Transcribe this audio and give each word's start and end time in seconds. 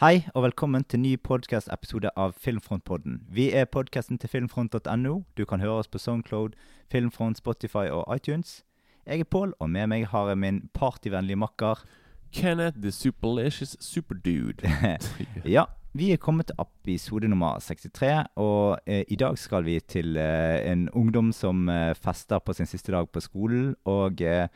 Hei 0.00 0.22
og 0.34 0.46
velkommen 0.46 0.80
til 0.88 1.02
ny 1.02 1.10
podcast-episode 1.20 2.08
av 2.16 2.30
Filmfrontpodden. 2.40 3.18
Vi 3.28 3.50
er 3.52 3.66
podcasten 3.68 4.16
til 4.16 4.30
filmfront.no. 4.32 5.10
Du 5.36 5.42
kan 5.44 5.60
høre 5.60 5.82
oss 5.82 5.90
på 5.92 6.00
Soundcloud, 6.00 6.54
Filmfront, 6.88 7.36
Spotify 7.36 7.90
og 7.92 8.06
iTunes. 8.16 8.62
Jeg 9.04 9.20
er 9.20 9.28
Pål, 9.28 9.52
og 9.60 9.68
med 9.68 9.90
meg 9.92 10.06
har 10.08 10.30
jeg 10.32 10.40
min 10.40 10.62
partyvennlige 10.72 11.36
makker. 11.36 11.84
Kenneth 12.32 12.80
the 12.80 12.90
Superlicious 12.90 13.76
Superdude. 13.80 14.72
Ja, 15.56 15.66
vi 15.92 16.12
er 16.14 16.16
kommet 16.16 16.48
til 16.48 16.64
episode 16.64 17.28
nummer 17.28 17.60
63, 17.60 18.24
og 18.36 18.80
eh, 18.86 19.04
i 19.08 19.20
dag 19.20 19.36
skal 19.38 19.68
vi 19.68 19.80
til 19.80 20.16
eh, 20.16 20.72
en 20.72 20.88
ungdom 20.96 21.28
som 21.32 21.68
eh, 21.68 21.92
fester 21.94 22.38
på 22.38 22.56
sin 22.56 22.66
siste 22.66 22.92
dag 22.92 23.10
på 23.12 23.20
skolen, 23.20 23.74
og 23.84 24.22
eh, 24.22 24.48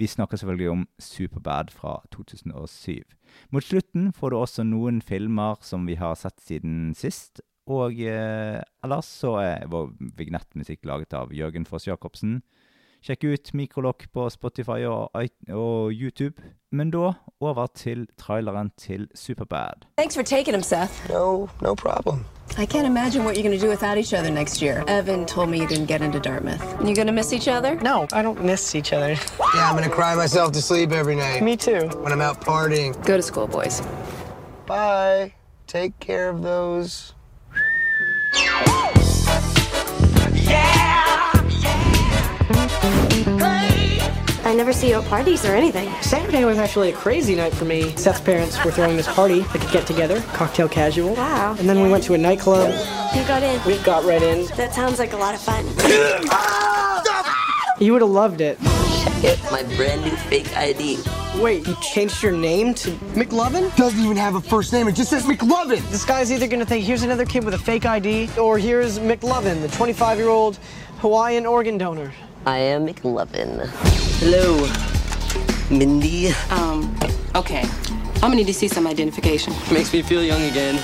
vi 0.00 0.08
snakker 0.10 0.40
selvfølgelig 0.40 0.70
om 0.70 0.86
Superbad 0.98 1.70
fra 1.70 2.00
2007. 2.14 3.02
Mot 3.54 3.64
slutten 3.64 4.12
får 4.12 4.30
du 4.32 4.38
også 4.38 4.64
noen 4.66 5.00
filmer 5.02 5.60
som 5.62 5.86
vi 5.86 5.94
har 6.00 6.16
sett 6.18 6.40
siden 6.42 6.94
sist, 6.98 7.42
og 7.70 8.00
eh, 8.02 8.60
ellers 8.84 9.08
så 9.08 9.36
er 9.40 9.68
vår 9.72 9.94
vignettmusikk 10.18 10.84
laget 10.88 11.14
av 11.16 11.32
Jørgen 11.32 11.64
Foss 11.68 11.86
Jacobsen. 11.88 12.42
Sjekk 13.04 13.24
ut 13.24 13.50
Mikrolokk 13.54 14.06
på 14.14 14.30
Spotify 14.32 14.84
og, 14.88 15.10
i- 15.24 15.52
og 15.52 15.90
YouTube. 15.92 16.40
Men 16.72 16.90
da 16.90 17.12
over 17.40 17.66
til 17.76 18.06
traileren 18.18 18.70
til 18.78 19.08
Superbad. 19.14 19.84
Thanks 19.98 20.14
for 20.16 20.22
taking 20.22 20.54
him, 20.54 20.62
Seth. 20.62 21.10
No, 21.10 21.48
no 21.60 21.74
problem. 21.74 22.24
I 22.58 22.64
can't 22.66 22.86
imagine 22.86 23.24
what 23.24 23.36
you're 23.36 23.42
going 23.48 23.58
to 23.60 23.66
do 23.66 23.70
without 23.70 23.98
each 23.98 24.14
other 24.14 24.30
next 24.30 24.62
year. 24.62 24.84
Evan 24.88 25.26
told 25.26 25.50
me 25.50 25.58
you 25.58 25.66
didn't 25.66 25.86
get 25.86 26.00
into 26.02 26.18
Dartmouth. 26.18 26.62
You 26.80 26.94
going 26.94 27.06
to 27.06 27.12
miss 27.12 27.32
each 27.32 27.48
other? 27.48 27.74
No, 27.82 28.06
I 28.12 28.22
don't 28.22 28.42
miss 28.42 28.74
each 28.74 28.92
other. 28.92 29.10
Yeah, 29.54 29.68
I'm 29.68 29.76
gonna 29.76 29.88
cry 29.90 30.14
myself 30.14 30.52
to 30.52 30.62
sleep 30.62 30.92
every 30.92 31.16
night 31.16 31.42
Me 31.42 31.56
too. 31.56 31.88
when 32.02 32.12
I'm 32.12 32.22
out 32.22 32.40
partying. 32.40 32.92
Go 33.04 33.16
to 33.16 33.22
school, 33.22 33.46
boys. 33.46 33.82
Bye. 34.66 35.34
Take 35.66 35.98
care 36.00 36.30
of 36.30 36.42
those. 36.42 37.12
I 43.26 44.52
never 44.54 44.72
see 44.72 44.90
you 44.90 45.00
at 45.00 45.04
parties 45.06 45.44
or 45.44 45.54
anything. 45.54 45.90
Saturday 46.02 46.44
was 46.44 46.58
actually 46.58 46.90
a 46.90 46.92
crazy 46.94 47.34
night 47.34 47.54
for 47.54 47.64
me. 47.64 47.96
Seth's 47.96 48.20
parents 48.20 48.62
were 48.62 48.70
throwing 48.70 48.96
this 48.96 49.08
party, 49.08 49.40
like 49.40 49.64
a 49.64 49.72
get 49.72 49.86
together, 49.86 50.20
cocktail 50.34 50.68
casual. 50.68 51.14
Wow. 51.14 51.56
And 51.58 51.68
then 51.68 51.80
we 51.80 51.88
went 51.88 52.04
to 52.04 52.14
a 52.14 52.18
nightclub. 52.18 52.70
You 53.14 53.24
got 53.26 53.42
in. 53.42 53.64
We 53.64 53.78
got 53.78 54.04
right 54.04 54.22
in. 54.22 54.46
That 54.56 54.74
sounds 54.74 54.98
like 54.98 55.14
a 55.14 55.16
lot 55.16 55.34
of 55.34 55.40
fun. 55.40 55.64
You 57.80 57.92
would 57.92 58.02
have 58.02 58.10
loved 58.10 58.40
it. 58.40 58.60
Get 59.22 59.40
my 59.50 59.62
brand 59.76 60.02
new 60.02 60.14
fake 60.28 60.54
ID. 60.54 60.98
Wait, 61.36 61.66
you 61.66 61.74
changed 61.80 62.22
your 62.22 62.32
name 62.32 62.74
to. 62.74 62.90
McLovin 63.14 63.74
doesn't 63.76 63.98
even 63.98 64.16
have 64.16 64.34
a 64.34 64.40
first 64.40 64.72
name. 64.72 64.86
It 64.86 64.92
just 64.92 65.10
says 65.10 65.24
McLovin. 65.24 65.80
This 65.90 66.04
guy's 66.04 66.30
either 66.30 66.46
gonna 66.46 66.66
think 66.66 66.84
here's 66.84 67.02
another 67.02 67.24
kid 67.24 67.44
with 67.44 67.54
a 67.54 67.58
fake 67.58 67.86
ID, 67.86 68.28
or 68.38 68.58
here's 68.58 68.98
McLovin, 68.98 69.62
the 69.62 69.68
25 69.68 70.18
year 70.18 70.28
old 70.28 70.58
Hawaiian 70.98 71.46
organ 71.46 71.78
donor. 71.78 72.12
I 72.46 72.58
am 72.58 72.86
McLovin. 72.86 73.66
Hello, 74.20 74.68
Mindy. 75.76 76.28
Um, 76.50 76.94
okay. 77.34 77.64
I'm 78.16 78.30
gonna 78.30 78.36
need 78.36 78.46
to 78.46 78.54
see 78.54 78.68
some 78.68 78.86
identification. 78.86 79.52
Makes 79.72 79.92
me 79.92 80.02
feel 80.02 80.22
young 80.22 80.42
again. 80.42 80.78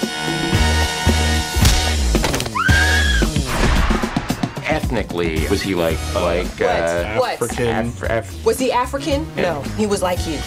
Ethnically, 4.67 5.46
was 5.48 5.61
he 5.62 5.74
like 5.74 5.98
like 6.14 6.61
uh, 6.61 7.17
What? 7.18 7.40
Af- 7.58 8.02
Af- 8.02 8.45
Was 8.45 8.58
he 8.58 8.70
African? 8.73 9.27
No, 9.36 9.63
he 9.77 9.86
was 9.86 10.02
like 10.02 10.27
you. 10.27 10.39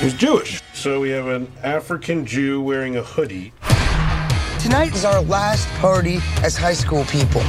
He's 0.00 0.14
Jewish. 0.14 0.62
So 0.72 1.00
we 1.00 1.10
have 1.10 1.26
an 1.26 1.50
African 1.62 2.24
Jew 2.26 2.60
wearing 2.62 2.96
a 2.96 3.02
hoodie. 3.02 3.52
Tonight 4.60 4.94
is 4.94 5.04
our 5.04 5.20
last 5.22 5.68
party 5.80 6.18
as 6.42 6.56
high 6.56 6.72
school 6.74 7.04
people. 7.04 7.42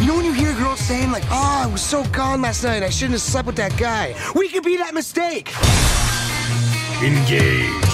You 0.00 0.06
know 0.08 0.16
when 0.16 0.24
you 0.24 0.32
hear 0.32 0.47
girls 0.47 0.47
saying 0.86 1.10
like, 1.10 1.26
"Oh, 1.30 1.64
I 1.64 1.66
was 1.66 1.82
so 1.82 2.04
gone 2.12 2.40
last 2.42 2.64
night. 2.64 2.82
I 2.82 2.90
shouldn't 2.90 3.18
have 3.18 3.30
slept 3.32 3.46
with 3.46 3.56
that 3.56 3.74
guy." 3.76 4.14
We 4.34 4.48
could 4.48 4.64
be 4.64 4.76
that 4.76 4.94
mistake. 4.94 5.48
Engage. 7.02 7.88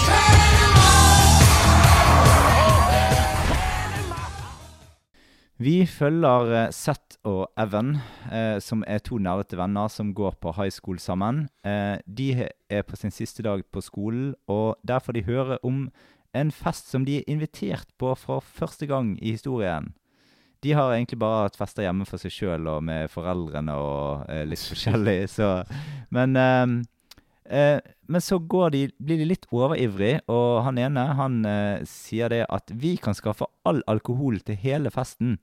Vi 5.57 5.85
følger 5.85 6.65
eh, 6.65 6.71
Seth 6.71 7.15
og 7.23 7.47
Evan, 7.57 7.95
eh, 8.27 8.57
som 8.59 8.83
er 8.87 8.99
to 8.99 9.15
nerdete 9.17 9.55
venner 9.55 9.87
som 9.87 10.11
går 10.13 10.35
på 10.41 10.51
high 10.57 10.71
school 10.71 10.99
sammen. 10.99 11.45
Eh, 11.63 11.95
de 12.05 12.49
er 12.69 12.81
på 12.83 12.95
sin 12.99 13.11
siste 13.11 13.43
dag 13.43 13.63
på 13.71 13.81
skolen, 13.81 14.33
og 14.47 14.75
der 14.87 14.99
får 14.99 15.15
de 15.15 15.23
høre 15.23 15.57
om 15.63 15.87
en 16.35 16.51
fest 16.51 16.91
som 16.91 17.05
de 17.05 17.17
er 17.17 17.29
invitert 17.31 17.87
på 17.97 18.11
for 18.19 18.43
første 18.43 18.85
gang 18.85 19.15
i 19.23 19.31
historien. 19.31 19.93
De 20.65 20.73
har 20.73 20.95
egentlig 20.95 21.21
bare 21.21 21.45
hatt 21.45 21.59
fester 21.59 21.85
hjemme 21.85 22.07
for 22.09 22.21
seg 22.21 22.33
sjøl 22.33 22.67
og 22.71 22.81
med 22.87 23.11
foreldrene 23.13 23.77
og 23.77 24.25
eh, 24.33 24.43
litt 24.49 24.65
forskjellig, 24.71 25.19
så 25.29 25.59
Men 26.15 26.35
eh, 26.41 26.75
Eh, 27.45 27.79
men 28.07 28.21
så 28.21 28.39
går 28.39 28.69
de, 28.73 28.81
blir 28.97 29.19
de 29.21 29.27
litt 29.29 29.45
overivrig, 29.53 30.17
og 30.31 30.63
han 30.65 30.79
ene 30.81 31.03
han 31.17 31.43
eh, 31.45 31.85
sier 31.89 32.31
det 32.33 32.41
at 32.49 32.73
vi 32.73 32.95
kan 33.01 33.17
skaffe 33.17 33.47
all 33.69 33.83
alkohol 33.91 34.39
til 34.45 34.57
hele 34.61 34.89
festen. 34.93 35.37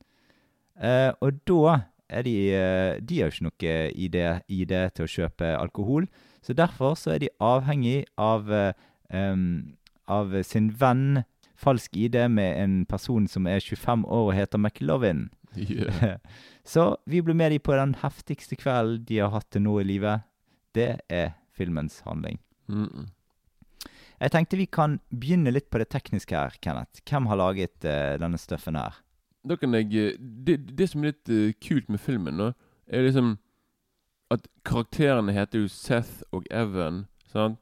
Eh, 0.83 1.11
og 1.23 1.39
da 1.47 1.79
er 2.13 2.27
de 2.27 2.35
eh, 2.57 2.99
De 3.01 3.21
har 3.21 3.31
jo 3.31 3.37
ikke 3.37 3.47
noe 3.47 3.77
idé, 3.95 4.27
idé 4.51 4.83
til 4.97 5.07
å 5.07 5.13
kjøpe 5.15 5.55
alkohol, 5.59 6.09
så 6.43 6.57
derfor 6.59 6.99
så 6.99 7.15
er 7.15 7.23
de 7.23 7.35
avhengig 7.39 8.03
av 8.19 8.51
em, 8.51 9.77
av 10.11 10.35
sin 10.43 10.73
venn 10.75 11.23
falsk 11.63 11.97
ID 11.97 12.17
med 12.29 12.59
en 12.63 12.75
person 12.87 13.29
som 13.31 13.47
er 13.47 13.63
25 13.63 14.05
år 14.05 14.29
og 14.31 14.37
heter 14.37 14.59
McLovin. 14.59 15.29
Yeah. 15.57 16.19
Så 16.73 16.97
vi 17.07 17.23
ble 17.23 17.35
med 17.35 17.53
de 17.53 17.59
på 17.63 17.77
den 17.77 17.95
heftigste 18.03 18.57
kvelden 18.57 19.05
de 19.09 19.21
har 19.23 19.33
hatt 19.35 19.51
til 19.53 19.65
nå 19.67 19.79
i 19.81 19.87
livet. 19.87 20.27
Det 20.75 21.01
er 21.09 21.35
filmens 21.53 22.01
handling. 22.07 22.41
Mm 22.69 22.89
-mm. 22.89 23.09
Jeg 24.21 24.31
tenkte 24.31 24.57
vi 24.57 24.67
kan 24.67 25.01
begynne 25.11 25.51
litt 25.51 25.71
på 25.71 25.79
det 25.79 25.89
tekniske 25.89 26.37
her, 26.37 26.55
Kenneth. 26.63 27.03
Hvem 27.11 27.27
har 27.27 27.37
laget 27.37 27.85
uh, 27.85 28.19
denne 28.21 28.39
stuffen 28.39 28.77
her? 28.77 29.03
Da 29.49 29.57
kan 29.57 29.75
jeg 29.75 29.95
eh, 29.95 30.19
det, 30.47 30.79
det 30.79 30.89
som 30.91 31.03
er 31.03 31.11
litt 31.11 31.29
uh, 31.29 31.53
kult 31.69 31.89
med 31.89 31.99
filmen, 31.99 32.37
nå, 32.39 32.53
er 32.87 33.03
liksom 33.03 33.39
at 34.31 34.47
karakterene 34.65 35.33
heter 35.33 35.59
jo 35.59 35.69
Seth 35.69 36.23
og 36.33 36.47
Evan. 36.51 37.07
Sant? 37.33 37.59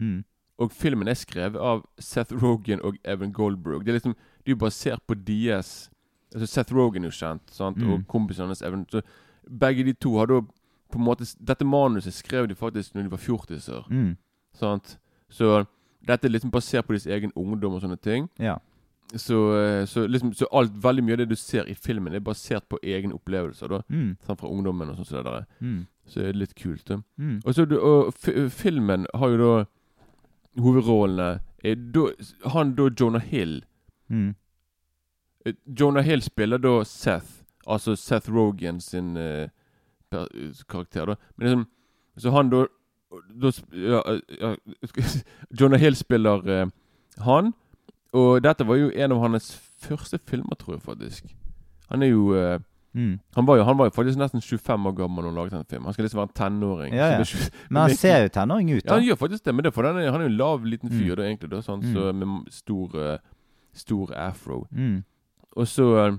Mm. 0.00 0.24
Og 0.58 0.70
filmen 0.72 1.08
er 1.08 1.14
skrevet 1.18 1.56
av 1.60 1.84
Seth 1.98 2.32
Rogan 2.42 2.80
og 2.84 2.96
Evan 3.04 3.32
Goldberg. 3.32 3.84
Det 3.84 3.88
er 3.88 3.98
liksom 3.98 4.14
Det 4.44 4.52
er 4.52 4.56
jo 4.56 4.66
basert 4.66 5.00
på 5.06 5.14
deres 5.24 5.90
Altså 6.34 6.46
Seth 6.46 6.74
Rogan 6.74 7.04
er 7.04 7.08
jo 7.10 7.18
kjent, 7.26 7.50
sant? 7.50 7.76
Mm. 7.78 7.92
og 7.92 8.06
kompisen 8.08 8.46
hans 8.46 8.62
Evan. 8.62 8.86
Så 8.90 9.02
begge 9.48 9.84
de 9.84 9.92
to 9.92 10.16
har 10.18 10.26
da 10.26 10.40
på 10.90 10.98
en 10.98 11.04
måte 11.04 11.24
Dette 11.44 11.64
manuset 11.64 12.12
skrev 12.12 12.48
de 12.48 12.54
faktisk 12.54 12.94
når 12.94 13.02
de 13.02 13.10
var 13.10 13.18
fjortiser. 13.18 13.84
Mm. 13.90 14.16
Sant? 14.54 14.98
Så 15.30 15.66
dette 16.06 16.26
er 16.26 16.30
liksom 16.30 16.50
basert 16.50 16.86
på 16.86 16.92
deres 16.94 17.06
egen 17.06 17.32
ungdom 17.36 17.74
og 17.74 17.82
sånne 17.82 17.96
ting. 18.00 18.28
Ja. 18.38 18.58
Så, 19.14 19.36
eh, 19.56 19.84
så 19.86 20.06
liksom 20.08 20.32
Så 20.34 20.46
alt, 20.52 20.72
veldig 20.82 21.04
mye 21.04 21.12
av 21.12 21.18
det 21.18 21.28
du 21.28 21.36
ser 21.36 21.64
i 21.68 21.74
filmen, 21.74 22.14
er 22.14 22.20
basert 22.20 22.68
på 22.68 22.78
egne 22.82 23.12
opplevelser. 23.14 23.68
da 23.68 23.80
Mm. 23.90 24.16
Fra 24.20 24.48
ungdommen 24.48 24.88
og 24.90 24.96
sånn 25.06 25.24
der. 25.24 25.46
Mm. 25.60 25.86
Så 26.06 26.14
det 26.20 26.28
er 26.28 26.32
litt 26.38 26.54
kult. 26.54 26.84
da 26.84 26.96
Mm. 27.18 27.40
og, 27.44 27.54
så, 27.54 27.64
du- 27.68 27.80
og 27.80 28.12
fi- 28.14 28.48
filmen 28.48 29.06
har 29.14 29.28
jo 29.30 29.36
da 29.36 29.66
Hovedrollene 30.58 31.40
er 31.64 31.74
da, 31.94 32.08
Han 32.52 32.74
da 32.78 32.90
Jonah 33.00 33.22
Hill 33.22 33.62
Mm. 34.08 34.34
Eh, 35.46 35.54
Jonah 35.80 36.04
Hill 36.04 36.22
spiller 36.22 36.58
da 36.58 36.84
Seth, 36.84 37.26
altså 37.66 37.96
Seth 37.96 38.30
Rogan 38.30 38.80
sin 38.80 39.16
uh, 39.16 39.48
per, 40.10 40.26
karakter. 40.68 41.06
da 41.06 41.14
Men 41.36 41.46
liksom 41.46 41.66
Så 42.16 42.30
han 42.30 42.50
da, 42.50 42.66
da 43.42 43.52
ja, 43.72 44.02
eh, 44.12 44.20
ja, 44.40 44.56
Jonah 45.60 45.80
Hill 45.80 45.96
spiller 45.96 46.62
uh, 46.62 46.70
han. 47.16 47.52
Og 48.12 48.44
dette 48.44 48.66
var 48.66 48.74
jo 48.74 48.90
en 48.94 49.12
av 49.12 49.18
hans 49.18 49.56
første 49.78 50.18
filmer, 50.18 50.54
tror 50.54 50.74
jeg 50.74 50.82
faktisk. 50.82 51.36
Han 51.90 52.02
er 52.02 52.06
jo 52.06 52.34
eh, 52.34 52.60
Mm. 52.94 53.18
han, 53.34 53.46
var 53.46 53.56
jo 53.58 53.64
han 53.66 53.76
var 53.78 53.88
jo 53.88 53.90
faktisk 53.96 54.18
nesten 54.20 54.40
25 54.40 54.86
år 54.86 54.92
gammel 55.00 55.24
da 55.24 55.28
han 55.30 55.34
laget 55.40 55.52
den 55.56 55.64
filmen. 55.70 55.84
Han 55.88 55.92
skal 55.96 56.04
liksom 56.06 56.20
være 56.20 56.28
en 56.30 56.36
tenåring. 56.40 56.94
Ja, 56.94 57.08
ja. 57.18 57.24
Men 57.70 57.80
han 57.82 57.94
ser 57.98 58.22
jo 58.22 58.28
tenåring 58.28 58.70
ut, 58.70 58.84
ja, 58.84 58.88
da. 58.90 58.94
han 59.00 59.04
gjør 59.08 59.18
faktisk 59.18 59.44
det, 59.44 59.54
men 59.54 59.64
det 59.64 59.70
er 59.72 59.74
for 59.74 59.88
han 59.88 59.96
er, 59.98 60.10
han 60.14 60.20
er 60.20 60.28
jo 60.28 60.32
en 60.32 60.36
lav, 60.38 60.64
liten 60.64 60.90
fyr 60.90 61.10
Mm. 61.10 61.16
da, 61.16 61.22
egentlig. 61.26 61.50
da 61.50 61.62
sånn, 61.62 61.82
Mm. 61.82 61.94
Så 61.94 62.12
Med 62.14 62.52
stor, 62.52 62.94
eh, 63.02 63.18
stor 63.72 64.14
afro. 64.14 64.66
Mm. 64.70 65.02
Og 65.56 65.66
så 65.66 65.88
eh, 66.06 66.16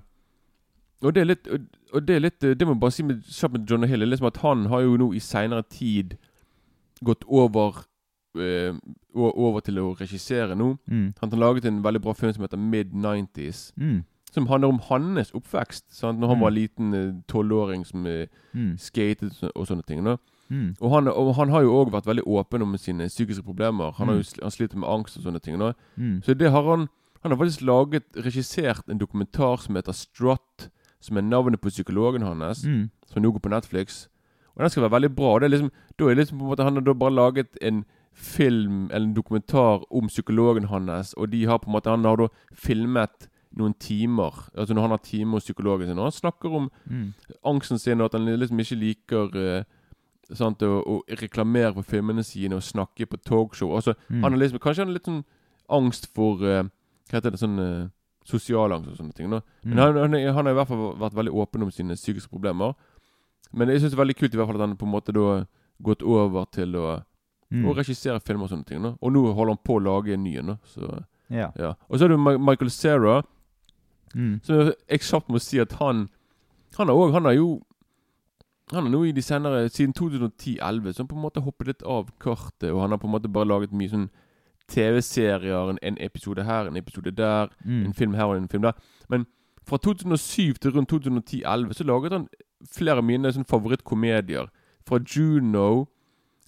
Og 1.03 1.13
det 1.13 1.21
er 1.21 1.25
litt 1.25 1.47
Og, 1.93 2.05
det 2.07 2.15
er 2.15 2.19
litt 2.19 2.43
eh, 2.43 2.53
Det 2.55 2.65
må 2.67 2.73
jeg 2.73 2.79
bare 2.79 2.91
si 2.91 3.03
med, 3.03 3.23
kjapt 3.23 3.53
med 3.53 3.69
John 3.69 3.83
Hill, 3.83 3.99
liksom 4.09 4.27
at 4.27 4.37
han 4.37 4.65
har 4.71 4.81
jo 4.81 4.97
nå 4.97 5.13
i 5.15 5.19
seinere 5.19 5.63
tid 5.69 6.17
gått 7.03 7.23
over 7.27 7.83
eh, 8.39 8.73
over 9.15 9.59
til 9.63 9.79
å 9.79 9.95
regissere 9.99 10.55
nå. 10.55 10.77
Mm. 10.91 11.13
Han 11.21 11.31
har 11.31 11.39
laget 11.39 11.65
en 11.65 11.81
veldig 11.83 12.01
bra 12.01 12.13
film 12.13 12.33
som 12.33 12.43
heter 12.43 12.57
Mid-90s. 12.59 13.71
Mm. 13.79 14.03
Som 14.35 14.47
handler 14.51 14.67
om 14.73 14.79
hans 14.89 15.31
oppvekst. 15.31 15.85
Sant? 15.95 16.19
Når 16.19 16.27
han 16.27 16.37
Mm. 16.37 16.41
var 16.43 16.51
liten 16.51 16.93
eh, 16.93 17.13
tolvåring 17.31 17.85
som 17.87 18.05
eh, 18.05 18.27
Mm. 18.53 18.75
skatet 18.77 19.43
og 19.55 19.65
sånne 19.67 19.85
ting. 19.87 20.03
Da. 20.03 20.17
Mm. 20.51 20.75
Og, 20.81 20.91
han, 20.91 21.07
og 21.07 21.33
han 21.35 21.49
har 21.49 21.61
jo 21.63 21.71
òg 21.85 21.91
vært 21.91 22.05
veldig 22.05 22.23
åpen 22.27 22.61
om 22.61 22.77
sine 22.77 23.07
psykiske 23.07 23.43
problemer. 23.43 23.91
Han, 23.97 24.07
har 24.07 24.15
Mm. 24.15 24.19
jo, 24.21 24.23
sl- 24.23 24.41
han 24.43 24.51
sliter 24.51 24.77
med 24.77 24.89
angst 24.89 25.17
og 25.17 25.23
sånne 25.23 25.41
ting. 25.41 25.57
Nå. 25.57 25.73
Mm. 25.97 26.21
Så 26.23 26.37
det 26.37 26.51
har 26.51 26.63
han 26.63 26.89
Han 27.23 27.31
har 27.31 27.37
faktisk 27.39 27.61
laget, 27.65 28.03
regissert 28.15 28.83
en 28.87 28.99
dokumentar 28.99 29.57
som 29.59 29.73
heter 29.75 29.93
Strut, 29.93 30.69
som 31.01 31.17
er 31.17 31.21
navnet 31.21 31.59
på 31.59 31.69
psykologen 31.71 32.21
hans, 32.21 32.63
Mm. 32.65 32.91
som 33.07 33.23
nå 33.23 33.31
går 33.33 33.39
på 33.41 33.49
Netflix. 33.49 34.07
Og 34.55 34.61
den 34.61 34.69
skal 34.69 34.83
være 34.83 34.91
veldig 35.01 35.15
bra. 35.15 35.39
Det 35.39 35.45
er 35.45 35.57
liksom, 35.57 35.71
da 35.97 36.05
er 36.05 36.15
liksom 36.15 36.37
på 36.37 36.43
en 36.45 36.49
måte 36.51 36.63
Han 36.63 36.73
har 36.75 36.81
da 36.81 36.93
bare 36.93 37.09
laget 37.15 37.57
en 37.63 37.83
film 38.13 38.91
eller 38.91 39.07
en 39.07 39.13
dokumentar 39.15 39.83
om 39.91 40.07
psykologen 40.07 40.65
hans, 40.67 41.13
og 41.17 41.31
de 41.31 41.45
har 41.45 41.57
på 41.57 41.67
en 41.67 41.73
måte 41.73 41.89
Han 41.89 42.03
har 42.05 42.15
da 42.17 42.27
filmet 42.53 43.27
noen 43.57 43.73
timer. 43.79 44.33
Altså 44.57 44.73
når 44.75 44.81
han 44.81 44.89
har 44.91 44.97
timer 45.03 45.37
hos 45.39 45.43
psykologen 45.47 45.87
sin, 45.87 45.97
og 45.99 46.05
han 46.09 46.11
snakker 46.11 46.53
om 46.55 46.69
Mm. 46.89 47.13
angsten 47.45 47.79
sin, 47.79 48.01
og 48.01 48.05
at 48.05 48.13
han 48.19 48.25
liksom 48.25 48.59
ikke 48.59 48.79
liker 48.79 49.35
uh, 49.35 49.63
sant, 50.33 50.59
å, 50.61 50.81
å 50.83 51.01
reklamere 51.21 51.73
på 51.73 51.83
filmene 51.85 52.23
sine 52.23 52.55
og 52.55 52.63
snakke 52.63 53.05
på 53.07 53.17
talkshow. 53.23 53.75
Altså, 53.75 53.95
Mm. 54.09 54.23
han 54.23 54.39
liksom, 54.39 54.59
Kanskje 54.59 54.81
han 54.83 54.87
har 54.87 54.93
litt 54.93 55.05
sånn 55.05 55.23
angst 55.69 56.07
for 56.13 56.35
uh, 56.43 56.63
Hva 57.09 57.19
heter 57.21 57.31
det? 57.31 57.39
Sånn 57.39 57.59
uh, 57.59 57.87
sosial 58.25 58.71
angst 58.73 58.89
og 58.89 58.97
sånne 58.97 59.13
ting. 59.15 59.29
Da. 59.29 59.41
Men 59.63 59.77
Mm. 59.77 59.79
han, 59.79 59.97
han, 60.13 60.33
han 60.35 60.45
har 60.45 60.51
i 60.51 60.55
hvert 60.57 60.67
fall 60.67 60.95
vært 60.97 61.13
veldig 61.13 61.33
åpen 61.33 61.61
om 61.63 61.71
sine 61.71 61.93
psykiske 61.95 62.29
problemer. 62.29 62.73
Men 63.53 63.69
jeg 63.69 63.81
syns 63.81 63.91
det 63.93 63.99
er 63.99 64.03
veldig 64.05 64.15
kult 64.17 64.33
i 64.33 64.37
hvert 64.37 64.47
fall 64.47 64.55
at 64.61 64.67
han 64.67 64.75
på 64.77 64.85
en 64.85 64.91
måte 64.91 65.13
da 65.13 65.45
gått 65.81 66.01
over 66.03 66.45
til 66.51 66.73
å, 66.75 67.03
Mm. 67.53 67.69
regissere 67.77 68.19
filmer 68.19 68.43
og 68.45 68.49
sånne 68.49 68.65
ting. 68.65 68.81
Da. 68.81 68.95
Og 69.01 69.11
nå 69.13 69.21
holder 69.33 69.53
han 69.53 69.59
på 69.63 69.75
å 69.77 69.83
lage 69.83 70.13
en 70.13 70.23
ny 70.23 70.35
en. 70.39 70.57
Så, 70.65 71.05
Ja. 71.29 71.51
ja. 71.55 71.75
Og 71.89 71.99
så 71.99 72.05
er 72.05 72.09
det 72.09 72.39
Michael 72.41 72.69
Cera. 72.71 73.23
Mm. 74.15 74.39
Så 74.43 74.73
jeg 74.89 74.99
kjapt 75.03 75.27
må 75.29 75.39
si 75.43 75.59
at 75.59 75.73
han 75.81 76.05
Han 76.77 76.87
har 76.87 76.95
òg 76.95 77.11
Han 77.13 77.25
har 77.25 77.33
jo 77.35 77.61
Han 78.71 78.83
har 78.85 78.89
nå 78.93 79.01
i 79.05 79.11
de 79.11 79.21
senere 79.21 79.67
Siden 79.69 79.91
2010-11 79.93 80.93
Så 80.93 81.03
han 81.03 81.07
på 81.11 81.15
en 81.17 81.21
måte 81.25 81.41
hoppet 81.43 81.67
litt 81.67 81.83
av 81.83 82.07
kartet, 82.23 82.71
og 82.71 82.79
han 82.81 82.91
har 82.95 82.97
på 82.97 83.07
en 83.07 83.11
måte 83.11 83.27
bare 83.29 83.45
laget 83.51 83.73
mye 83.75 83.89
sånn 83.91 84.07
TV-serier. 84.71 85.69
En, 85.69 85.79
en 85.81 85.97
episode 86.01 86.43
her, 86.43 86.65
en 86.67 86.77
episode 86.77 87.11
der, 87.11 87.47
Mm. 87.65 87.85
en 87.85 87.93
film 87.93 88.13
her 88.13 88.25
og 88.25 88.37
en 88.37 88.47
film 88.49 88.61
der. 88.63 88.73
Men 89.09 89.25
fra 89.67 89.77
2007 89.77 90.53
til 90.61 90.71
rundt 90.71 90.89
2010-11 90.89 91.73
så 91.73 91.83
laget 91.83 92.11
han 92.11 92.27
flere 92.73 92.97
av 92.97 93.03
mine 93.03 93.31
sånn 93.33 93.45
favorittkomedier. 93.45 94.47
Fra 94.87 94.99
Juno 94.99 95.87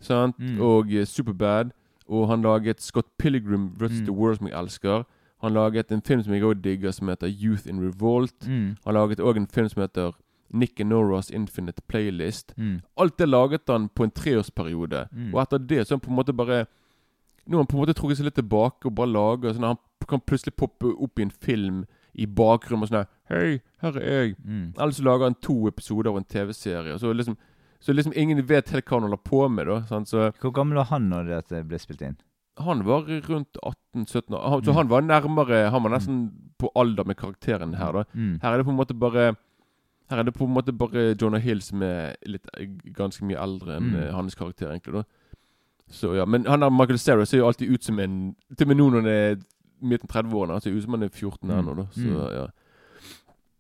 sant? 0.02 0.40
Mm. 0.40 0.62
og 0.62 0.86
Superbad. 1.06 1.72
Og 2.08 2.28
han 2.30 2.42
laget 2.42 2.82
Scott 2.82 3.08
Pilgrim 3.20 3.70
vs. 3.78 4.00
Mm. 4.02 4.06
The 4.06 4.12
World, 4.14 4.38
som 4.38 4.48
jeg 4.48 4.58
elsker. 4.60 5.04
Han 5.40 5.54
laget 5.54 5.92
en 5.92 6.02
film 6.02 6.24
som 6.24 6.34
jeg 6.34 6.44
også 6.44 6.62
digger, 6.62 6.92
som 6.92 7.10
heter 7.12 7.28
Youth 7.28 7.68
in 7.70 7.82
Revolt. 7.82 8.48
Mm. 8.48 8.76
Han 8.86 8.94
laget 8.94 9.20
òg 9.20 9.38
en 9.38 9.48
film 9.48 9.70
som 9.70 9.82
heter 9.82 10.16
Nick 10.50 10.80
and 10.80 10.90
Noras 10.90 11.30
Infinite 11.30 11.82
Playlist. 11.88 12.54
Mm. 12.58 12.82
Alt 12.98 13.18
det 13.18 13.28
laget 13.28 13.62
han 13.68 13.90
på 13.90 14.04
en 14.04 14.12
treårsperiode. 14.12 15.08
Mm. 15.12 15.34
Og 15.34 15.42
etter 15.42 15.58
det 15.58 15.84
så 15.86 15.94
er 15.94 15.98
han 15.98 16.06
på 16.06 16.12
en 16.12 16.20
måte 16.22 16.34
bare 16.34 16.66
Nå 17.48 17.56
har 17.56 17.64
han 17.64 17.68
på 17.68 17.78
en 17.78 17.80
måte 17.80 17.94
trukket 17.96 18.18
seg 18.20 18.26
litt 18.28 18.36
tilbake 18.36 18.90
og 18.90 18.96
bare 18.98 19.08
lager 19.08 19.54
sånn 19.56 19.64
Han 19.64 19.78
kan 20.10 20.20
plutselig 20.20 20.52
poppe 20.60 20.90
opp 20.92 21.20
i 21.20 21.24
en 21.24 21.32
film 21.32 21.86
i 22.12 22.26
bakgrunnen 22.26 22.84
og 22.84 22.90
sånn 22.90 23.06
Hei, 23.30 23.62
her 23.84 24.00
er 24.02 24.18
jeg. 24.26 24.34
Mm. 24.44 24.74
Eller 24.74 24.96
så 24.96 25.06
lager 25.06 25.30
han 25.30 25.38
to 25.44 25.56
episoder 25.70 26.12
av 26.12 26.18
en 26.20 26.28
TV-serie. 26.28 26.98
Så 27.00 27.14
liksom 27.14 27.38
så 27.80 27.94
liksom 27.94 28.14
ingen 28.16 28.40
vet 28.46 28.72
helt 28.74 28.88
hva 28.90 28.98
han 28.98 29.06
holder 29.06 29.22
på 29.22 29.48
med. 29.54 29.68
da 29.68 29.82
sant? 29.86 30.10
Så 30.10 30.32
Hvor 30.42 30.52
gammel 30.52 30.80
var 30.82 30.90
han 30.92 31.10
når 31.12 31.30
dette 31.30 31.64
ble 31.68 31.80
spilt 31.80 32.02
inn? 32.02 32.18
Han 32.60 32.84
var 32.86 33.02
rundt 33.30 33.58
18-17 33.64 34.34
år. 34.34 34.62
Så 34.64 34.72
Mm. 34.72 34.76
han 34.76 34.88
var 34.90 35.02
nærmere 35.02 35.70
Han 35.72 35.84
var 35.84 35.90
nesten 35.90 36.32
på 36.60 36.70
alder 36.76 37.04
med 37.06 37.16
karakteren 37.18 37.76
her. 37.76 37.92
da 37.92 38.04
Mm. 38.14 38.40
Her 38.42 38.54
er 38.54 38.58
det 38.58 38.66
på 38.66 38.72
en 38.72 38.78
måte 38.78 38.94
bare 39.00 39.36
Her 40.10 40.18
er 40.20 40.24
det 40.24 40.34
på 40.34 40.46
en 40.46 40.54
måte 40.54 40.72
bare 40.78 41.16
Jonah 41.22 41.42
Hill 41.42 41.62
som 41.62 41.82
er 41.84 42.16
litt 42.26 42.46
ganske 42.94 43.22
mye 43.26 43.38
eldre 43.44 43.76
enn 43.78 43.92
Mm. 43.92 43.96
eh, 43.96 44.12
hans 44.14 44.36
karakter, 44.36 44.68
egentlig. 44.72 44.94
da 44.94 45.04
Så 45.90 46.16
ja, 46.16 46.26
Men 46.26 46.46
han 46.46 46.60
der 46.62 46.70
Michael 46.70 46.98
Cera 47.00 47.26
ser 47.26 47.38
jo 47.40 47.48
alltid 47.48 47.70
ut 47.70 47.84
som 47.84 48.00
en 48.00 48.36
Til 48.58 48.66
og 48.66 48.68
med 48.68 48.78
nå 48.78 48.90
når 48.90 49.02
han 49.02 49.06
er 49.08 49.36
midten 49.82 50.08
30-årene. 50.10 50.52
Han 50.52 50.62
ser 50.62 50.72
ut 50.72 50.82
som 50.84 50.92
han 50.94 51.04
er 51.04 51.10
14 51.10 51.50
Mm. 51.50 51.60
ennå, 51.60 51.76
da. 51.76 51.84
Så 51.92 52.32
ja 52.34 52.48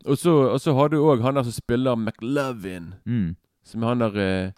Og 0.05 0.17
så, 0.17 0.31
og 0.53 0.59
så 0.61 0.73
har 0.73 0.87
du 0.89 0.97
òg 1.03 1.21
han 1.21 1.35
der 1.35 1.43
som 1.43 1.51
spiller 1.51 1.95
McLovin. 1.95 2.93
Mm. 3.05 3.35
Som 3.63 3.83
er 3.83 3.87
han 3.87 3.99
der 3.99 4.15
eh, 4.45 4.51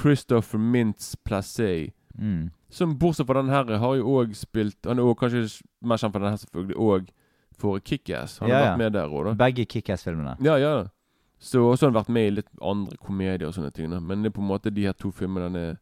Christopher 0.00 0.58
Mintz 0.58 1.14
Placé. 1.28 1.92
Mm. 2.18 2.50
Som 2.70 2.96
bortsett 2.98 3.26
fra 3.26 3.42
den 3.42 3.50
her 3.50 3.64
har 3.78 3.94
jo 3.96 4.04
òg 4.22 4.34
spilt 4.34 4.76
Han 4.86 4.98
er 4.98 5.02
også 5.02 5.18
kanskje 5.20 5.62
mer 5.82 5.96
kjent 5.96 6.12
for 6.12 6.18
den 6.20 6.30
her 6.30 6.36
selvfølgelig 6.36 6.76
òg 6.76 7.08
for 7.56 7.78
Kickass. 7.80 8.38
Han 8.38 8.48
Ja, 8.48 8.54
har 8.58 8.64
vært 8.72 8.78
med 8.78 8.92
der 8.92 9.08
òg, 9.08 9.24
da. 9.24 9.34
Begge 9.34 9.64
Kickass-filmene. 9.66 10.36
Ja, 10.44 10.56
ja. 10.56 10.84
Så 11.38 11.60
også 11.60 11.86
har 11.86 11.92
han 11.92 12.00
vært 12.02 12.08
med 12.12 12.26
i 12.26 12.34
litt 12.36 12.48
andre 12.62 12.96
komedier 12.96 13.46
og 13.48 13.54
sånne 13.54 13.72
ting. 13.72 13.90
Da. 13.90 14.00
Men 14.00 14.22
det 14.22 14.30
er 14.32 14.36
på 14.40 14.42
en 14.42 14.48
måte 14.48 14.72
de 14.74 14.82
her 14.84 14.92
to 14.92 15.10
filmene 15.10 15.42
han 15.50 15.56
er 15.56 15.76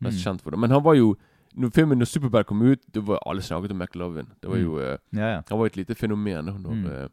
mest 0.00 0.18
Mm. 0.18 0.24
kjent 0.24 0.40
for. 0.42 0.50
Da. 0.50 0.56
Men 0.56 0.70
han 0.70 0.82
var 0.82 0.94
jo 0.94 1.16
Når 1.56 1.70
filmen 1.72 1.98
når 2.00 2.06
Superbad 2.10 2.46
kom 2.46 2.62
ut, 2.62 2.80
det 2.92 3.00
var 3.06 3.20
alle 3.26 3.40
snakket 3.40 3.70
om 3.70 3.78
McLovin. 3.78 4.26
Det 4.42 4.50
var 4.50 4.56
Mm. 4.56 4.64
jo 4.64 4.78
eh, 4.80 4.98
Ja, 5.12 5.28
ja. 5.36 5.42
Han 5.48 5.58
var 5.58 5.66
et 5.66 5.76
lite 5.76 5.94
fenomen. 5.94 6.44
Når, 6.46 6.74
Mm. 6.74 6.86
uh, 6.86 7.08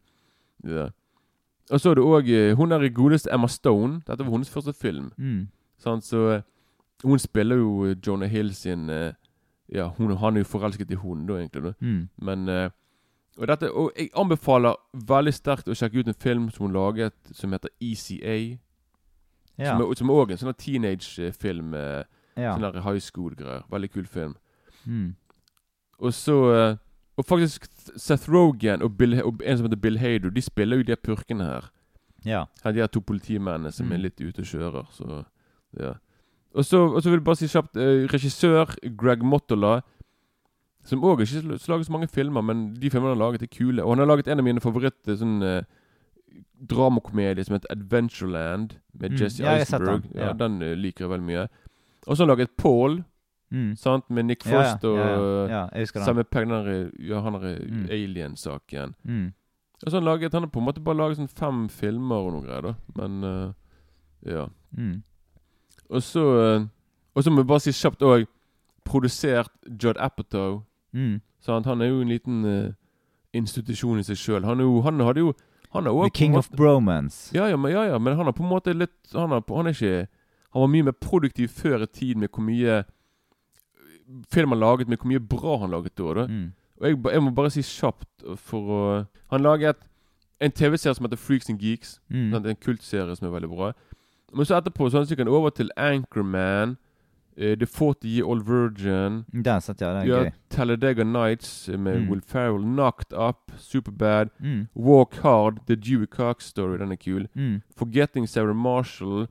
ja. 0.65 0.89
Og 1.69 1.79
så 1.79 1.91
er 1.91 1.95
det 1.95 2.03
òg 2.03 2.55
Hun 2.57 2.71
er 2.71 2.81
i 2.83 2.89
godeste 2.89 3.31
Emma 3.31 3.47
Stone. 3.47 4.01
Dette 4.07 4.23
var 4.25 4.31
hennes 4.31 4.49
første 4.49 4.73
film. 4.73 5.11
Mm. 5.19 5.47
Sånn, 5.79 6.01
Så 6.01 6.37
eh, 6.37 6.41
hun 7.03 7.19
spiller 7.19 7.55
jo 7.55 7.85
eh, 7.85 7.95
Jonah 8.07 8.29
Hill 8.29 8.53
sin 8.55 8.89
uh, 8.89 9.11
Ja, 9.71 9.87
hun, 9.97 10.17
han 10.17 10.35
er 10.35 10.39
jo 10.43 10.49
forelsket 10.51 10.91
i 10.91 10.95
henne, 10.99 11.27
da, 11.27 11.33
egentlig. 11.39 11.63
da 11.63 11.73
Mm. 11.79 12.09
Men 12.21 12.49
uh, 12.49 12.69
og, 13.37 13.47
dette, 13.47 13.71
og 13.71 13.91
jeg 13.97 14.09
anbefaler 14.15 14.75
veldig 15.07 15.33
sterkt 15.33 15.67
å 15.71 15.75
sjekke 15.75 15.99
ut 15.99 16.07
en 16.07 16.13
film 16.19 16.49
som 16.51 16.65
hun 16.65 16.73
laget, 16.75 17.13
som 17.33 17.51
heter 17.55 17.69
ECA. 17.81 18.57
Ja. 19.57 19.77
Som 19.77 19.95
Som 19.95 20.09
er 20.09 20.31
en 20.31 20.37
sånn 20.37 20.53
teenage-film. 20.57 21.73
Uh, 21.73 22.03
ja. 22.35 22.53
Sånn 22.55 22.61
der 22.61 22.81
high 22.81 22.99
school-greier. 22.99 23.63
Veldig 23.71 23.91
kul 23.91 24.05
film. 24.05 24.35
Mm. 24.85 25.15
Og 25.99 26.13
så 26.13 26.77
Og 27.17 27.25
faktisk 27.25 27.67
Seth 27.97 28.29
Rogan 28.31 28.81
og, 28.81 28.97
Bill, 28.97 29.21
og 29.23 29.41
en 29.45 29.57
som 29.57 29.65
heter 29.67 29.77
Bill 29.77 29.97
Hader, 29.99 30.29
de 30.29 30.41
spiller 30.41 30.77
jo 30.77 30.83
de 30.83 30.95
purkene 30.95 31.43
her. 31.45 31.71
ja. 32.25 32.45
Her, 32.63 32.71
de 32.71 32.79
her 32.79 32.87
to 32.87 32.99
politimennene 33.01 33.71
som 33.71 33.85
Mm. 33.87 33.91
er 33.93 33.97
litt 33.97 34.21
ute 34.21 34.39
og 34.41 34.45
kjører. 34.45 34.85
Så, 34.91 35.23
ja. 35.79 35.93
Og 36.53 36.65
så, 36.65 36.77
og 36.95 37.01
så 37.01 37.09
vil 37.09 37.19
jeg 37.19 37.23
bare 37.23 37.35
si 37.39 37.47
kjapt 37.47 37.77
eh, 37.79 38.07
Regissør 38.11 38.73
Greg 38.99 39.21
Mottola, 39.23 39.81
som 40.83 41.03
òg 41.05 41.21
ikke 41.21 41.41
har 41.43 41.69
laget 41.71 41.85
så 41.87 41.91
mange 41.93 42.07
filmer, 42.11 42.41
men 42.41 42.73
de 42.73 42.89
filmene 42.89 43.13
han 43.13 43.17
har 43.19 43.25
laget, 43.31 43.43
er 43.45 43.51
kule. 43.53 43.83
Og 43.83 43.91
han 43.93 43.99
har 43.99 44.09
laget 44.09 44.27
en 44.27 44.39
av 44.41 44.43
mine 44.47 44.59
favoritter 44.63 45.15
sånn 45.15 45.37
eh, 45.45 45.61
dramakomedier 46.67 47.43
som 47.45 47.55
heter 47.55 47.71
Adventureland, 47.71 48.75
med 48.93 49.11
Mm, 49.11 49.17
Jesse 49.21 49.43
ja, 49.43 49.55
Eisenberg. 49.57 50.01
den, 50.01 50.11
Ja, 50.15 50.25
ja. 50.27 50.33
den 50.33 50.61
uh, 50.61 50.73
liker 50.75 51.05
jeg 51.05 51.09
veldig 51.11 51.25
mye. 51.27 51.47
Og 52.07 52.17
så 52.17 52.23
har 52.23 52.27
han 52.27 52.37
laget 52.37 52.57
Paul, 52.57 53.03
Mm. 53.51 53.75
sant, 53.75 54.09
med 54.09 54.23
Nick 54.25 54.43
Frost 54.43 54.83
og 54.85 54.97
ja, 54.97 55.47
ja. 55.51 55.67
den. 55.73 56.05
Samme 56.05 56.23
Ja, 56.99 57.19
han 57.21 57.33
har 57.33 57.41
Mm. 57.59 57.87
alien-saken. 57.91 58.95
Mm. 59.03 59.33
Og 59.83 59.91
så 59.91 59.97
har 59.97 60.01
han 60.01 60.05
laget 60.05 60.31
Han 60.33 60.43
har 60.43 60.49
på 60.49 60.59
en 60.59 60.65
måte 60.65 60.79
bare 60.83 60.95
laget 60.95 61.17
sånn 61.17 61.27
fem 61.29 61.67
filmer 61.69 62.15
og 62.15 62.31
noe 62.33 62.41
greier, 62.43 62.61
da. 62.61 62.75
Men 62.95 63.23
uh, 63.23 63.53
ja. 64.25 64.47
Mm. 64.77 65.03
Og 65.91 66.03
så 66.03 66.23
eh, 66.39 66.67
Og 67.15 67.23
så 67.23 67.31
må 67.31 67.43
jeg 67.43 67.47
bare 67.47 67.59
si 67.59 67.73
kjapt 67.75 68.03
òg 68.07 68.27
Produsert 68.87 69.51
Judd 69.67 69.99
Apatow. 69.99 70.61
Mm. 70.93 71.19
Sant? 71.43 71.67
Han 71.67 71.81
er 71.81 71.91
jo 71.91 72.01
en 72.01 72.09
liten 72.09 72.45
uh, 72.45 72.71
institusjon 73.33 73.99
i 73.99 74.03
seg 74.03 74.17
sjøl. 74.17 74.45
Han, 74.47 74.63
han 74.83 75.03
hadde 75.05 75.21
jo 75.21 75.33
Han 75.75 75.85
er 75.87 75.91
også 75.91 76.09
The 76.09 76.17
King 76.17 76.33
måte, 76.33 76.49
of 76.51 76.57
Bromance. 76.57 77.35
ja, 77.35 77.45
ja, 77.47 77.57
men, 77.57 77.71
ja, 77.71 77.83
ja, 77.83 77.97
men 77.97 78.17
han 78.17 78.27
er 78.27 78.35
på 78.35 78.43
en 78.43 78.49
måte 78.49 78.73
litt 78.73 79.13
Han 79.13 79.31
er, 79.31 79.43
han 79.47 79.67
er 79.69 79.75
ikke 79.75 80.07
Han 80.53 80.61
var 80.65 80.71
mye 80.73 80.87
mer 80.89 80.97
produktiv 80.97 81.47
før 81.47 81.83
i 81.83 81.87
tid 81.87 82.15
med 82.15 82.29
hvor 82.31 82.43
mye 82.43 82.83
film 84.31 84.51
han 84.51 84.59
laget, 84.59 84.89
med 84.89 84.97
hvor 84.97 85.07
mye 85.07 85.19
bra 85.23 85.57
han 85.61 85.71
laget 85.71 85.97
da. 85.97 86.13
da. 86.13 86.25
Mm. 86.27 86.51
Og 86.81 86.87
jeg, 86.87 86.97
jeg 87.13 87.23
må 87.23 87.31
bare 87.31 87.53
si 87.53 87.61
kjapt 87.63 88.25
for 88.35 88.73
å 88.75 88.81
Han 89.31 89.45
laget 89.45 89.77
en 90.41 90.51
TV-serie 90.51 90.97
som 90.97 91.05
heter 91.05 91.21
Freaks 91.21 91.49
and 91.49 91.61
Geeks. 91.61 91.99
Mm. 92.09 92.33
En 92.33 92.55
kultserie 92.55 93.15
som 93.15 93.27
er 93.27 93.35
veldig 93.35 93.49
bra. 93.51 93.71
Men 94.33 94.45
så 94.45 94.55
etterpå 94.61 94.89
så 94.91 95.03
gikk 95.05 95.17
han 95.19 95.27
over 95.27 95.49
til 95.49 95.69
Anchorman, 95.77 96.77
Uh, 97.37 97.55
The 97.55 97.65
40 97.65 98.03
Year 98.07 98.25
Old 98.27 98.43
Virgin, 98.43 99.23
Den 99.31 99.61
satt 99.61 99.79
jeg, 99.81 99.87
den 99.95 100.01
er 100.01 100.05
ja, 100.05 100.23
gøy. 100.23 100.31
Talladega 100.49 101.03
Nights 101.03 101.69
med 101.69 101.99
Mm. 102.01 102.09
Will 102.09 102.21
Ferrell, 102.21 102.61
Knocked 102.63 103.13
Up, 103.17 103.51
Superbad, 103.57 104.27
Mm. 104.39 104.67
Walk 104.75 105.15
Hard, 105.23 105.57
The 105.67 105.75
Dewey 105.75 106.05
Cox 106.07 106.43
Story, 106.45 106.77
den 106.77 106.91
er 106.91 106.95
kul. 106.97 107.27
Mm. 107.35 107.61
Forgetting 107.77 108.27
Sarah 108.29 108.55
Marshall, 108.55 109.27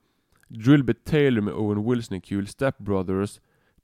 Drillbit 0.64 0.96
Taylor 1.04 1.42
med 1.42 1.52
Owen 1.52 1.78
Wilson 1.78 2.16
er 2.16 2.20
kul, 2.20 2.46
Step 2.46 2.74
Brothers, 2.84 3.40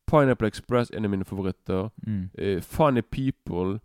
Pineapple 0.07 0.47
Express, 0.49 0.91
en 0.95 1.05
av 1.05 1.11
mine 1.11 1.25
favoritter. 1.25 1.91
Eh, 2.39 2.61
Funny 2.63 3.03
People, 3.03 3.81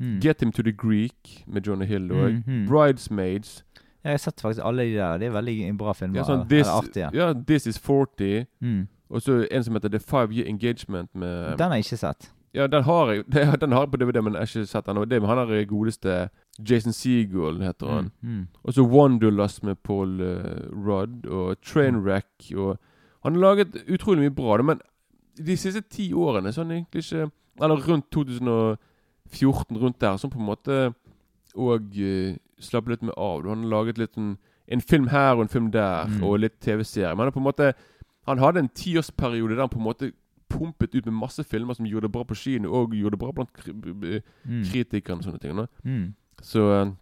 Mm. 0.00 0.20
Get 0.20 0.40
Him 0.42 0.52
To 0.52 0.62
The 0.62 0.72
Greek 0.72 1.44
med 1.46 1.62
Johnny 1.66 1.86
Hill 1.86 2.10
òg. 2.12 2.30
Mm, 2.32 2.42
mm. 2.46 2.66
Bridesmaids. 2.68 3.64
Jeg 4.04 4.12
har 4.12 4.18
sett 4.18 4.40
faktisk 4.40 4.64
alle 4.66 4.82
de 4.82 4.94
der. 4.96 5.18
Det 5.18 5.26
er 5.26 5.34
veldig 5.36 5.78
bra 5.78 5.92
filmer. 5.94 6.18
Ja, 6.18 6.26
sånn, 6.26 6.46
this, 6.50 6.68
artige. 6.68 7.10
ja, 7.14 7.32
This 7.46 7.66
Is 7.70 7.78
40. 7.78 8.46
Mm. 8.60 8.86
Og 9.12 9.22
så 9.22 9.42
en 9.50 9.64
som 9.64 9.74
heter 9.76 9.92
The 9.92 10.00
Five 10.00 10.32
Year 10.34 10.48
Engagement 10.48 11.14
med 11.14 11.58
Den 11.58 11.68
har 11.70 11.76
jeg 11.76 11.86
ikke 11.86 12.00
sett. 12.00 12.32
Ja, 12.54 12.66
den 12.66 12.82
har 12.84 13.10
jeg 13.12 13.24
Den 13.60 13.72
har 13.72 13.86
jeg 13.86 13.90
på 13.90 13.96
DVD, 13.96 14.22
men 14.22 14.34
jeg 14.34 14.40
har 14.40 14.50
ikke 14.50 14.66
sett 14.66 14.86
den. 14.86 14.98
Og 14.98 15.10
det 15.10 15.22
han 15.26 15.48
der 15.48 15.64
godeste 15.64 16.28
Jason 16.70 16.92
Seagull, 16.92 17.62
heter 17.62 17.86
han. 17.86 18.10
Mm. 18.20 18.28
Mm. 18.28 18.46
Og 18.62 18.72
så 18.72 18.82
Wanderlust 18.82 19.64
med 19.64 19.76
Paul 19.84 20.20
uh, 20.20 20.88
Rudd, 20.88 21.26
og 21.26 21.56
Trainwreck, 21.62 22.52
og 22.56 22.78
Han 23.22 23.34
har 23.34 23.40
laget 23.40 23.76
utrolig 23.88 24.20
mye 24.20 24.34
bra, 24.34 24.62
men 24.62 24.80
de 25.46 25.56
siste 25.56 25.80
ti 25.80 26.12
årene 26.12 26.52
sånn 26.52 26.70
egentlig 26.70 27.04
ikke 27.04 27.30
Eller 27.62 27.76
rundt 27.86 28.10
2014, 28.10 29.78
rundt 29.78 30.00
der, 30.00 30.16
sånn 30.16 30.30
på 30.30 30.40
en 30.40 30.48
måte 30.48 30.78
og 31.54 31.82
uh, 32.00 32.34
slappe 32.62 32.88
litt 32.90 33.02
med 33.02 33.14
av. 33.16 33.42
Han 33.48 33.62
har 33.64 33.70
laget 33.70 33.98
litt 33.98 34.16
en, 34.16 34.36
en 34.68 34.80
film 34.80 35.06
her 35.08 35.34
og 35.34 35.42
en 35.42 35.48
film 35.48 35.70
der, 35.70 36.06
Mm. 36.08 36.22
og 36.24 36.38
litt 36.40 36.60
TV-serier. 36.60 37.14
Men 37.16 37.26
han 37.26 37.32
på 37.32 37.40
en 37.40 37.44
måte 37.50 37.72
Han 38.26 38.38
hadde 38.38 38.58
en 38.60 38.68
tiårsperiode 38.68 39.56
der 39.56 39.62
han 39.62 39.68
på 39.68 39.78
en 39.78 39.84
måte 39.84 40.12
pumpet 40.48 40.94
ut 40.94 41.06
med 41.06 41.14
masse 41.14 41.42
filmer 41.44 41.74
som 41.74 41.86
gjorde 41.86 42.02
det 42.06 42.12
bra 42.12 42.22
på 42.24 42.34
kino, 42.36 42.70
og 42.72 42.92
gjorde 42.94 43.10
det 43.10 43.18
bra 43.18 43.32
blant 43.32 43.52
kri 43.52 43.72
Mm. 43.72 44.62
kritikerne 44.64 45.18
og 45.18 45.24
sånne 45.24 45.40
ting. 45.40 45.66
Mm. 45.84 46.14
Så 46.42 46.60
eh, 46.70 46.92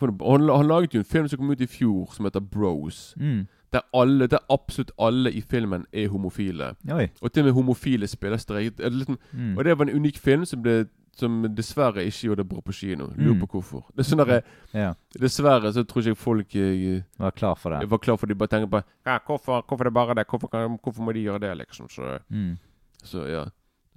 han, 0.00 0.48
han 0.50 0.66
laget 0.68 0.94
jo 0.94 0.98
en 0.98 1.04
film 1.04 1.28
som 1.28 1.38
kom 1.38 1.50
ut 1.50 1.60
i 1.60 1.66
fjor, 1.66 2.10
som 2.12 2.24
heter 2.26 2.40
Bros. 2.40 3.14
Mm. 3.16 3.46
Der 3.72 3.80
alle, 3.94 4.26
der 4.26 4.38
absolutt 4.50 4.90
alle 4.98 5.32
i 5.32 5.40
filmen 5.40 5.86
er 5.92 6.08
homofile. 6.08 6.74
Oi. 6.92 7.08
Og 7.22 7.32
til 7.32 7.40
og 7.42 7.44
med 7.46 7.52
homofile 7.54 8.06
spiller 8.06 8.36
streit. 8.36 8.80
Er 8.80 8.90
Liksom, 8.90 9.18
Mm. 9.32 9.56
og 9.58 9.64
det 9.64 9.78
var 9.78 9.84
en 9.88 9.96
unik 9.96 10.18
film 10.18 10.44
som, 10.44 10.62
ble, 10.62 10.86
som 11.16 11.42
dessverre 11.54 12.04
ikke 12.04 12.28
gjorde 12.28 12.42
det 12.44 12.48
bra 12.48 12.60
på 12.60 12.72
kino. 12.76 13.06
Lurer 13.16 13.34
Mm. 13.34 13.40
på 13.40 13.46
hvorfor. 13.56 13.84
Det 13.96 14.00
er 14.04 14.08
sånn 14.16 14.26
der, 14.26 14.42
Ja. 14.74 14.94
Dessverre 15.18 15.72
så 15.72 15.84
tror 15.84 16.02
ikke 16.02 16.10
jeg 16.12 16.16
folk 16.16 16.48
jeg, 16.54 17.04
Var 17.18 17.30
klar 17.32 17.54
for 17.56 17.70
det. 17.70 17.88
var 17.88 17.98
klar 17.98 18.16
for 18.18 18.26
De 18.26 18.34
bare 18.34 18.48
tenker 18.48 18.68
på 18.68 18.82
ja, 19.06 19.18
hvorfor, 19.26 19.62
hvorfor 19.66 19.80
er 19.80 19.84
det 19.90 19.94
bare 19.94 20.14
det? 20.14 20.26
Hvorfor, 20.28 20.48
kan, 20.50 20.78
hvorfor 20.78 21.02
må 21.02 21.12
de 21.12 21.24
gjøre 21.24 21.40
det, 21.40 21.56
liksom? 21.58 21.88
Så, 21.88 22.18
Mm. 22.30 22.58
så 23.02 23.26
ja. 23.28 23.44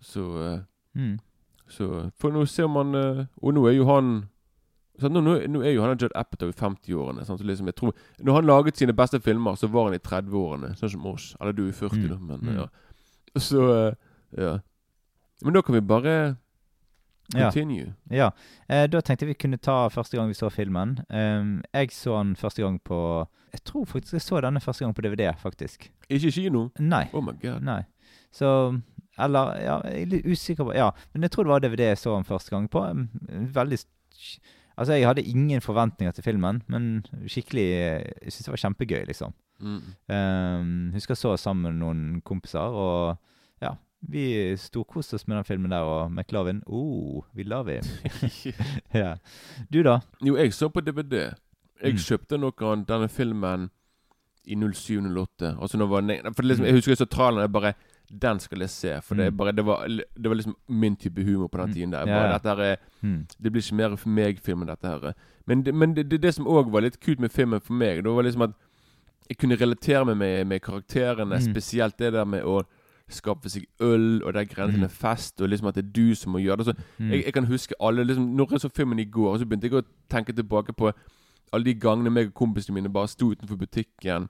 Så 0.01 0.19
uh, 0.21 0.59
Mm. 0.95 1.19
Så 1.67 2.11
For 2.17 2.31
nå 2.31 2.45
ser 2.47 2.67
man 2.67 2.95
uh, 2.95 3.25
Og 3.43 3.53
nå 3.53 3.67
er 3.67 3.75
jo 3.75 3.85
han 3.85 4.29
så 4.99 5.07
nå, 5.07 5.21
nå, 5.21 5.47
nå 5.47 5.61
er 5.63 5.71
jo 5.75 5.81
han 5.81 5.97
Judd 5.97 6.11
Apatow 6.13 6.49
i 6.49 6.51
50-årene. 6.51 7.23
Sånn, 7.25 7.37
så 7.39 7.43
Liksom, 7.45 7.65
jeg 7.67 7.75
tror 7.75 7.93
Når 8.21 8.33
han 8.35 8.45
laget 8.45 8.75
sine 8.77 8.91
beste 8.93 9.19
filmer, 9.21 9.55
så 9.55 9.67
var 9.69 9.85
han 9.85 9.93
i 9.93 9.97
30-årene. 9.97 10.75
Sånn 10.75 10.89
som 10.91 11.05
oss. 11.05 11.35
Eller 11.39 11.53
du 11.53 11.65
er 11.65 11.69
i 11.69 11.71
40, 11.71 11.95
Mm. 12.03 12.09
da. 12.09 12.15
Men 12.17 12.39
Mm. 12.41 12.55
ja. 12.55 12.65
Så 13.37 13.59
uh, 13.89 13.93
Ja. 14.37 14.59
Men 15.41 15.53
da 15.53 15.61
kan 15.61 15.73
vi 15.75 15.79
bare. 15.81 16.35
Continue. 17.33 17.93
Ja. 18.11 18.31
Eh, 18.69 18.87
da 18.89 19.01
tenkte 19.01 19.25
jeg 19.25 19.33
vi 19.33 19.39
kunne 19.43 19.59
ta 19.61 19.87
første 19.93 20.17
gang 20.17 20.29
vi 20.31 20.37
så 20.37 20.49
filmen. 20.53 20.97
Ehm, 21.09 21.59
jeg 21.73 21.91
så 21.93 22.17
den 22.17 22.35
første 22.35 22.63
gang 22.63 22.79
på 22.83 23.27
Jeg 23.53 23.63
tror 23.65 23.85
faktisk 23.85 24.13
jeg 24.13 24.21
så 24.21 24.41
denne 24.41 24.61
første 24.61 24.85
gang 24.85 24.95
på 24.95 25.01
DVD, 25.01 25.33
faktisk. 25.37 25.91
Ikke 26.09 26.31
kino? 26.31 26.69
Nei. 26.79 27.07
Oh 27.13 27.23
my 27.23 27.33
god. 27.41 27.61
Nei. 27.61 27.81
Så 28.31 28.79
Eller 29.19 29.55
Ja, 29.59 29.81
jeg 29.83 30.01
er 30.01 30.05
litt 30.05 30.25
usikker 30.25 30.63
på 30.63 30.73
Ja, 30.73 30.91
men 31.13 31.23
jeg 31.23 31.31
tror 31.31 31.43
det 31.43 31.51
var 31.51 31.59
DVD 31.59 31.89
jeg 31.89 31.97
så 31.97 32.15
den 32.15 32.25
første 32.25 32.49
gang 32.49 32.69
på. 32.69 32.79
Um, 32.79 33.09
Veldig 33.53 33.79
Altså, 34.77 34.93
jeg 34.93 35.07
hadde 35.07 35.21
ingen 35.21 35.61
forventninger 35.61 36.11
til 36.11 36.23
filmen, 36.23 36.63
men 36.67 37.05
skikkelig 37.27 37.67
Jeg 37.67 38.31
syntes 38.31 38.45
det 38.45 38.51
var 38.51 38.63
kjempegøy, 38.63 39.05
liksom. 39.07 39.33
Mm. 39.59 39.81
Um, 40.07 40.91
husker 40.93 41.11
jeg 41.11 41.17
så 41.17 41.37
sammen 41.37 41.63
med 41.63 41.79
noen 41.81 42.21
kompiser, 42.21 42.59
og 42.59 43.17
ja, 43.61 43.73
vi 44.01 44.55
storkoste 44.57 45.15
oss 45.15 45.27
med 45.27 45.37
den 45.37 45.43
filmen 45.43 45.71
der, 45.71 45.83
og 45.83 46.11
McLovin 46.11 46.61
Oh, 46.67 47.23
we 47.35 47.43
love 47.43 47.71
him. 47.71 47.83
ja. 48.93 49.15
Du, 49.69 49.81
da? 49.83 49.99
Jo, 50.25 50.37
jeg 50.37 50.53
så 50.53 50.69
på 50.69 50.81
DVD. 50.81 51.33
Jeg 51.83 51.93
Mm. 51.93 51.97
kjøpte 51.97 52.37
noe 52.39 52.53
av 52.61 52.85
denne 52.85 53.07
filmen 53.09 53.69
i 54.45 54.55
07-08. 54.55 55.55
Altså 55.61 55.77
når 55.77 55.87
var 55.87 56.01
ne- 56.01 56.33
For 56.35 56.43
liksom. 56.43 56.65
Jeg 56.65 56.73
husker 56.73 56.91
jeg 56.91 56.97
så 56.97 57.05
traileren 57.09 57.41
jeg 57.41 57.51
bare 57.51 57.73
Den 58.11 58.39
skal 58.39 58.59
jeg 58.59 58.69
se. 58.69 59.01
For 59.01 59.15
det, 59.15 59.27
Mm. 59.31 59.37
bare, 59.37 59.51
det, 59.51 59.65
var, 59.65 59.85
det 59.87 60.25
var 60.29 60.33
liksom 60.35 60.55
min 60.67 60.95
type 60.95 61.21
humor 61.23 61.47
på 61.47 61.57
den 61.57 61.67
Mm. 61.69 61.73
tiden. 61.73 61.91
der 61.91 62.05
bare, 62.05 62.27
ja. 62.27 62.33
Dette 62.37 62.49
her 62.55 62.59
er 62.63 62.75
Mm. 63.03 63.27
Det 63.43 63.51
blir 63.51 63.61
ikke 63.61 63.75
mer 63.75 63.95
for 63.95 64.09
meg-film 64.09 64.61
enn 64.61 64.67
dette 64.67 64.87
her. 64.87 65.13
Men 65.45 65.61
det, 65.63 65.75
men 65.75 65.93
det, 65.93 66.09
det, 66.09 66.21
det 66.21 66.33
som 66.33 66.45
òg 66.47 66.71
var 66.71 66.81
litt 66.81 66.99
kult 66.99 67.19
med 67.19 67.31
filmen 67.31 67.61
for 67.61 67.73
meg, 67.73 68.03
det 68.03 68.05
var 68.11 68.23
liksom 68.23 68.41
at 68.41 68.51
jeg 69.29 69.37
kunne 69.37 69.55
relatere 69.55 70.05
meg 70.05 70.17
med, 70.17 70.47
med 70.47 70.61
karakterene. 70.61 71.35
Mm. 71.37 71.53
Spesielt 71.53 71.97
det 71.97 72.13
der 72.13 72.25
med 72.25 72.43
å 72.43 72.63
skaffe 73.09 73.49
seg 73.49 73.65
øl, 73.81 74.23
og 74.23 74.33
der 74.33 74.43
grensen 74.45 74.79
til 74.79 74.83
en 74.83 74.89
fest, 74.89 75.41
og 75.41 75.49
liksom 75.49 75.67
at 75.67 75.75
det 75.75 75.85
er 75.85 75.91
du 75.95 76.15
som 76.15 76.31
må 76.31 76.39
gjøre 76.39 76.57
det. 76.57 76.65
Så 76.65 76.73
Mm. 76.99 77.11
jeg, 77.11 77.25
jeg 77.25 77.33
kan 77.33 77.45
huske 77.45 77.75
alle 77.81 78.03
liksom, 78.03 78.25
Når 78.35 78.51
jeg 78.51 78.61
så 78.61 78.69
filmen 78.69 78.99
i 78.99 79.05
går, 79.05 79.37
så 79.37 79.45
begynte 79.45 79.69
jeg 79.69 79.73
å 79.73 79.85
tenke 80.09 80.33
tilbake 80.33 80.73
på 80.73 80.91
alle 81.53 81.63
de 81.65 81.73
gangene 81.73 82.09
meg 82.11 82.27
og 82.27 82.33
kompisene 82.33 82.73
mine 82.75 82.89
bare 82.93 83.07
sto 83.07 83.31
utenfor 83.31 83.57
butikken 83.57 84.29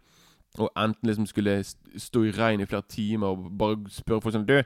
og 0.58 0.70
enten 0.78 1.04
liksom 1.10 1.26
skulle 1.28 1.64
stå 1.98 2.24
i 2.26 2.32
regn 2.32 2.62
i 2.62 2.66
flere 2.66 2.82
timer 2.90 3.28
og 3.28 3.58
bare 3.58 3.76
spørre 3.90 4.22
folk 4.22 4.34
sånn 4.34 4.46
Du, 4.48 4.64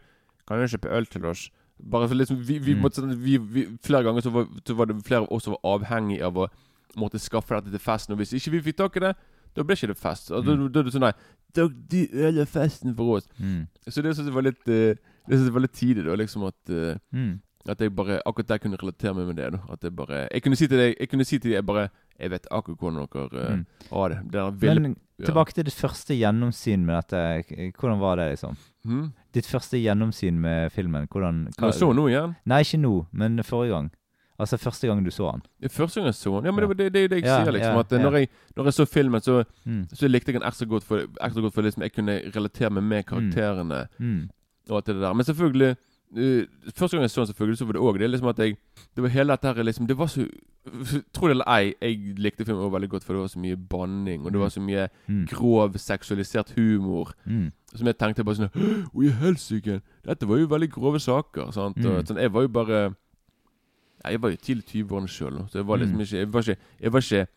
kan 0.48 0.60
du 0.62 0.68
kjøpe 0.68 0.90
øl 0.96 1.06
til 1.06 1.26
oss? 1.26 1.50
Bare 1.92 2.08
så 2.08 2.14
liksom 2.16 2.38
Vi, 2.46 2.58
vi 2.60 2.74
Mm. 2.76 2.82
måtte 2.82 3.02
sånn 3.02 3.16
vi, 3.18 3.38
vi, 3.38 3.66
Flere 3.84 4.04
ganger 4.04 4.22
så 4.22 4.30
var, 4.32 4.46
så 4.68 4.76
var 4.76 4.86
det 4.86 5.04
flere 5.04 5.22
av 5.24 5.32
oss 5.32 5.44
som 5.44 5.54
var 5.58 5.80
avhengig 5.80 6.22
av 6.22 6.38
å 6.38 6.48
måtte 6.96 7.20
skaffe 7.20 7.56
dette 7.56 7.72
til 7.72 7.80
festen. 7.80 8.14
Og 8.14 8.18
hvis 8.20 8.34
ikke 8.34 8.52
vi 8.52 8.62
fikk 8.72 8.78
tak 8.78 8.96
i 8.98 9.00
det, 9.00 9.16
da 9.56 9.64
ble 9.64 9.76
ikke 9.76 9.88
det 9.94 9.98
fest. 9.98 10.32
Og 10.32 10.46
da, 10.46 10.56
Mm. 10.56 10.72
da 10.72 10.80
er 10.80 10.84
det 10.84 10.94
sånn 10.94 11.02
Nei, 11.02 11.12
da, 11.54 11.68
de 11.68 12.08
øler 12.14 12.46
festen 12.46 12.96
for 12.96 13.18
oss. 13.18 13.28
Mm. 13.40 13.68
Så 13.88 14.02
det 14.02 14.16
syns 14.16 14.26
jeg 14.28 14.34
var 14.34 14.42
litt 14.48 14.68
uh, 14.68 14.94
Det 15.28 15.38
synes 15.38 15.46
jeg 15.50 15.54
var 15.54 15.62
litt 15.62 15.74
tidlig, 15.78 16.06
da. 16.06 16.16
Liksom 16.16 16.48
at 16.48 16.70
uh, 16.70 16.96
Mm. 17.14 17.40
at 17.70 17.80
jeg 17.80 17.96
bare 17.96 18.22
Akkurat 18.26 18.48
der 18.48 18.58
kunne 18.60 18.78
relatere 18.78 19.14
meg 19.16 19.28
med 19.28 19.36
det. 19.38 19.52
da 19.54 19.60
At 19.72 19.82
jeg 19.84 19.96
bare 19.96 20.28
Jeg 20.34 20.42
kunne 20.44 20.56
si 20.58 20.68
til 20.68 20.78
deg 20.78 20.96
Jeg 21.00 21.10
kunne 21.10 21.26
si 21.26 21.38
til 21.40 21.52
deg 21.52 21.56
jeg 21.62 21.66
bare 21.66 21.90
Jeg 22.20 22.30
vet 22.32 22.48
akkurat 22.52 22.78
hvordan 22.80 23.08
dere 23.08 23.50
uh, 23.50 23.56
Mm. 23.56 23.66
har 23.92 24.10
det. 24.10 24.32
Det 24.32 24.62
ville 24.62 24.80
Men 24.82 24.96
ja. 25.20 25.26
tilbake 25.26 25.54
til 25.54 25.64
ditt 25.66 25.74
første 25.74 26.14
gjennomsyn 26.18 26.84
med 26.86 26.96
dette. 27.08 27.72
Hvordan 27.80 28.00
var 28.00 28.16
det, 28.18 28.32
liksom? 28.34 28.58
Hm? 28.86 29.14
Ditt 29.34 29.46
første 29.46 29.78
gjennomsyn 29.82 30.34
med 30.40 30.72
filmen. 30.72 31.08
Hvordan 31.08 31.48
Hva 31.58 31.72
så 31.72 31.94
nå 31.94 32.08
igjen? 32.10 32.36
Nei, 32.46 32.62
ikke 32.62 32.80
nå, 32.82 33.06
men 33.14 33.38
forrige 33.44 33.72
gang. 33.74 33.92
Altså 34.40 34.58
første 34.58 34.88
gang 34.88 35.04
du 35.06 35.12
så 35.12 35.32
den. 35.32 35.70
Første 35.70 36.00
gang 36.02 36.06
jeg 36.10 36.16
så 36.16 36.36
den. 36.38 36.46
Ja, 36.46 36.52
men 36.52 36.64
det 36.64 36.70
er 36.70 36.74
det, 36.74 36.94
det, 36.94 37.10
det 37.12 37.18
jeg 37.22 37.26
Ja, 37.30 37.44
sier, 37.44 37.52
liksom. 37.54 37.74
ja, 37.74 37.80
at 37.80 37.92
eh, 37.94 38.02
når, 38.02 38.12
jeg, 38.18 38.28
når 38.56 38.64
jeg 38.66 38.74
så 38.74 38.86
filmen, 38.86 39.22
så, 39.22 39.44
Mm. 39.66 39.88
så 39.94 40.08
likte 40.08 40.32
jeg 40.32 40.42
den 40.42 40.48
ekstra 40.50 40.66
godt 40.66 40.84
for, 40.84 40.98
ekstra 41.22 41.42
godt 41.42 41.54
for 41.54 41.62
liksom, 41.62 41.82
jeg 41.84 41.94
kunne 41.94 42.22
relatere 42.36 42.70
meg 42.70 42.84
med 42.84 43.04
karakterene. 43.06 43.88
Mm. 44.00 44.30
og 44.70 44.76
alt 44.78 44.86
det 44.88 44.96
der. 45.02 45.14
Men 45.14 45.26
selvfølgelig 45.26 45.76
uh, 46.18 46.44
Første 46.76 46.98
gang 46.98 47.02
jeg 47.04 47.10
så 47.12 47.22
den, 47.22 47.28
selvfølgelig, 47.28 47.58
så 47.58 47.66
var 47.66 47.74
det 47.74 47.82
òg 47.82 47.98
det 48.00 48.10
liksom 48.10 48.28
at 48.30 48.40
jeg 48.40 48.58
Det 48.96 49.04
var 49.04 49.10
hele 49.10 49.32
dette 49.34 49.48
her 49.48 49.64
liksom 49.64 49.88
Det 49.88 49.98
var 49.98 50.08
så 50.08 50.26
Tro 51.14 51.28
det 51.28 51.32
eller 51.36 51.50
ei, 51.50 51.74
jeg 51.82 52.16
likte 52.18 52.46
filmen 52.46 52.64
også 52.64 52.72
veldig 52.78 52.90
godt, 52.90 53.04
for 53.04 53.14
det 53.14 53.20
var 53.22 53.28
så 53.28 53.40
mye 53.40 53.58
banning, 53.58 54.26
og 54.26 54.32
det 54.32 54.40
var 54.40 54.50
så 54.50 54.62
mye 54.62 54.88
Mm. 55.10 55.26
grov, 55.28 55.74
seksualisert 55.78 56.54
humor. 56.56 57.12
Mm. 57.28 57.52
Som 57.76 57.88
jeg 57.88 57.98
tenkte 57.98 58.24
bare 58.24 58.36
sånn 58.36 58.50
Å, 58.96 59.04
i 59.04 59.10
helsike! 59.10 59.82
Dette 60.08 60.26
var 60.28 60.38
jo 60.38 60.48
veldig 60.48 60.70
grove 60.72 61.00
saker. 61.00 61.52
Sant? 61.52 61.76
Mm. 61.78 61.86
Og, 61.92 62.06
sånn, 62.08 62.18
jeg 62.22 62.32
var 62.32 62.42
jo 62.42 62.48
bare 62.48 62.96
Jeg 64.04 64.22
var 64.22 64.30
jo 64.30 64.36
tidlig 64.44 64.66
20-årene 64.68 65.08
sjøl, 65.08 65.38
så 65.50 65.58
jeg 65.62 65.68
var 65.68 65.78
liksom 65.78 65.96
Mm. 65.98 66.02
ikke 66.02 66.18
Jeg 66.20 66.34
var 66.34 66.40
ikke, 66.42 66.58
jeg 66.82 66.92
var 66.94 67.00
ikke 67.00 67.28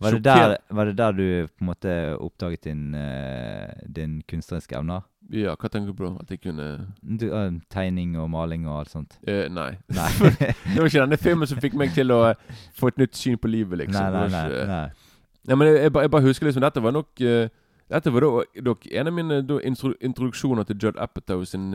Var, 0.00 0.10
det 0.10 0.24
der, 0.24 0.56
var 0.70 0.84
det 0.84 0.96
der 0.98 1.12
du 1.12 1.46
på 1.46 1.60
en 1.60 1.66
måte 1.66 2.16
oppdaget 2.18 2.64
din, 2.64 2.94
eh, 2.94 3.72
din 3.96 4.22
kunstneriske 4.30 4.76
evner? 4.78 5.00
Ja, 5.32 5.54
hva 5.54 5.68
tenker 5.68 5.92
du 5.92 5.94
på? 5.98 6.08
At 6.20 6.30
jeg 6.30 6.40
kunne 6.40 6.86
Du, 7.20 7.26
uh, 7.34 7.52
tegning 7.70 8.16
og 8.18 8.30
maling 8.30 8.66
og 8.68 8.78
alt 8.80 8.90
sånt? 8.90 9.18
Uh, 9.28 9.48
Nei. 9.52 9.76
Nei. 9.88 10.08
det 10.72 10.78
var 10.80 10.86
ikke 10.88 11.00
denne 11.04 11.16
filmen 11.20 11.46
som 11.46 11.60
fikk 11.60 11.74
meg 11.74 11.92
til 11.94 12.10
å 12.10 12.22
uh, 12.30 12.34
få 12.74 12.88
et 12.88 12.98
nytt 12.98 13.16
syn 13.16 13.36
på 13.38 13.48
livet, 13.52 13.78
liksom. 13.78 14.02
nei, 14.02 14.10
nei, 14.10 14.28
nei, 14.28 14.48
nei, 14.48 14.66
nei. 15.46 15.56
Men 15.56 15.68
jeg, 15.68 15.82
jeg, 15.82 15.92
bare, 15.92 16.02
jeg 16.08 16.10
bare 16.10 16.22
husker 16.30 16.46
liksom 16.48 16.62
Dette 16.62 16.82
var 16.82 16.92
nok 16.96 17.22
Dette 17.92 18.12
var 18.14 18.20
da, 18.64 18.74
en 18.92 19.06
av 19.10 19.12
mine 19.14 19.40
da, 19.44 19.58
introduksjoner 20.00 20.64
til 20.64 20.76
Judd 20.82 20.96
Apatow 20.98 21.44
sin 21.44 21.68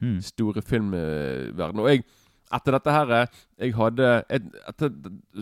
Mm. 0.00 0.20
store 0.22 0.62
filmverden. 0.62 1.80
Og 1.80 1.88
jeg 1.90 2.04
Etter 2.52 2.72
dette 2.72 2.90
her 2.92 3.10
eh, 3.12 3.26
Jeg 3.60 3.74
hadde 3.76 4.24
jeg, 4.30 4.42
etter, 4.68 4.90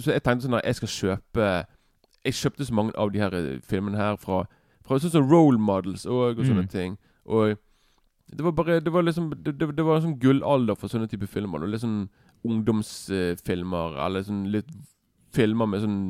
Så 0.00 0.10
jeg 0.12 0.22
tenkte 0.22 0.46
sånn 0.48 0.58
at 0.58 0.64
jeg 0.66 0.74
skal 0.80 0.88
kjøpe 0.88 1.50
Jeg 2.26 2.34
kjøpte 2.34 2.66
så 2.66 2.74
mange 2.74 2.92
av 2.98 3.12
de 3.14 3.18
her 3.22 3.34
eh, 3.34 3.60
filmene 3.62 3.96
her 4.00 4.16
fra, 4.16 4.40
fra 4.82 4.98
sånn 4.98 5.10
som 5.14 5.28
role 5.30 5.58
models 5.58 6.06
og, 6.06 6.38
og 6.38 6.44
sånne 6.44 6.64
Mm. 6.66 6.68
ting. 6.72 6.96
Og 7.26 7.54
det 8.36 8.42
var 8.42 8.50
bare 8.52 8.80
Det 8.80 8.92
var 8.92 9.02
liksom 9.06 9.30
Det, 9.42 9.54
det, 9.58 9.76
det 9.76 9.84
var 9.86 9.96
en 9.96 10.02
sånn 10.08 10.18
gullalder 10.18 10.74
for 10.74 10.88
sånne 10.88 11.06
type 11.08 11.26
filmer. 11.30 11.62
Og 11.62 11.68
litt 11.70 11.80
sånn 11.84 12.08
ungdomsfilmer, 12.46 13.96
eller 14.06 14.22
sånn 14.26 14.46
litt 14.52 14.68
filmer 15.34 15.66
med 15.70 15.82
sånn 15.84 16.00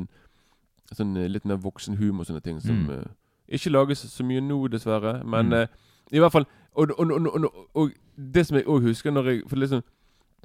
Sånn 0.95 1.17
eh, 1.19 1.27
litt 1.27 1.43
mer 1.45 1.57
voksen 1.59 1.97
humor 1.99 2.23
og 2.23 2.29
sånne 2.29 2.43
ting 2.45 2.59
som 2.63 2.85
Mm. 2.87 2.89
uh, 2.89 3.05
ikke 3.51 3.71
lages 3.71 3.99
så 4.07 4.23
mye 4.23 4.39
nå, 4.41 4.67
dessverre. 4.71 5.23
Men 5.25 5.49
Mm. 5.49 5.53
uh, 5.53 5.67
i 6.11 6.19
hvert 6.19 6.31
fall 6.31 6.45
Og, 6.77 6.91
og, 6.99 7.11
og, 7.11 7.27
og, 7.27 7.43
og, 7.43 7.67
og 7.75 7.91
det 8.33 8.45
som 8.47 8.55
jeg 8.57 8.65
òg 8.67 8.81
husker 8.85 9.11
når 9.11 9.25
jeg 9.29 9.41
For 9.49 9.55
liksom 9.57 9.81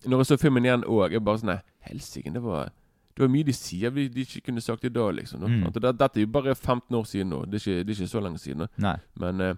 Når 0.07 0.23
jeg 0.23 0.27
så 0.27 0.39
filmen 0.41 0.65
igjen 0.67 0.87
òg, 0.89 1.13
jeg 1.13 1.25
bare 1.25 1.43
sånn 1.43 1.59
helsike, 1.89 2.33
det 2.35 2.43
var 2.43 2.71
det 3.13 3.21
var 3.21 3.29
mye 3.29 3.45
de 3.45 3.53
sier 3.53 3.93
vi 3.93 4.07
de 4.09 4.25
ikke 4.25 4.47
kunne 4.47 4.63
sagt 4.65 4.85
i 4.89 4.89
dag, 4.89 5.11
liksom. 5.15 5.43
Mm. 5.45 5.67
Det, 5.75 5.83
dette 6.01 6.21
er 6.21 6.25
jo 6.25 6.31
bare 6.33 6.55
15 6.55 6.97
år 6.97 7.05
siden 7.05 7.29
nå. 7.29 7.43
Det 7.45 7.59
er 7.59 7.65
ikke, 7.65 7.83
det 7.85 7.93
er 7.93 7.99
ikke 8.01 8.09
så 8.09 8.23
lenge 8.25 8.41
siden. 8.41 8.65
nå. 8.65 8.69
Nei. 8.81 8.95
Men 9.21 9.41
uh, 9.41 9.55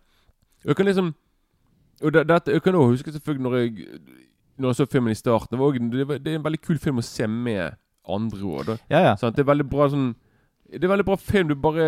jeg 0.65 0.77
kan 0.77 0.87
liksom 0.87 1.15
Og 2.03 2.13
det, 2.13 2.25
dette, 2.29 2.51
jeg 2.51 2.63
kan 2.63 2.75
også 2.75 2.91
huske 2.91 3.13
selvfølgelig 3.13 3.43
når 3.43 3.57
jeg 3.57 3.99
Når 4.59 4.69
jeg 4.69 4.77
så 4.77 4.87
filmen 4.87 5.11
i 5.11 5.15
starten. 5.15 5.59
Det, 5.59 5.93
det, 5.93 6.09
var, 6.09 6.19
det 6.19 6.33
er 6.33 6.37
en 6.37 6.45
veldig 6.45 6.61
kul 6.61 6.79
film 6.79 6.99
å 6.99 7.03
se 7.03 7.27
med 7.27 7.79
andre 8.09 8.39
òg. 8.43 8.75
Ja, 8.91 9.01
ja. 9.01 9.15
Sånn, 9.17 9.33
Det 9.33 9.45
er 9.45 9.53
veldig 9.53 9.69
bra 9.71 9.89
sånn 9.89 10.15
Det 10.73 10.83
er 10.85 10.89
veldig 10.91 11.05
bra 11.07 11.15
film. 11.21 11.49
Du 11.49 11.55
bare 11.61 11.85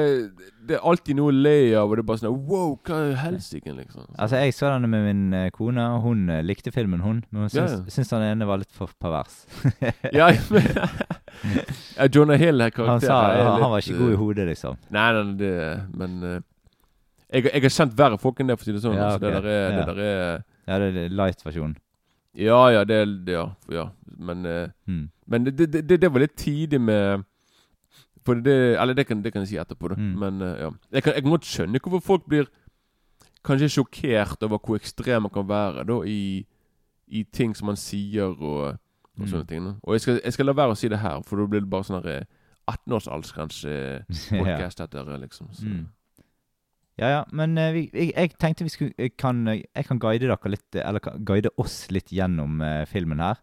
Det 0.69 0.77
er 0.77 0.83
alltid 0.85 1.17
noe 1.17 1.33
å 1.33 1.35
le 1.35 1.55
av, 1.75 1.89
og 1.91 1.97
det 1.97 2.03
er 2.05 2.07
bare 2.11 2.21
sånn 2.21 2.37
Wow, 2.47 2.75
hva 2.87 2.99
er 3.09 3.15
helsike, 3.23 3.73
liksom? 3.75 4.05
Altså, 4.19 4.37
jeg 4.43 4.53
så 4.55 4.69
den 4.75 4.91
med 4.93 5.07
min 5.07 5.23
eh, 5.35 5.51
kone, 5.51 5.81
og 5.97 6.03
hun 6.05 6.29
eh, 6.31 6.43
likte 6.45 6.71
filmen, 6.75 7.01
hun. 7.01 7.23
Men 7.31 7.47
hun 7.47 7.49
Ja, 7.49 7.67
syns, 7.67 7.73
ja. 7.87 7.95
syns 7.97 8.09
den 8.13 8.23
ene 8.29 8.47
var 8.47 8.59
litt 8.61 8.71
for 8.77 8.91
pervers. 9.01 9.47
ja, 10.19 10.29
men 10.51 10.69
ja, 11.97 12.07
Jonah 12.13 12.37
Hill 12.41 12.61
her 12.63 12.71
Han 12.87 13.01
sa 13.01 13.17
litt, 13.33 13.49
han 13.63 13.71
var 13.73 13.79
ikke 13.83 13.99
god 13.99 14.11
i 14.11 14.17
eh, 14.17 14.21
hodet, 14.21 14.47
liksom. 14.53 14.77
Nei, 14.95 15.07
nei, 15.17 15.25
det 15.41 15.55
Men 15.97 16.19
Jeg, 17.33 17.49
jeg 17.49 17.63
har 17.67 17.75
kjent 17.81 17.97
verre 17.99 18.19
folk 18.23 18.41
enn 18.41 18.53
det, 18.53 18.59
for 18.61 18.67
å 18.67 18.69
si 18.69 18.77
det 18.77 18.83
sånn. 18.85 18.99
Ja, 19.01 19.09
altså, 19.15 19.25
det 19.25 19.33
der 19.41 19.49
er, 19.51 19.63
Ja. 19.63 19.71
det 19.81 19.87
der 19.89 20.03
er 20.05 20.45
Ja, 20.67 20.79
det 20.83 21.05
er 21.07 21.17
light-versjonen. 21.23 21.77
Ja, 22.37 22.61
ja, 22.75 22.85
det 22.85 22.97
er 23.03 23.07
det- 23.25 23.33
Ja. 23.33 23.47
ja. 23.73 23.89
Men, 24.19 24.45
Mm. 24.87 25.09
men 25.27 25.45
det, 25.45 25.57
det, 25.73 25.83
det, 25.89 26.01
det 26.01 26.13
var 26.13 26.21
litt 26.21 26.37
tidlig 26.37 26.81
med 26.81 27.25
For 28.27 28.35
det 28.43 28.57
Eller 28.81 28.95
det 28.99 29.07
kan, 29.07 29.21
det 29.23 29.33
kan 29.33 29.45
jeg 29.45 29.53
si 29.55 29.59
etterpå, 29.63 29.89
da. 29.93 29.97
Mm. 30.01 30.15
Men 30.19 30.43
eh, 30.43 30.57
ja. 30.65 30.71
Jeg 30.99 31.03
kan, 31.07 31.15
jeg 31.15 31.23
kan 31.23 31.31
godt 31.37 31.47
skjønne 31.47 31.81
hvorfor 31.85 32.03
folk 32.03 32.27
blir 32.29 32.49
kanskje 33.47 33.69
sjokkert 33.77 34.43
over 34.43 34.59
hvor 34.59 34.77
ekstrem 34.81 35.23
man 35.23 35.31
kan 35.31 35.47
være 35.49 35.85
da 35.87 36.01
i, 36.11 36.43
i 37.07 37.23
ting 37.33 37.55
som 37.55 37.71
man 37.71 37.79
sier 37.79 38.33
og, 38.35 38.75
og 38.75 38.83
Mm. 39.17 39.29
sånne 39.31 39.47
ting. 39.49 39.63
da. 39.65 39.71
Og 39.83 39.95
jeg 39.95 40.01
skal, 40.05 40.19
jeg 40.25 40.33
skal 40.35 40.47
la 40.47 40.53
være 40.53 40.75
å 40.75 40.77
si 40.77 40.89
det 40.93 40.99
her, 41.01 41.23
for 41.25 41.41
da 41.41 41.47
blir 41.49 41.63
det 41.65 41.71
bare 41.73 41.87
sånn 41.89 42.05
eh, 42.05 42.25
18-års 42.69 43.07
aldersgrense-podkast 43.09 44.81
etter, 44.85 45.13
liksom. 45.23 45.49
Så. 45.57 45.65
Mm. 45.65 45.87
Ja, 47.01 47.09
ja, 47.13 47.23
men 47.33 47.57
uh, 47.61 47.71
vi, 47.73 47.87
jeg, 47.93 48.13
jeg 48.17 48.35
tenkte 48.41 48.65
vi 48.65 48.73
skulle 48.73 48.95
jeg 48.99 49.15
kan, 49.21 49.43
jeg 49.49 49.85
kan 49.89 49.99
guide 50.01 50.25
dere 50.29 50.53
litt, 50.53 50.69
eh, 50.77 50.85
eller 50.85 51.05
guide 51.29 51.53
oss 51.61 51.87
litt 51.93 52.13
gjennom 52.13 52.61
uh, 52.65 52.85
filmen 52.89 53.21
her. 53.21 53.41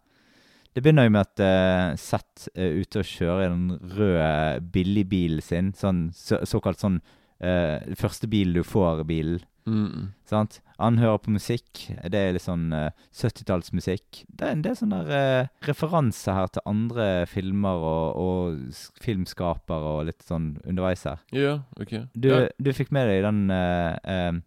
Det 0.74 0.82
begynner 0.82 1.08
jo 1.08 1.13
med 1.13 1.27
at 1.27 1.42
uh, 1.44 1.96
Seth 2.00 2.50
er 2.58 2.80
ute 2.82 3.03
og 3.03 3.10
kjører 3.10 3.46
i 3.46 3.50
den 3.51 3.96
røde 3.98 4.62
billigbilen 4.74 5.44
sin. 5.46 5.74
Sånn, 5.77 6.08
så, 6.18 6.42
såkalt 6.50 6.82
sånn 6.82 7.01
uh, 7.44 7.77
første 8.00 8.30
bil 8.32 8.56
du 8.58 8.63
får-bilen. 8.65 9.44
Mm. 9.63 10.10
Sant? 10.27 10.58
Han 10.75 10.98
hører 11.00 11.22
på 11.24 11.32
musikk. 11.32 11.86
Det 12.12 12.20
er 12.20 12.34
litt 12.36 12.44
sånn 12.44 12.74
uh, 12.75 12.89
70-tallsmusikk. 13.15 14.24
Det 14.27 14.48
er 14.48 14.58
en 14.58 14.63
del 14.65 14.75
sånne 14.80 15.03
uh, 15.08 15.51
referanser 15.68 16.36
her 16.36 16.50
til 16.51 16.65
andre 16.68 17.08
filmer 17.32 17.86
og, 17.92 18.24
og 18.24 19.03
filmskapere 19.03 19.94
og 20.00 20.10
litt 20.10 20.25
sånn 20.25 20.56
underveis 20.65 21.06
her. 21.08 21.22
Ja, 21.36 21.60
ok. 21.80 22.00
Du, 22.18 22.32
yeah. 22.34 22.50
du 22.58 22.74
fikk 22.75 22.92
med 22.96 23.08
deg 23.12 23.24
den 23.27 23.46
uh, 23.53 23.94
eh, 24.03 24.42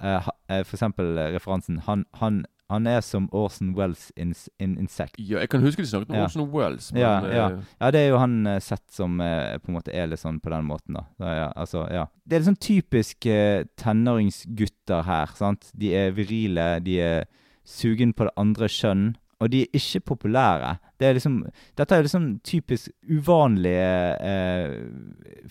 eh, 0.00 0.28
eh, 0.48 0.62
For 0.64 0.76
eksempel 0.76 1.18
eh, 1.18 1.32
referansen 1.34 1.80
han, 1.86 2.04
han, 2.20 2.44
han 2.72 2.86
er 2.88 3.00
som 3.04 3.26
Orson 3.32 3.74
Wells 3.76 4.08
in, 4.16 4.32
in 4.58 4.78
Insect. 4.80 5.18
ja, 5.18 5.38
jeg 5.42 5.50
kan 5.52 5.60
huske 5.60 5.82
de 5.82 5.88
snakket 5.88 6.10
om 6.10 6.16
Ja. 6.16 6.24
Orson 6.24 6.48
Wells, 6.50 6.92
men 6.92 7.02
Ja, 7.02 7.12
ja. 7.26 7.48
eh, 7.50 7.58
ja, 7.80 7.90
det 7.90 8.00
er 8.00 8.08
jo 8.08 8.18
han 8.18 8.46
uh, 8.46 8.58
sett 8.58 8.84
som 8.90 9.20
uh, 9.20 9.58
på 9.60 9.68
en 9.68 9.76
måte 9.76 9.92
er 9.92 10.08
litt 10.08 10.22
sånn 10.22 10.40
på 10.40 10.50
den 10.50 10.64
måten, 10.64 10.96
da. 10.96 11.04
da 11.20 11.34
ja, 11.36 11.48
altså, 11.56 11.84
ja. 11.92 12.06
Det 12.24 12.36
er 12.36 12.40
litt 12.40 12.50
sånn 12.52 12.62
typisk 12.64 13.26
uh, 13.26 13.64
tenåringsgutter 13.76 15.04
her, 15.04 15.34
sant. 15.36 15.68
De 15.74 15.92
er 15.94 16.14
virile, 16.16 16.80
de 16.84 16.98
er 17.00 17.28
sugen 17.64 18.12
på 18.16 18.24
det 18.28 18.34
andre 18.40 18.68
kjønn. 18.68 19.14
Og 19.44 19.50
de 19.52 19.60
er 19.62 19.76
ikke 19.76 20.00
populære. 20.14 20.70
Det 21.00 21.08
er 21.08 21.16
liksom, 21.18 21.34
dette 21.76 21.96
er 21.96 22.06
liksom 22.06 22.28
typisk 22.46 22.88
uvanlige 23.10 23.90
eh, 24.24 24.76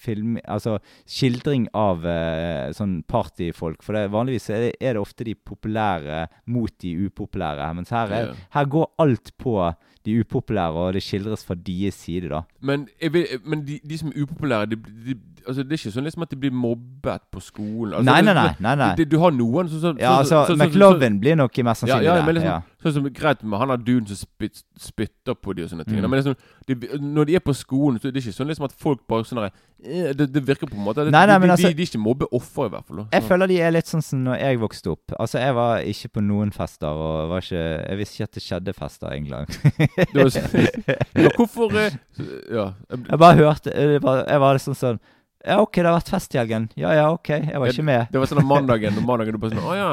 film... 0.02 0.38
Altså 0.44 0.80
skildring 1.06 1.68
av 1.78 2.06
eh, 2.10 2.72
sånn 2.74 3.02
partyfolk. 3.10 3.84
For 3.86 3.94
det, 3.94 4.08
vanligvis 4.14 4.50
er 4.50 4.66
det, 4.66 4.72
er 4.82 4.96
det 4.98 5.04
ofte 5.04 5.28
de 5.28 5.36
populære 5.38 6.26
mot 6.50 6.74
de 6.82 6.96
upopulære. 7.06 7.70
Mens 7.78 7.94
her, 7.94 8.16
er, 8.18 8.34
her 8.56 8.70
går 8.72 8.90
alt 9.04 9.34
på 9.38 9.58
de 10.04 10.18
upopulære, 10.20 10.88
og 10.88 10.98
det 10.98 11.04
skildres 11.04 11.46
fra 11.48 11.56
deres 11.56 12.02
side, 12.02 12.32
da. 12.32 12.42
Men, 12.66 12.88
vil, 13.14 13.28
men 13.46 13.64
de, 13.68 13.80
de 13.84 14.00
som 14.00 14.10
er 14.12 14.26
upopulære 14.26 14.72
de, 14.74 14.80
de, 15.06 15.16
altså 15.48 15.64
Det 15.64 15.72
er 15.76 15.80
ikke 15.82 15.94
sånn 15.96 16.08
liksom 16.08 16.24
at 16.26 16.30
de 16.34 16.38
blir 16.44 16.52
mobbet 16.56 17.22
på 17.32 17.42
skolen. 17.44 17.94
Altså, 17.98 18.08
Nei, 18.10 18.22
nei, 18.22 18.34
nei, 18.38 18.56
nei, 18.60 18.76
nei. 18.80 18.92
Du, 19.00 19.04
Du 19.06 19.18
har 19.22 19.32
noen 19.36 19.70
som 19.72 19.80
så, 19.84 19.94
Ja, 20.00 20.18
altså, 20.20 20.44
McLovin 20.56 21.20
blir 21.22 21.36
nok 21.40 21.58
mest 21.68 21.84
sannsynlig 21.84 22.10
ja, 22.10 22.16
ja, 22.20 22.26
men 22.26 22.36
liksom, 22.40 22.50
ja. 22.52 22.62
Sånn 22.84 22.96
som 22.98 23.06
Greit 23.16 23.44
med 23.48 23.60
han 23.62 23.72
har 23.72 23.80
duden 23.80 24.08
som 24.10 24.18
spyt, 24.20 24.64
spytter 24.80 25.38
på 25.40 25.54
de 25.56 25.64
og 25.64 25.70
sånne 25.72 25.86
ting. 25.88 26.02
Mm. 26.04 26.10
Men 26.12 26.20
liksom, 26.20 26.36
de, 26.68 26.76
når 27.00 27.30
de 27.30 27.38
er 27.40 27.44
på 27.46 27.54
skolen, 27.56 28.00
så 28.02 28.10
er 28.10 28.16
det 28.16 28.24
ikke 28.26 28.36
sånn 28.36 28.50
liksom 28.52 28.66
at 28.68 28.76
folk 28.76 29.06
bare 29.08 29.24
sånn 29.28 29.40
eh, 29.46 30.10
det, 30.18 30.28
det 30.34 30.44
virker 30.44 30.68
på 30.68 30.76
en 30.76 30.84
måte 30.84 31.06
det, 31.08 31.14
Nei, 31.16 31.24
nei, 31.30 31.38
de, 31.40 31.52
altså- 31.54 31.70
de, 31.72 31.78
de 31.80 31.86
er 31.86 31.92
ikke 31.92 32.02
mobbeoffer, 32.04 32.68
i 32.68 32.74
hvert 32.74 32.88
fall. 32.90 33.04
Så. 33.04 33.08
Jeg 33.16 33.24
føler 33.30 33.52
de 33.54 33.60
er 33.64 33.72
litt 33.78 33.88
sånn 33.92 34.04
som 34.04 34.24
når 34.28 34.42
jeg 34.42 34.60
vokste 34.64 34.92
opp. 34.98 35.16
Altså, 35.20 35.40
Jeg 35.44 35.56
var 35.56 35.88
ikke 35.94 36.12
på 36.18 36.26
noen 36.28 36.52
fester, 36.56 36.88
og 37.08 37.30
var 37.32 37.46
ikke, 37.48 37.64
jeg 37.88 38.02
visste 38.02 38.20
ikke 38.20 38.30
at 38.30 38.36
det 38.40 38.44
skjedde 38.50 38.76
fester 38.78 39.16
engang. 39.16 39.48
gang 40.14 40.30
ja, 41.24 41.30
hvorfor 41.38 41.72
eh, 41.80 41.92
Ja. 42.58 42.74
jeg- 42.90 43.06
Jeg 43.10 43.20
bare 43.20 43.36
hørte 43.36 43.72
Jeg 43.74 44.02
var, 44.04 44.26
jeg 44.28 44.40
var 44.40 44.54
liksom 44.58 44.76
sånn 44.76 45.00
Ja, 45.44 45.60
OK, 45.60 45.76
det 45.76 45.90
har 45.90 45.98
vært 45.98 46.12
fest 46.14 46.36
i 46.36 46.40
helgen. 46.40 46.70
Ja 46.80 46.94
ja, 46.96 47.08
OK. 47.12 47.30
Jeg 47.36 47.60
var 47.60 47.72
ikke 47.72 47.86
med. 47.86 48.12
Det 48.12 48.20
var 48.22 48.30
sånn 48.32 48.46
mandagen 48.48 49.00
og 49.00 49.08
mandagen 49.08 49.36
du 49.36 49.42
bare 49.44 49.56
sånn 49.56 49.66
Å 49.68 49.76
ja, 49.76 49.90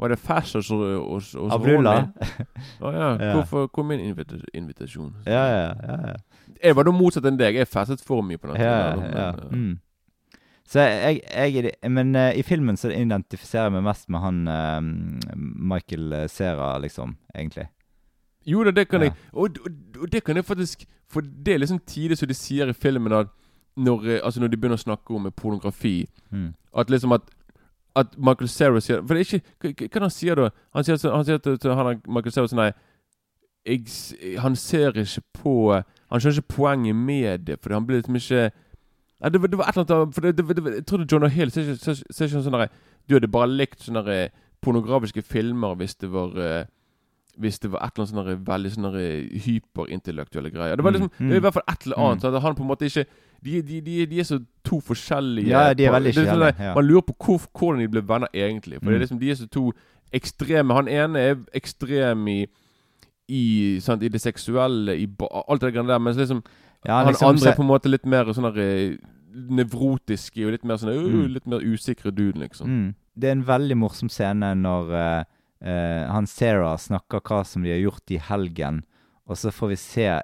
var 0.00 0.12
det 0.12 0.18
fest 0.20 0.56
hos, 0.56 0.68
hos, 0.72 1.30
hos 1.36 1.54
Abdullah. 1.56 2.06
Å 2.84 2.92
ja. 2.94 3.08
Hvorfor 3.34 3.68
kom 3.72 3.90
min 3.92 4.00
invita 4.04 4.38
invitasjon? 4.56 5.14
Ja, 5.28 5.44
ja, 5.48 5.62
ja. 5.76 5.96
ja. 6.08 6.52
Jeg 6.60 6.76
var 6.76 6.88
da 6.88 6.94
motsatt 6.96 7.28
enn 7.28 7.40
deg. 7.40 7.56
Jeg 7.60 7.68
festet 7.68 8.04
for 8.04 8.24
mye 8.24 8.40
på 8.40 8.48
den 8.50 8.60
ja, 8.60 8.76
tiden. 8.76 9.06
ja, 9.12 9.26
ja. 9.28 9.30
men, 9.36 9.60
Mm. 9.60 9.78
Så 10.70 10.84
jeg, 10.86 11.20
jeg 11.26 11.72
Men 11.90 12.14
uh, 12.14 12.30
i 12.30 12.44
filmen 12.46 12.76
så 12.78 12.92
identifiserer 12.94 13.66
jeg 13.66 13.72
meg 13.74 13.88
mest 13.88 14.06
med 14.06 14.20
han 14.22 14.36
uh, 14.46 15.34
Michael 15.34 16.14
Cera, 16.30 16.76
liksom, 16.78 17.16
egentlig. 17.34 17.66
Jo 18.46 18.62
da, 18.64 18.70
det 18.70 18.86
kan 18.88 19.02
jeg. 19.02 19.16
Og, 19.32 19.58
og, 19.64 19.80
og 20.00 20.12
det 20.12 20.22
kan 20.24 20.38
jeg 20.38 20.46
faktisk 20.46 20.86
For 21.10 21.20
det 21.20 21.54
er 21.54 21.58
liksom 21.58 21.82
tidlig 21.84 22.20
som 22.20 22.30
de 22.30 22.36
sier 22.38 22.70
i 22.70 22.76
filmen 22.76 23.12
at 23.12 23.34
når, 23.76 24.06
eh, 24.08 24.20
altså 24.24 24.40
når 24.40 24.48
de 24.48 24.56
begynner 24.56 24.76
å 24.78 24.84
snakke 24.86 25.14
om 25.14 25.30
pornografi 25.32 26.06
Mm. 26.32 26.54
At 26.76 26.86
liksom 26.90 27.12
at 27.12 27.22
At 27.96 28.16
Michael 28.16 28.48
Cera 28.48 28.78
sier 28.80 29.00
For 29.02 29.14
det 29.14 29.26
er 29.32 29.40
ikke 29.40 29.88
Hva, 29.90 30.00
han 30.00 30.10
sier 30.10 30.34
da? 30.36 30.50
Han 30.74 30.84
sier, 30.84 30.94
så- 30.96 31.10
han 31.14 31.24
sier 31.24 31.38
til, 31.38 31.58
han 31.74 32.00
Michael 32.06 32.30
Cera 32.32 32.46
sånn 32.46 32.56
Nei, 32.56 32.72
jeg, 33.66 34.38
han 34.38 34.54
ser 34.56 34.92
ikke 34.92 35.22
på 35.42 35.54
Han 36.10 36.20
skjønner 36.20 36.38
ikke 36.38 36.54
poenget 36.54 36.94
med 36.96 37.44
det, 37.46 37.58
fordi 37.60 37.74
han 37.74 37.86
blir 37.86 37.98
liksom 38.02 38.16
ikke 38.16 38.50
ja, 39.22 39.28
det, 39.28 39.42
det 39.50 39.58
var 39.58 39.68
et 39.68 39.76
eller 39.76 39.96
annet 40.04 40.14
For 40.14 40.20
det, 40.20 40.36
det, 40.36 40.74
Jeg 40.74 40.86
trodde 40.86 41.06
Jonah 41.12 41.28
Hill 41.30 41.50
ser 41.50 41.62
ikke, 41.74 41.98
ikke 42.08 42.28
sånn 42.42 42.52
der 42.52 42.68
Du 43.08 43.14
hadde 43.18 43.28
bare 43.28 43.48
likt 43.50 43.82
sånne 43.82 44.30
pornografiske 44.62 45.22
filmer 45.22 45.74
hvis 45.74 45.94
det 45.96 46.10
var 46.12 46.30
eh, 46.38 46.64
hvis 47.40 47.58
det 47.58 47.70
var 47.72 47.80
et 47.86 47.96
eller 47.98 48.06
annet 48.06 48.14
sånne 48.14 48.46
veldig 48.46 48.70
sånne 48.74 49.00
hyperintellektuelle 49.44 50.50
greier. 50.52 50.76
Det 50.76 50.84
var 50.84 50.92
liksom, 50.92 51.10
Mm, 51.18 51.28
det 51.28 51.30
var 51.30 51.36
i 51.36 51.40
hvert 51.46 51.54
fall 51.54 51.68
et 51.72 51.86
eller 51.86 51.96
annet. 51.96 52.16
mm. 52.16 52.20
sånn 52.20 52.34
at 52.36 52.42
han 52.42 52.54
på 52.54 52.62
en 52.62 52.68
måte 52.68 52.84
ikke 52.86 53.06
De, 53.44 53.62
de, 53.62 53.80
de, 53.80 54.06
de 54.06 54.18
er 54.20 54.26
så 54.28 54.38
to 54.64 54.80
forskjellige 54.84 55.48
Ja, 55.48 55.72
de 55.74 55.86
er 55.86 55.94
veldig 55.94 56.12
sånn 56.14 56.26
forskjellige, 56.26 56.64
ja. 56.66 56.74
Man 56.76 56.84
lurer 56.84 57.06
på 57.08 57.14
hvor, 57.24 57.46
hvordan 57.56 57.80
de 57.80 57.88
ble 57.88 58.02
venner 58.08 58.28
egentlig. 58.34 58.80
For 58.82 58.90
det 58.90 58.98
Mm. 58.98 59.04
liksom 59.04 59.20
De 59.20 59.30
er 59.30 59.34
så 59.34 59.48
to 59.48 59.72
ekstreme. 60.12 60.74
Han 60.74 60.88
ene 60.88 61.18
er 61.18 61.36
ekstrem 61.54 62.28
i 62.28 62.40
i, 63.30 63.78
sant, 63.80 64.02
i 64.02 64.08
det 64.10 64.20
seksuelle, 64.20 64.96
i 64.98 65.06
alt 65.48 65.60
det 65.62 65.74
der. 65.74 65.98
Mens 65.98 66.16
liksom 66.16 66.42
Ja, 66.84 66.96
han 67.04 67.12
liksom, 67.12 67.28
andre 67.28 67.50
er 67.50 67.56
på 67.56 67.62
en 67.62 67.68
måte 67.68 67.90
litt 67.90 68.06
mer 68.06 68.24
sånn 68.34 68.48
eh, 68.56 68.96
nevrotiske 69.30 70.46
og 70.46 70.54
litt 70.56 70.64
mer 70.64 70.80
sånn 70.80 70.94
Mm. 70.96 71.34
Litt 71.34 71.46
mer 71.46 71.60
usikre 71.60 72.10
duden, 72.10 72.40
liksom. 72.42 72.66
Mm. 72.66 72.94
Det 73.18 73.28
er 73.28 73.32
en 73.32 73.46
veldig 73.46 73.76
morsom 73.76 74.08
scene 74.08 74.54
når 74.54 74.90
uh, 74.90 75.24
uh, 75.62 76.12
han 76.12 76.26
Sarah 76.26 76.76
snakker 76.76 77.20
hva 77.20 77.44
som 77.44 77.62
de 77.62 77.70
har 77.70 77.78
gjort 77.78 78.10
i 78.10 78.18
helgen, 78.18 78.82
og 79.28 79.36
så 79.36 79.52
får 79.52 79.68
vi 79.68 79.76
se 79.76 80.20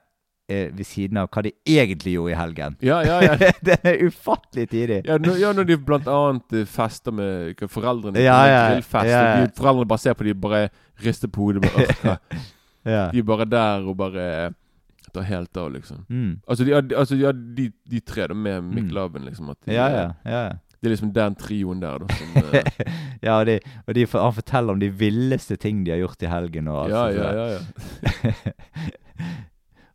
ved 0.48 0.85
siden 0.87 1.18
av 1.18 1.30
hva 1.35 1.42
de 1.42 1.52
egentlig 1.66 2.12
gjorde 2.14 2.32
i 2.32 2.38
helgen. 2.38 2.76
Ja, 2.85 3.00
ja, 3.06 3.16
ja. 3.24 3.52
det 3.66 3.78
er 3.82 4.04
ufattelig 4.06 4.68
tidlig. 4.70 5.00
Ja, 5.09 5.16
når, 5.18 5.38
ja, 5.42 5.52
når 5.56 5.66
de 5.70 5.78
blant 5.88 6.11
annet 6.11 6.54
eh, 6.54 6.68
fester 6.70 7.14
med 7.14 7.64
foreldrene 7.72 8.22
Ja, 8.22 8.37
ja, 8.46 8.61
grillfest, 8.70 9.11
ja, 9.11 9.22
ja. 9.24 9.40
de, 9.42 9.56
foreldrene 9.59 9.90
bare 9.90 10.04
ser 10.04 10.14
på 10.18 10.28
de 10.28 10.37
bare 10.46 10.68
rister 11.02 11.32
på 11.32 11.48
hodet. 11.48 11.66
Bare, 11.66 12.18
Ja. 12.87 13.09
de 13.11 13.18
er 13.18 13.26
bare 13.26 13.48
der 13.50 13.82
og 13.90 13.96
bare 13.98 14.52
tar 15.11 15.24
helt 15.26 15.56
av, 15.59 15.72
liksom. 15.74 16.04
Mm. 16.09 16.37
Altså, 16.46 16.64
de, 16.64 16.76
altså 16.76 17.16
ja, 17.18 17.32
de, 17.32 17.70
de 17.90 18.00
tre 18.06 18.28
da 18.30 18.37
med 18.38 18.62
Mick 18.62 18.92
Laven, 18.94 19.26
liksom. 19.26 19.50
At 19.50 19.59
de, 19.66 19.74
Ja, 19.74 19.88
ja, 19.90 20.06
ja. 20.24 20.44
Det 20.76 20.90
er 20.90 20.92
liksom 20.92 21.12
den 21.16 21.35
trioen 21.40 21.80
der, 21.82 22.04
da. 22.04 22.14
Som, 22.14 22.37
eh, 22.54 22.70
ja, 23.24 23.38
og, 23.40 23.46
de, 23.48 23.59
og 23.87 23.96
de, 23.96 24.06
han 24.12 24.37
forteller 24.37 24.76
om 24.76 24.82
de 24.82 24.90
villeste 24.92 25.56
ting 25.59 25.82
de 25.87 25.94
har 25.94 26.02
gjort 26.04 26.22
i 26.22 26.30
helgen. 26.30 26.68
Og, 26.68 26.85
altså, 26.85 27.06
ja, 27.11 27.32
ja, 27.32 27.32
ja, 27.35 27.46
ja. 27.56 28.92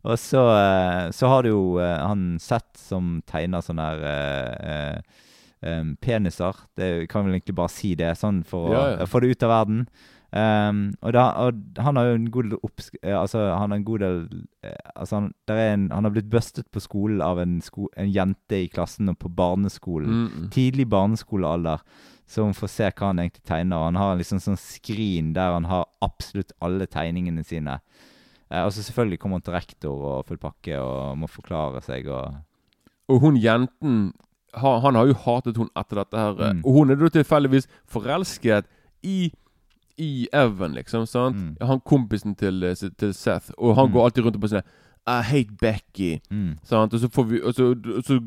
Og 0.02 0.18
så, 0.18 0.42
eh, 0.58 1.10
så 1.14 1.30
har 1.30 1.44
du 1.44 1.52
jo 1.52 1.66
eh, 1.82 1.98
han 2.02 2.36
Seth 2.42 2.80
som 2.80 3.20
tegner 3.28 3.62
sånne 3.62 3.90
her 3.90 4.06
eh, 5.62 5.92
peniser. 6.02 6.58
Det 6.74 6.88
kan 7.10 7.26
vel 7.26 7.36
egentlig 7.36 7.54
bare 7.54 7.70
si 7.70 7.92
det, 7.98 8.16
sånn 8.18 8.42
for 8.46 8.72
å 8.72 8.74
Ja, 8.74 8.82
ja. 8.96 9.06
få 9.06 9.22
det 9.22 9.36
ut 9.36 9.46
av 9.46 9.54
verden. 9.54 9.86
Um, 10.32 10.94
og, 11.04 11.10
da, 11.12 11.26
og 11.44 11.80
han 11.84 11.98
har 12.00 12.06
jo 12.08 12.12
en 12.16 12.30
god 12.32 12.46
del 12.48 12.64
oppsk... 12.64 12.94
Altså, 13.04 13.42
han 13.52 13.68
har 13.68 13.76
en 13.76 13.84
god 13.84 14.00
del 14.00 14.22
Altså, 14.96 15.18
han, 15.18 15.26
en, 15.52 15.82
han 15.92 16.08
har 16.08 16.14
blitt 16.14 16.30
bustet 16.32 16.70
på 16.72 16.80
skolen 16.80 17.20
av 17.20 17.36
en, 17.42 17.58
sko, 17.60 17.90
en 18.00 18.08
jente 18.08 18.62
i 18.64 18.70
klassen 18.72 19.12
og 19.12 19.18
på 19.20 19.28
barneskolen. 19.28 20.08
Mm, 20.08 20.30
mm. 20.32 20.46
Tidlig 20.56 20.88
barneskolealder. 20.90 21.84
Så 22.24 22.46
hun 22.48 22.56
får 22.56 22.72
se 22.72 22.88
hva 22.88 23.12
han 23.12 23.20
egentlig 23.20 23.44
tegner. 23.44 23.84
Han 23.90 24.00
har 24.00 24.16
liksom 24.16 24.40
sånn 24.40 24.58
skrin 24.58 25.34
der 25.36 25.52
han 25.52 25.68
har 25.68 25.84
absolutt 26.02 26.56
alle 26.64 26.88
tegningene 26.90 27.44
sine. 27.44 27.76
Eh, 28.52 28.62
og 28.66 28.72
så 28.74 28.82
selvfølgelig 28.84 29.18
kommer 29.22 29.38
han 29.40 29.46
til 29.46 29.54
rektor 29.56 30.02
og 30.12 30.26
full 30.28 30.36
pakke 30.42 30.76
og 30.78 31.16
må 31.18 31.28
forklare 31.30 31.80
seg 31.82 32.06
og 32.12 32.34
Og 33.08 33.20
hun 33.20 33.36
jenten 33.40 34.12
ha, 34.54 34.78
Han 34.84 34.94
har 34.94 35.06
jo 35.08 35.14
hatet 35.24 35.56
hun 35.56 35.68
etter 35.76 35.96
dette 36.02 36.16
her. 36.20 36.36
eh, 36.42 36.52
Mm. 36.52 36.60
Og 36.64 36.72
hun 36.76 36.90
er 36.90 36.96
da 37.00 37.08
tilfeldigvis 37.08 37.66
forelsket 37.88 38.64
i 39.02 39.32
i 39.98 40.26
Evan, 40.32 40.72
liksom. 40.74 41.04
sant? 41.06 41.36
Mm. 41.36 41.56
Han 41.68 41.80
kompisen 41.80 42.34
til, 42.36 42.62
eh, 42.64 42.74
til 42.74 43.12
Seth. 43.14 43.50
Og 43.58 43.74
han 43.76 43.86
Mm. 43.88 43.92
går 43.92 44.04
alltid 44.04 44.24
rundt 44.24 44.36
og 44.42 44.48
sier 44.50 44.62
sånn 44.62 44.68
I 45.06 45.22
hate 45.22 45.56
Becky. 45.60 46.20
mm. 46.30 46.58
Sant? 46.64 46.94
Og 46.94 47.00
så 47.00 47.08
får 47.08 47.24
vi 47.28 47.40
og 47.42 47.54
så, 47.54 47.70
og 47.96 48.02
så, 48.04 48.20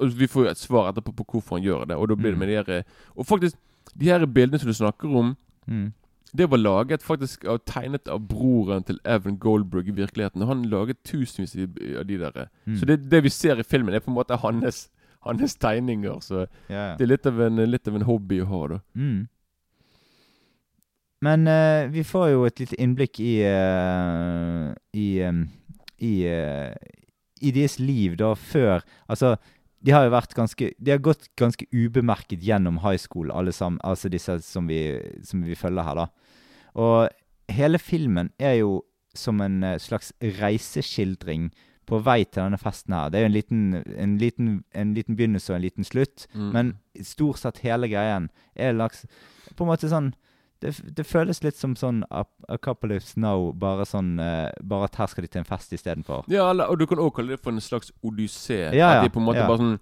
og 0.00 0.08
vi 0.16 0.26
får 0.26 0.44
jo 0.44 0.50
et 0.50 0.56
svar 0.58 0.92
etterpå 0.92 1.12
på 1.16 1.24
hvorfor 1.24 1.56
han 1.58 1.62
gjør 1.64 1.86
det. 1.88 1.96
Og 1.96 2.08
da 2.08 2.14
blir 2.14 2.30
det 2.30 2.34
Mm. 2.34 2.38
med 2.38 2.48
de 2.48 2.54
her 2.64 2.78
eh, 2.78 2.82
Og 3.16 3.26
faktisk 3.26 3.56
De 3.98 4.04
her 4.06 4.24
bildene 4.26 4.58
som 4.58 4.68
du 4.68 4.74
snakker 4.74 5.16
om, 5.18 5.36
Mm. 5.66 5.92
Det 6.36 6.46
var 6.50 6.60
laget 6.60 7.02
faktisk 7.02 7.44
av 7.44 7.58
tegnet 7.66 8.08
av 8.08 8.22
broren 8.28 8.84
til 8.86 9.00
Evan 9.04 9.38
Goldberg 9.38 9.88
i 9.88 9.96
virkeligheten. 9.96 10.42
Og 10.42 10.48
han 10.48 10.64
laget 10.70 11.02
tusenvis 11.04 11.56
av 11.98 12.06
de 12.06 12.18
der. 12.20 12.48
Mm. 12.66 12.76
Så 12.78 12.86
det, 12.86 13.00
det 13.10 13.22
vi 13.24 13.32
ser 13.34 13.58
i 13.58 13.66
filmen, 13.66 13.94
er 13.94 14.04
på 14.04 14.12
en 14.12 14.18
måte 14.18 14.38
hans, 14.38 14.88
hans 15.26 15.56
tegninger. 15.56 16.20
Så 16.20 16.46
ja. 16.68 16.94
det 16.98 17.06
er 17.06 17.12
litt 17.12 17.26
av 17.26 17.40
en, 17.46 17.64
litt 17.70 17.88
av 17.88 17.98
en 17.98 18.06
hobby 18.08 18.40
å 18.44 18.48
ha, 18.50 18.62
da. 18.76 18.80
Mm. 18.94 19.28
Men 21.20 21.48
uh, 21.48 21.90
vi 21.92 22.04
får 22.06 22.30
jo 22.32 22.44
et 22.48 22.62
lite 22.62 22.78
innblikk 22.80 23.20
i 23.20 23.34
uh, 23.44 24.70
I, 24.96 25.08
um, 25.28 25.42
i, 26.00 26.14
uh, 26.24 26.72
i 27.44 27.52
deres 27.52 27.76
liv 27.78 28.14
da 28.16 28.32
før 28.34 28.80
Altså, 29.04 29.34
de 29.80 29.94
har 29.94 30.04
jo 30.04 30.12
vært 30.12 30.34
ganske 30.36 30.72
De 30.76 30.92
har 30.92 31.00
gått 31.00 31.30
ganske 31.40 31.64
ubemerket 31.72 32.42
gjennom 32.44 32.82
high 32.84 33.00
school, 33.00 33.32
alle 33.32 33.52
sammen. 33.52 33.80
Altså 33.86 34.10
disse 34.12 34.40
som 34.44 34.68
vi, 34.68 35.00
som 35.24 35.44
vi 35.46 35.56
følger 35.56 35.86
her, 35.86 36.02
da. 36.02 36.06
Og 36.80 37.08
hele 37.50 37.80
filmen 37.82 38.30
er 38.38 38.60
jo 38.60 38.82
som 39.16 39.40
en 39.42 39.62
eh, 39.66 39.78
slags 39.82 40.12
reiseskildring 40.20 41.50
på 41.90 41.98
vei 42.06 42.22
til 42.22 42.44
denne 42.44 42.60
festen 42.60 42.94
her. 42.94 43.10
Det 43.10 43.18
er 43.18 43.24
jo 43.24 43.30
en 43.30 43.34
liten, 43.34 43.62
en 44.04 44.16
liten, 44.20 44.50
en 44.76 44.92
liten 44.94 45.16
begynnelse 45.18 45.50
og 45.50 45.58
en 45.58 45.64
liten 45.64 45.86
slutt. 45.86 46.28
Mm. 46.34 46.50
Men 46.54 46.72
stort 47.02 47.40
sett 47.42 47.64
hele 47.64 47.90
greien 47.90 48.28
er 48.54 48.76
laks 48.76 49.06
På 49.56 49.64
en 49.64 49.72
måte 49.72 49.90
sånn 49.90 50.12
det, 50.62 50.74
det 50.96 51.06
føles 51.08 51.40
litt 51.44 51.56
som 51.56 51.74
sånn 51.78 52.02
A 52.10 52.58
couple 52.60 52.96
of 53.00 53.08
Now, 53.16 53.50
bare 53.56 53.86
sånn 53.88 54.18
uh, 54.20 54.50
Bare 54.60 54.90
at 54.90 54.98
her 55.00 55.08
skal 55.10 55.24
de 55.24 55.30
til 55.32 55.42
en 55.42 55.48
fest 55.48 55.72
istedenfor. 55.72 56.26
Ja, 56.32 56.50
og 56.52 56.78
du 56.80 56.86
kan 56.86 57.00
også 57.00 57.16
kalle 57.20 57.34
det 57.34 57.40
for 57.40 57.54
en 57.54 57.64
slags 57.64 57.92
odyssé. 58.04 58.66
Ja, 58.68 58.76
ja, 58.76 58.90
At 58.98 59.08
de 59.08 59.14
på 59.14 59.22
en 59.22 59.28
måte 59.28 59.40
ja. 59.40 59.48
bare 59.48 59.62
sånn 59.62 59.78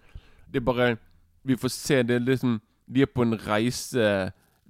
Det 0.46 0.62
er 0.62 0.66
bare 0.68 0.88
Vi 1.48 1.58
får 1.58 1.74
se 1.74 2.02
det 2.06 2.20
er 2.20 2.26
liksom 2.26 2.60
De 2.86 3.02
er 3.02 3.10
på 3.10 3.26
en 3.26 3.38
reise 3.46 4.12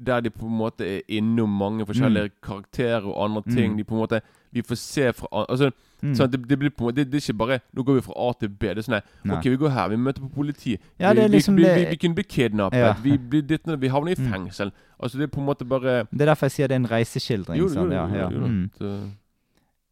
der 0.07 0.21
de 0.21 0.31
på 0.31 0.47
en 0.47 0.57
måte 0.59 0.87
er 0.87 1.01
innom 1.09 1.49
mange 1.59 1.87
forskjellige 1.87 2.31
karakterer 2.43 3.05
og 3.07 3.25
andre 3.25 3.43
ting. 3.55 3.73
Mm. 3.73 3.77
De 3.79 3.85
på 3.85 3.95
en 3.95 4.01
måte 4.07 4.21
Vi 4.53 4.63
får 4.63 4.77
se 4.77 5.13
fra 5.13 5.29
Altså 5.49 5.71
Mm. 6.01 6.15
sånn 6.15 6.31
det, 6.31 6.39
det 6.49 6.59
blir 6.59 6.71
på 6.71 6.85
en 6.85 6.87
måte 6.87 6.95
det, 7.03 7.11
det 7.11 7.19
er 7.19 7.33
ikke 7.33 7.39
bare 7.39 7.59
Nå 7.75 7.83
går 7.83 7.95
vi 7.95 8.01
fra 8.07 8.15
A 8.29 8.33
til 8.39 8.49
B. 8.49 8.69
Det 8.69 8.79
er 8.79 8.83
sånn 8.87 9.03
Nei. 9.25 9.37
OK, 9.37 9.45
vi 9.51 9.57
går 9.57 9.69
her. 9.75 9.89
Vi 9.89 9.97
møter 9.97 10.21
på 10.23 10.29
politiet. 10.35 10.81
Ja, 11.01 11.13
vi, 11.13 11.27
liksom 11.29 11.57
vi, 11.57 11.65
vi, 11.65 11.75
vi, 11.75 11.85
vi 11.91 11.97
kunne 11.97 12.15
bli 12.15 12.23
kidnappet. 12.25 12.79
Ja. 12.79 12.93
Vi 13.03 13.17
blir 13.19 13.43
ditt 13.43 13.67
Vi 13.67 13.89
havner 13.89 14.13
i 14.13 14.15
Mm. 14.15 14.31
fengsel. 14.33 14.71
Altså 15.03 15.19
Det 15.19 15.25
er 15.25 15.35
på 15.35 15.41
en 15.41 15.47
måte 15.47 15.65
bare 15.69 16.07
Det 16.13 16.21
er 16.23 16.27
derfor 16.27 16.47
jeg 16.47 16.53
sier 16.53 16.67
det 16.69 16.75
er 16.77 16.81
en 16.85 16.91
reiseskildring. 16.91 17.59
Jo, 17.59 17.67
jo, 17.67 17.75
sånn, 17.75 17.91
jo, 17.91 17.99
ja, 17.99 18.31
ja. 18.31 19.11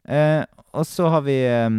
Og 0.07 0.85
så 0.87 1.09
har 1.11 1.21
vi 1.25 1.35
eh, 1.45 1.69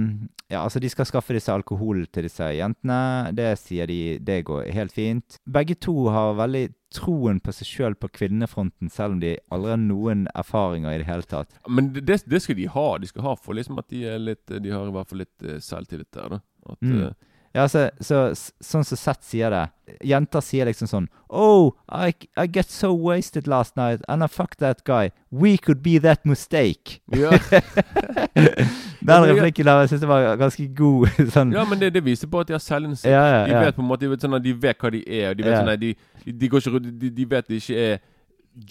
Ja, 0.48 0.62
altså 0.64 0.80
de 0.80 0.88
skal 0.88 1.04
skaffe 1.08 1.34
disse 1.36 1.52
alkohol 1.52 2.06
til 2.12 2.24
disse 2.24 2.46
jentene. 2.56 3.32
Det 3.36 3.50
sier 3.60 3.86
de 3.90 4.18
Det 4.18 4.42
går 4.48 4.70
helt 4.72 4.92
fint. 4.96 5.36
Begge 5.48 5.74
to 5.76 6.08
har 6.08 6.34
veldig 6.38 6.66
troen 6.94 7.36
på 7.44 7.52
seg 7.52 7.68
sjøl 7.68 7.94
på 8.00 8.08
kvinnefronten, 8.08 8.88
selv 8.88 9.12
om 9.12 9.20
de 9.20 9.34
aldri 9.52 9.74
har 9.74 9.80
noen 9.82 10.22
erfaringer 10.32 10.94
i 10.94 11.02
det 11.02 11.06
hele 11.10 11.26
tatt. 11.28 11.50
Men 11.68 11.90
det, 11.92 12.22
det- 12.24 12.40
skal 12.42 12.56
de 12.56 12.64
ha. 12.72 12.86
De 12.98 13.06
skal 13.10 13.22
ha 13.26 13.34
for 13.36 13.52
liksom 13.54 13.78
at 13.78 13.88
de 13.92 14.06
litt 14.18 14.46
De 14.48 14.70
har 14.72 14.88
i 14.88 14.94
hvert 14.96 15.08
fall 15.10 15.18
litt 15.26 15.44
uh, 15.44 15.58
selvtillit 15.60 16.10
der, 16.16 16.28
da. 16.38 16.40
At, 16.68 16.80
Mm. 16.80 17.14
Ja, 17.56 17.64
så, 17.68 17.88
så, 18.04 18.28
sånn 18.36 18.84
som 18.84 18.98
Seth 19.00 19.24
sier 19.24 19.52
det 19.52 19.62
Jenter 20.04 20.42
sier 20.44 20.68
liksom 20.68 20.88
sånn 20.90 21.06
Oh, 21.28 21.72
I, 21.88 22.12
I 22.36 22.44
get 22.46 22.68
so 22.68 22.90
wasted 22.92 23.48
last 23.48 23.76
night 23.76 24.02
And 24.08 24.24
I 24.24 24.28
fucked 24.28 24.60
that 24.60 24.84
guy 24.84 25.10
We 25.30 25.56
could 25.56 25.80
be 25.82 25.98
that 26.04 26.26
mistake 26.28 27.00
Ja. 27.14 27.32
Den 29.08 29.24
replikken 29.30 29.64
der 29.64 29.80
Jeg 29.80 29.94
synes 29.94 30.04
det 30.04 30.10
var 30.10 30.36
ganske 30.40 30.68
god 30.76 31.08
sånn 31.36 31.56
ja, 31.56 31.64
men 31.68 31.80
det, 31.80 31.92
det 31.96 32.04
viser 32.04 32.28
på 32.28 32.42
at 32.42 32.50
de 32.50 32.56
har 32.56 32.62
selvinnsikt. 32.62 33.10
Ja, 33.10 33.24
ja, 33.32 33.40
De 33.48 33.64
vet 33.64 33.78
på 33.78 33.84
en 33.84 33.88
måte 33.88 34.04
De 34.04 34.12
vet, 34.12 34.26
sånn 34.26 34.36
de 34.44 34.54
vet 34.66 34.84
hva 34.84 34.92
de 34.92 35.02
er. 35.06 35.34
De 35.38 35.46
vet 35.46 35.56
sånn 35.56 35.72
at 35.72 35.82
de, 35.82 35.94
de, 36.28 36.52
går 36.52 36.62
ikke 36.64 36.74
rundt 36.76 36.92
de, 37.00 37.10
de 37.16 37.26
vet 37.32 37.48
de 37.48 37.60
ikke 37.62 37.88
er 37.88 37.98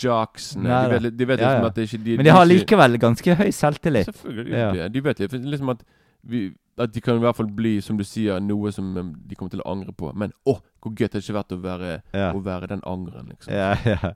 jocksene. 0.03 0.67
Nei 0.67 0.83
De 0.85 0.93
vet, 0.93 1.17
de 1.17 1.29
vet 1.31 1.41
liksom 1.41 1.67
at 1.69 1.77
det 1.77 1.87
ikke 1.89 2.03
de, 2.05 2.15
Men 2.19 2.29
de 2.29 2.37
har 2.37 2.47
likevel 2.49 3.01
ganske 3.01 3.37
høy 3.41 3.49
selvtillit 3.55 4.09
Selvfølgelig. 4.11 4.57
Ja. 4.57 4.71
De, 4.75 4.87
de 4.93 5.03
vet 5.09 5.25
liksom 5.37 5.73
at 5.73 5.83
vi, 6.27 6.47
At 6.77 6.93
de 6.93 7.01
kan 7.01 7.17
i 7.17 7.23
hvert 7.23 7.37
fall 7.37 7.49
bli, 7.57 7.77
som 7.81 7.97
du 7.97 8.03
sier, 8.05 8.39
noe 8.43 8.71
som 8.71 8.91
um, 8.97 9.13
de 9.25 9.35
kommer 9.35 9.49
til 9.55 9.63
å 9.63 9.71
angre 9.71 9.93
på. 9.97 10.11
Men 10.13 10.33
å, 10.45 10.59
hvor 10.83 10.93
gøy 10.93 11.07
det 11.07 11.15
hadde 11.15 11.23
ikke 11.25 11.37
vært 11.39 11.55
å 11.55 11.61
være, 11.63 11.91
Ja. 12.13 12.31
å 12.37 12.41
være 12.45 12.69
den 12.69 12.83
angeren, 12.85 13.31
liksom. 13.33 13.53
Ja, 13.53 13.71
ja. 13.95 14.13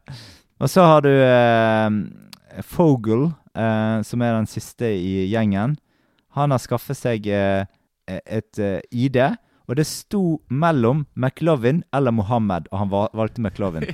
Og 0.61 0.69
så 0.69 0.85
har 0.85 1.01
du 1.01 1.09
eh, 1.09 2.61
Fogel, 2.61 3.31
eh, 3.57 4.01
som 4.05 4.21
er 4.21 4.35
den 4.37 4.49
siste 4.49 4.91
i 4.93 5.25
gjengen. 5.31 5.79
Han 6.37 6.53
har 6.53 6.61
skaffet 6.61 6.99
seg 6.99 7.25
eh, 7.33 7.65
et 8.07 8.59
eh, 8.61 8.79
ID, 8.93 9.17
og 9.67 9.77
det 9.79 9.87
sto 9.87 10.23
mellom 10.51 11.05
McLovin 11.15 11.81
eller 11.95 12.13
Mohammed, 12.13 12.67
og 12.71 12.81
han 12.83 12.91
valgte 12.93 13.41
McLovin. 13.41 13.87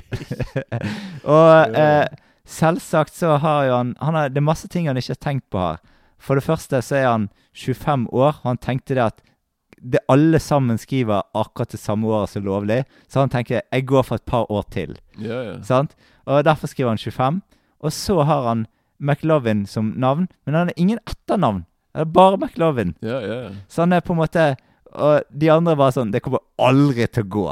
og 1.36 1.76
eh, 1.82 2.04
selvsagt 2.48 3.14
så 3.16 3.36
har 3.42 3.64
jo 3.68 3.76
han, 3.76 3.94
han 4.00 4.18
har, 4.18 4.28
Det 4.32 4.40
er 4.42 4.46
masse 4.48 4.68
ting 4.68 4.88
han 4.88 4.96
ikke 5.00 5.14
har 5.16 5.24
tenkt 5.24 5.48
på 5.52 5.62
her. 5.62 5.80
For 6.18 6.38
det 6.38 6.46
første 6.46 6.82
så 6.84 6.98
er 6.98 7.08
han 7.08 7.28
25 7.54 8.08
år, 8.12 8.40
og 8.42 8.46
han 8.52 8.60
tenkte 8.62 8.96
det 8.98 9.04
at 9.06 9.22
det 9.78 10.00
alle 10.10 10.40
sammen 10.42 10.78
skriver 10.78 11.22
akkurat 11.38 11.70
det 11.70 11.80
samme 11.80 12.08
året 12.10 12.32
som 12.32 12.44
lovlig, 12.44 12.82
så 13.08 13.22
han 13.22 13.30
tenker 13.32 13.60
jeg 13.62 13.86
går 13.86 14.02
for 14.06 14.18
et 14.18 14.26
par 14.26 14.50
år 14.50 14.66
til. 14.74 14.96
Ja, 15.18 15.42
ja. 15.52 15.54
Sant? 15.62 15.94
Og 16.26 16.42
derfor 16.44 16.70
skriver 16.70 16.90
han 16.90 16.98
25. 16.98 17.40
Og 17.80 17.92
så 17.94 18.22
har 18.26 18.48
han 18.48 18.66
McLovin 18.98 19.66
som 19.66 19.92
navn, 19.96 20.28
men 20.44 20.54
han 20.54 20.72
har 20.72 20.74
ingen 20.76 20.98
etternavn. 21.06 21.64
Det 21.94 22.04
er 22.04 22.10
bare 22.14 22.38
McLovin. 22.38 22.94
Ja, 23.02 23.20
ja. 23.22 23.50
Så 23.68 23.82
han 23.82 23.92
er 23.92 24.00
på 24.00 24.12
en 24.12 24.20
måte 24.20 24.56
Og 24.92 25.22
de 25.34 25.48
andre 25.50 25.74
var 25.76 25.90
sånn 25.92 26.12
Det 26.12 26.20
kommer 26.22 26.40
aldri 26.62 27.06
til 27.10 27.24
å 27.26 27.30
gå. 27.32 27.46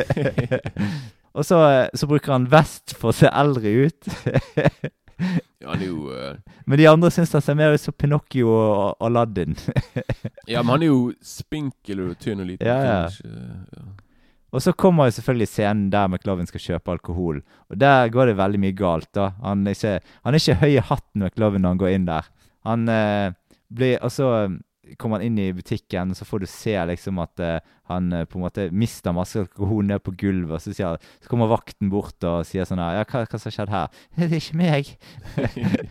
og 1.36 1.44
så, 1.44 1.58
så 1.94 2.08
bruker 2.08 2.32
han 2.32 2.46
vest 2.52 2.94
for 2.96 3.10
å 3.10 3.16
se 3.16 3.28
eldre 3.28 3.72
ut. 3.88 4.10
ja 5.60 5.72
han 5.72 5.82
er 5.82 5.88
jo 5.88 6.10
uh... 6.10 6.60
men 6.66 6.80
de 6.80 6.86
andre 6.90 7.10
syns 7.14 7.32
han 7.36 7.44
ser 7.44 7.58
mer 7.58 7.74
ut 7.74 7.82
som 7.82 7.96
Pinocchio 7.96 8.50
og 8.50 9.06
Aladdin. 9.06 9.56
Ja, 10.50 10.62
men 10.62 10.74
han 10.74 10.82
er 10.82 10.90
jo 10.90 11.02
spinkel 11.22 12.00
og 12.06 12.14
tynn 12.18 12.42
og 12.42 12.48
liten. 12.48 12.66
Ja, 12.66 12.78
ja. 12.82 13.02
ja. 13.06 13.82
Og 14.50 14.62
så 14.64 14.72
kommer 14.74 15.06
jo 15.06 15.14
selvfølgelig 15.14 15.48
scenen 15.48 15.90
der 15.92 16.08
McLovin 16.10 16.48
skal 16.48 16.62
kjøpe 16.62 16.96
alkohol. 16.96 17.38
Og 17.70 17.78
der 17.78 18.10
går 18.10 18.30
det 18.30 18.38
veldig 18.40 18.60
mye 18.62 18.74
galt. 18.74 19.10
da. 19.14 19.30
Han 19.44 19.66
er 19.66 19.76
ikke, 19.76 20.00
han 20.24 20.34
er 20.34 20.42
ikke 20.42 20.58
høy 20.64 20.72
i 20.72 20.88
hatten 20.90 21.22
McLovin 21.22 21.62
når 21.62 21.74
han 21.74 21.82
går 21.82 21.94
inn 21.94 22.08
der. 22.08 22.30
Han 22.66 22.88
eh, 22.90 23.30
blir 23.70 24.02
Og 24.02 24.12
så 24.12 24.30
eh, 24.40 24.58
kommer 24.98 25.20
han 25.20 25.26
inn 25.28 25.38
i 25.38 25.52
butikken, 25.54 26.14
så 26.14 26.26
får 26.26 26.42
du 26.42 26.46
se 26.50 26.74
liksom 26.90 27.20
at 27.22 27.42
uh, 27.44 27.58
han 27.90 28.12
eh, 28.12 28.24
på 28.26 28.38
en 28.38 28.44
måte 28.46 28.68
mister 28.72 29.14
masse 29.14 29.38
alkohol 29.42 29.84
ned 29.88 30.02
på 30.06 30.14
gulvet. 30.18 30.56
Og 30.56 30.64
så, 30.64 30.74
sier, 30.74 30.98
så 31.20 31.30
kommer 31.30 31.50
vakten 31.50 31.90
bort 31.92 32.22
og 32.26 32.46
sier 32.48 32.66
sånn 32.68 32.82
her 32.82 33.00
Ja, 33.00 33.06
hva, 33.06 33.24
hva 33.26 33.38
som 33.40 33.50
har 33.50 33.56
skjedd 33.58 33.74
her? 33.74 34.02
Det 34.18 34.30
er 34.30 34.36
ikke 34.40 34.60
meg. 34.60 34.92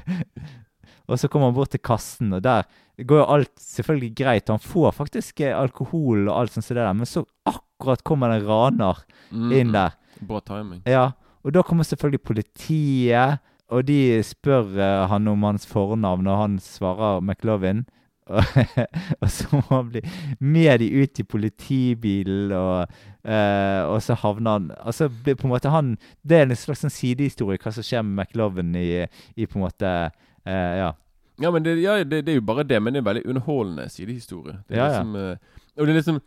og 1.10 1.20
så 1.20 1.30
kommer 1.32 1.50
han 1.50 1.58
bort 1.58 1.74
til 1.74 1.84
kassen, 1.84 2.34
og 2.36 2.44
der 2.46 2.68
går 3.00 3.22
jo 3.22 3.30
alt 3.38 3.54
selvfølgelig 3.64 4.12
greit. 4.20 4.52
Han 4.52 4.60
får 4.64 4.92
faktisk 4.98 5.40
eh, 5.46 5.56
alkohol 5.56 6.28
og 6.28 6.36
alt 6.36 6.56
sånt 6.58 6.68
det 6.74 6.82
der, 6.82 6.92
men 6.98 7.08
så 7.10 7.24
akkurat 7.48 8.04
kommer 8.08 8.34
det 8.34 8.42
en 8.42 8.50
raner 8.50 9.06
Mm, 9.30 9.52
inn 9.54 9.74
der. 9.76 9.94
Bra 10.26 10.40
timing. 10.42 10.82
Ja, 10.90 11.12
og 11.46 11.54
da 11.54 11.62
kommer 11.62 11.86
selvfølgelig 11.86 12.24
politiet, 12.26 13.40
og 13.70 13.86
de 13.86 14.24
spør 14.26 14.72
uh, 14.74 15.06
han 15.12 15.28
om 15.30 15.44
hans 15.46 15.68
fornavn, 15.70 16.28
og 16.28 16.40
han 16.42 16.56
svarer 16.64 17.22
McLovin. 17.22 17.84
Og, 19.22 19.28
så 19.34 19.48
må 19.56 19.62
han 19.70 19.90
bli 19.90 20.02
med 20.40 20.80
de 20.84 20.90
ut 21.02 21.20
i 21.20 21.26
politibilen, 21.26 22.52
og, 22.54 23.00
eh, 23.26 23.82
og 23.90 23.98
så 24.06 24.18
havner 24.22 24.58
han 24.58 24.68
Altså 24.84 25.10
blir 25.10 25.38
på 25.40 25.48
en 25.48 25.54
måte 25.56 25.72
han 25.74 25.96
Det 26.22 26.38
er 26.38 26.46
en 26.48 26.56
slags 26.60 26.84
sånn 26.86 26.94
sidehistorie 26.94 27.62
hva 27.62 27.74
som 27.74 27.86
skjer 27.86 28.06
med 28.06 28.28
McLovin 28.28 28.76
i, 28.78 28.90
i 29.36 29.48
på 29.50 29.60
en 29.60 29.66
måte 29.66 29.94
eh, 30.46 30.74
Ja. 30.84 30.92
Ja, 31.40 31.54
men 31.56 31.64
det, 31.64 31.78
ja, 31.80 31.94
det, 32.04 32.26
det 32.28 32.34
er 32.34 32.42
jo 32.42 32.44
bare 32.50 32.66
det, 32.68 32.82
men 32.84 32.94
det 32.94 33.00
er 33.00 33.06
en 33.06 33.08
veldig 33.14 33.22
underholdende 33.32 33.86
sidehistorie. 33.90 34.58
Det 34.68 34.76
er 34.76 34.82
Ja, 34.82 34.88
liksom 34.92 35.14
ja. 35.16 35.36
Og 35.80 35.88
det 35.88 35.94
er 35.94 36.00
liksom 36.02 36.22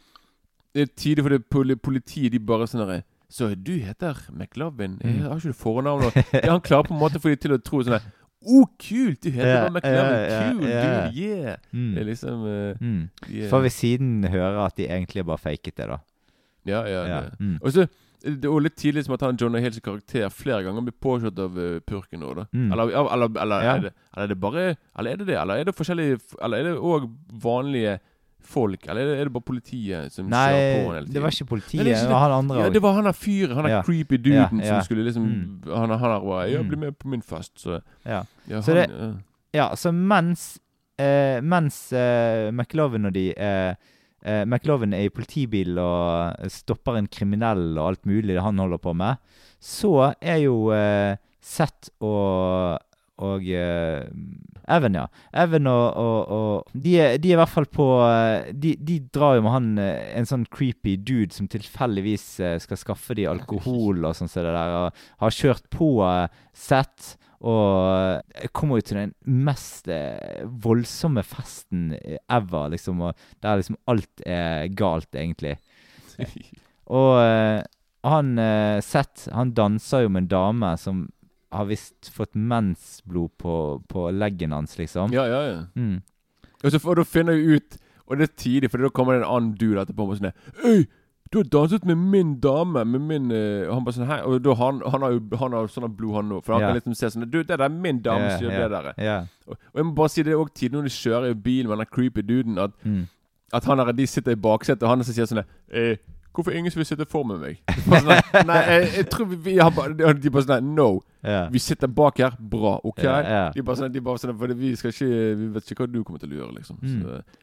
Det 0.73 0.83
er 0.87 0.93
tidlig 0.97 1.25
for 1.27 1.65
det 1.69 1.81
politiet, 1.85 2.33
de 2.33 2.41
bare 2.41 2.67
sånn 2.67 2.81
derre 2.87 3.03
Så 3.33 3.51
du 3.55 3.75
heter 3.77 4.17
McLovin? 4.33 4.99
Mm. 5.03 5.19
Jeg 5.21 5.29
har 5.29 5.37
ikke 5.37 5.53
du 5.53 5.61
fornavn? 5.61 6.11
Han 6.49 6.65
klarer 6.65 6.89
på 6.89 6.97
en 6.97 7.01
måte 7.01 7.21
å 7.21 7.25
få 7.25 7.33
de 7.33 7.41
til 7.45 7.55
å 7.57 7.61
tro 7.61 7.83
sånn 7.85 7.99
der 7.99 8.11
Å, 8.43 8.63
kult! 8.83 9.21
Du 9.23 9.31
heter 9.31 9.47
yeah, 9.47 9.63
bare 9.63 9.73
McLaren 9.77 10.23
Kul 10.29 10.31
ja, 10.33 10.53
Cool, 10.53 10.69
ja. 10.69 10.85
dude! 10.85 11.19
Yeah! 11.23 11.57
Mm. 11.73 11.91
Det 11.95 12.01
er 12.03 12.09
liksom 12.11 12.47
uh, 12.47 12.83
Mm. 12.83 13.03
yeah. 13.31 13.49
Får 13.53 13.61
vi 13.67 13.71
siden 13.71 14.25
høre 14.33 14.65
at 14.67 14.77
de 14.77 14.89
egentlig 14.89 15.25
bare 15.29 15.39
faket 15.39 15.77
det, 15.79 15.87
da. 15.93 15.99
Ja, 16.67 16.81
ja. 16.87 17.03
Ja, 17.11 17.21
mm. 17.39 17.59
Og 17.63 17.73
så 17.75 17.87
det 18.23 18.45
er 18.47 18.53
også 18.53 18.63
litt 18.63 18.77
tidlig 18.79 19.03
som 19.03 19.17
at 19.17 19.23
han 19.27 19.39
John 19.41 19.57
Hills 19.59 19.81
karakter 19.83 20.29
flere 20.31 20.63
ganger 20.63 20.85
blir 20.87 20.95
påkjørt 21.03 21.41
av 21.43 21.57
uh, 21.59 21.81
purken 21.83 22.21
nå, 22.23 22.35
da. 22.39 22.45
Mm. 22.55 22.69
Eller, 22.71 22.93
eller, 23.03 23.33
eller, 23.43 23.65
Ja. 23.67 23.73
er 23.75 23.81
det, 23.89 23.93
eller 24.15 24.25
er 24.25 24.31
det 24.31 24.37
bare 24.45 24.67
Eller 24.99 25.11
er 25.11 25.17
det 25.17 25.27
det? 25.27 25.39
Eller 25.41 25.55
er 25.59 25.65
det 25.67 25.75
forskjellige 25.75 26.21
Eller 26.39 26.59
er 26.59 26.69
det 26.69 26.75
òg 26.79 27.09
vanlige 27.43 27.97
folk? 28.47 28.87
Eller 28.89 29.15
er 29.17 29.25
det, 29.25 29.33
bare 29.33 29.43
politiet 29.47 30.13
som 30.13 30.27
Nei, 30.31 30.53
kjører 30.53 30.73
på 30.85 30.93
hele 30.95 31.01
tiden? 31.07 31.13
det 31.15 31.23
var 31.23 31.31
ikke 31.37 31.47
politiet, 31.51 31.85
Nei, 31.85 31.93
det 31.95 32.09
var 32.11 32.21
han 32.27 32.33
andre 32.39 32.57
Ja, 32.63 32.69
det 32.71 32.83
var 32.83 32.93
han 32.95 33.05
der 33.05 33.13
fyren. 33.13 33.55
Han 33.55 33.65
der 33.65 33.71
Ja. 33.77 33.83
creepy 33.83 34.17
duden 34.19 34.61
Ja, 34.61 34.65
ja. 34.67 34.69
som 34.81 34.83
skulle 34.85 35.05
liksom 35.05 35.25
Mm. 35.27 35.63
Han, 35.75 35.91
han 35.91 36.11
der 36.11 36.21
var 36.21 36.45
Ja, 36.47 36.63
Mm. 36.63 36.69
bli 36.69 36.77
med 36.77 36.99
på 36.99 37.09
min 37.09 37.23
fest, 37.23 37.53
så 37.59 37.81
Ja. 38.07 38.23
ja, 38.49 38.61
Så 38.61 38.75
han, 38.75 38.89
det- 38.89 39.23
ja. 39.55 39.69
Så 39.75 39.93
mens 39.93 40.59
eh, 40.99 41.41
Mens 41.41 41.93
eh, 41.93 42.51
McLovin 42.53 43.07
og 43.07 43.13
de 43.13 43.33
eh, 43.37 43.75
eh, 44.25 44.45
McLovin 44.45 44.93
er 44.95 45.05
i 45.05 45.09
politibil 45.09 45.79
og 45.79 46.35
stopper 46.49 46.97
en 46.99 47.07
kriminell 47.09 47.79
og 47.79 47.89
alt 47.89 48.07
mulig 48.07 48.35
det 48.35 48.43
han 48.43 48.59
holder 48.59 48.79
på 48.79 48.95
med, 48.95 49.17
så 49.61 50.15
er 50.21 50.37
jo 50.45 50.71
Sett 50.71 51.19
Seth 51.41 51.91
og 52.01 52.79
og 53.23 53.47
eh, 53.47 54.03
Evan, 54.73 54.97
ja. 54.97 55.07
Evan 55.43 55.69
og, 55.71 55.97
og, 55.99 56.33
og 56.35 56.77
de, 56.85 56.95
er, 57.03 57.17
de 57.23 57.33
er 57.33 57.37
i 57.37 57.41
hvert 57.41 57.53
fall 57.53 57.69
på 57.71 57.87
eh, 58.07 58.51
de, 58.55 58.75
de 58.79 58.99
drar 59.15 59.37
jo 59.37 59.45
med 59.47 59.55
han 59.55 59.71
eh, 59.83 60.13
en 60.19 60.29
sånn 60.29 60.47
creepy 60.53 60.97
dude 60.99 61.35
som 61.35 61.49
tilfeldigvis 61.51 62.27
skal 62.65 62.81
skaffe 62.81 63.17
de 63.19 63.29
alkohol 63.31 64.05
og 64.07 64.17
sånn 64.19 64.31
som 64.31 64.47
det 64.47 64.55
der, 64.55 64.79
og 64.79 65.05
har 65.25 65.37
kjørt 65.37 65.69
på 65.73 65.93
Seth. 66.57 67.17
Og 67.43 68.23
kommer 68.55 68.79
jo 68.79 68.85
til 68.87 69.01
den 69.01 69.15
mest 69.27 69.89
voldsomme 70.63 71.25
festen 71.27 71.89
ever, 72.31 72.69
liksom. 72.71 73.01
Og 73.03 73.25
der 73.43 73.59
liksom 73.59 73.81
alt 73.91 74.23
er 74.23 74.69
galt, 74.79 75.11
egentlig. 75.11 75.57
Og 76.99 77.19
han 78.07 78.31
Seth, 78.87 79.27
han 79.35 79.51
danser 79.59 80.05
jo 80.05 80.13
med 80.15 80.29
en 80.29 80.31
dame 80.37 80.71
som 80.79 81.03
har 81.53 81.67
visst 81.69 82.09
fått 82.15 82.35
mensblod 82.35 83.31
på, 83.39 83.55
på 83.89 84.07
leggen 84.17 84.53
hans, 84.57 84.79
liksom. 84.79 85.13
Ja, 85.13 85.27
ja, 85.29 85.43
ja. 85.51 85.61
Mm. 85.77 86.01
Og 86.65 86.71
så 86.73 86.79
får, 86.81 86.97
da 87.01 87.05
finner 87.05 87.33
jeg 87.37 87.59
ut 87.61 87.79
Og 88.07 88.19
det 88.19 88.27
er 88.29 88.35
tidlig, 88.39 88.69
for 88.71 88.79
da 88.85 88.89
kommer 88.95 89.17
det 89.17 89.23
en 89.25 89.31
annen 89.35 89.55
dude 89.59 89.81
etterpå 89.83 90.05
og 90.07 90.19
sånn 90.21 90.31
Øy, 90.65 90.85
du 91.33 91.39
har 91.41 91.49
danset 91.51 91.85
med 91.89 91.97
min 92.13 92.35
dame, 92.45 92.85
med 92.85 93.01
min 93.09 93.31
uh, 93.33 93.67
Og 93.69 93.73
han 93.75 93.85
bare 93.87 93.97
sånn 93.97 94.07
Hei. 94.11 94.19
Og 94.29 94.43
da 94.45 94.55
han, 94.61 94.79
han 94.93 95.03
har 95.07 95.15
jo 95.17 95.23
han 95.41 95.57
har 95.57 95.71
sånn 95.73 95.89
blod, 95.97 96.15
han 96.21 96.31
òg. 96.37 96.43
For 96.47 96.55
han 96.55 96.63
Ja. 96.63 96.69
kan 96.71 96.79
liksom 96.79 96.95
se 96.99 97.11
sånn 97.15 97.27
Du, 97.31 97.41
det 97.43 97.49
der 97.59 97.65
er 97.67 97.73
min 97.73 97.99
dame 98.05 98.31
som 98.37 98.47
gjør 98.47 98.69
det 98.69 98.71
der. 98.77 98.93
ja. 99.03 99.17
Og, 99.49 99.57
og 99.73 99.81
jeg 99.83 99.89
må 99.89 99.95
bare 99.99 100.13
si 100.15 100.23
det 100.23 100.33
er 100.37 100.43
òg 100.45 100.53
tidlig 100.55 100.79
når 100.79 100.89
de 100.91 100.95
kjører 101.01 101.31
i 101.35 101.41
bilen 101.49 101.69
med 101.73 101.83
den 101.83 101.91
creepy 101.91 102.23
duden, 102.23 102.59
at, 102.63 102.71
Mm. 102.85 103.03
at 103.53 103.65
han 103.65 103.79
der, 103.83 103.93
de 103.93 104.07
sitter 104.07 104.33
i 104.33 104.41
baksetet, 104.49 104.83
og 104.87 104.89
han 104.95 105.03
som 105.05 105.15
sier 105.17 105.27
sånn 105.29 105.43
eh, 105.73 105.97
Hvorfor 106.33 106.51
ingen 106.57 106.73
som 106.73 106.81
vil 106.81 106.87
sitte 106.89 107.05
for 107.09 107.27
med 107.29 107.43
meg? 107.43 107.59
Sånn, 107.85 108.09
Nei, 108.49 108.61
jeg, 108.65 108.87
jeg 108.97 109.09
tror 109.13 109.29
vi, 109.29 109.39
vi 109.45 109.57
har 109.59 109.73
bare 109.77 110.15
De 110.17 110.33
bare 110.33 110.47
sånn 110.47 110.71
No. 110.73 111.03
Yeah. 111.21 111.51
Vi 111.53 111.61
sitter 111.61 111.91
bak 111.93 112.23
her. 112.23 112.39
Bra. 112.41 112.79
OK? 112.89 113.03
Yeah, 113.05 113.21
yeah. 113.21 113.49
De 113.53 113.65
bare 113.67 113.83
sånn, 113.83 113.93
de 113.93 114.01
bare 114.05 114.23
sånn 114.23 114.33
For 114.41 114.55
vi 114.57 114.73
skal 114.81 114.95
ikke 114.95 115.11
Vi 115.39 115.51
vet 115.57 115.75
ikke 115.75 115.85
hva 115.85 115.93
du 115.93 115.99
kommer 116.01 116.23
til 116.23 116.33
å 116.33 116.39
gjøre, 116.41 116.55
liksom. 116.57 116.79
Mm. 116.81 117.03
Så, 117.03 117.43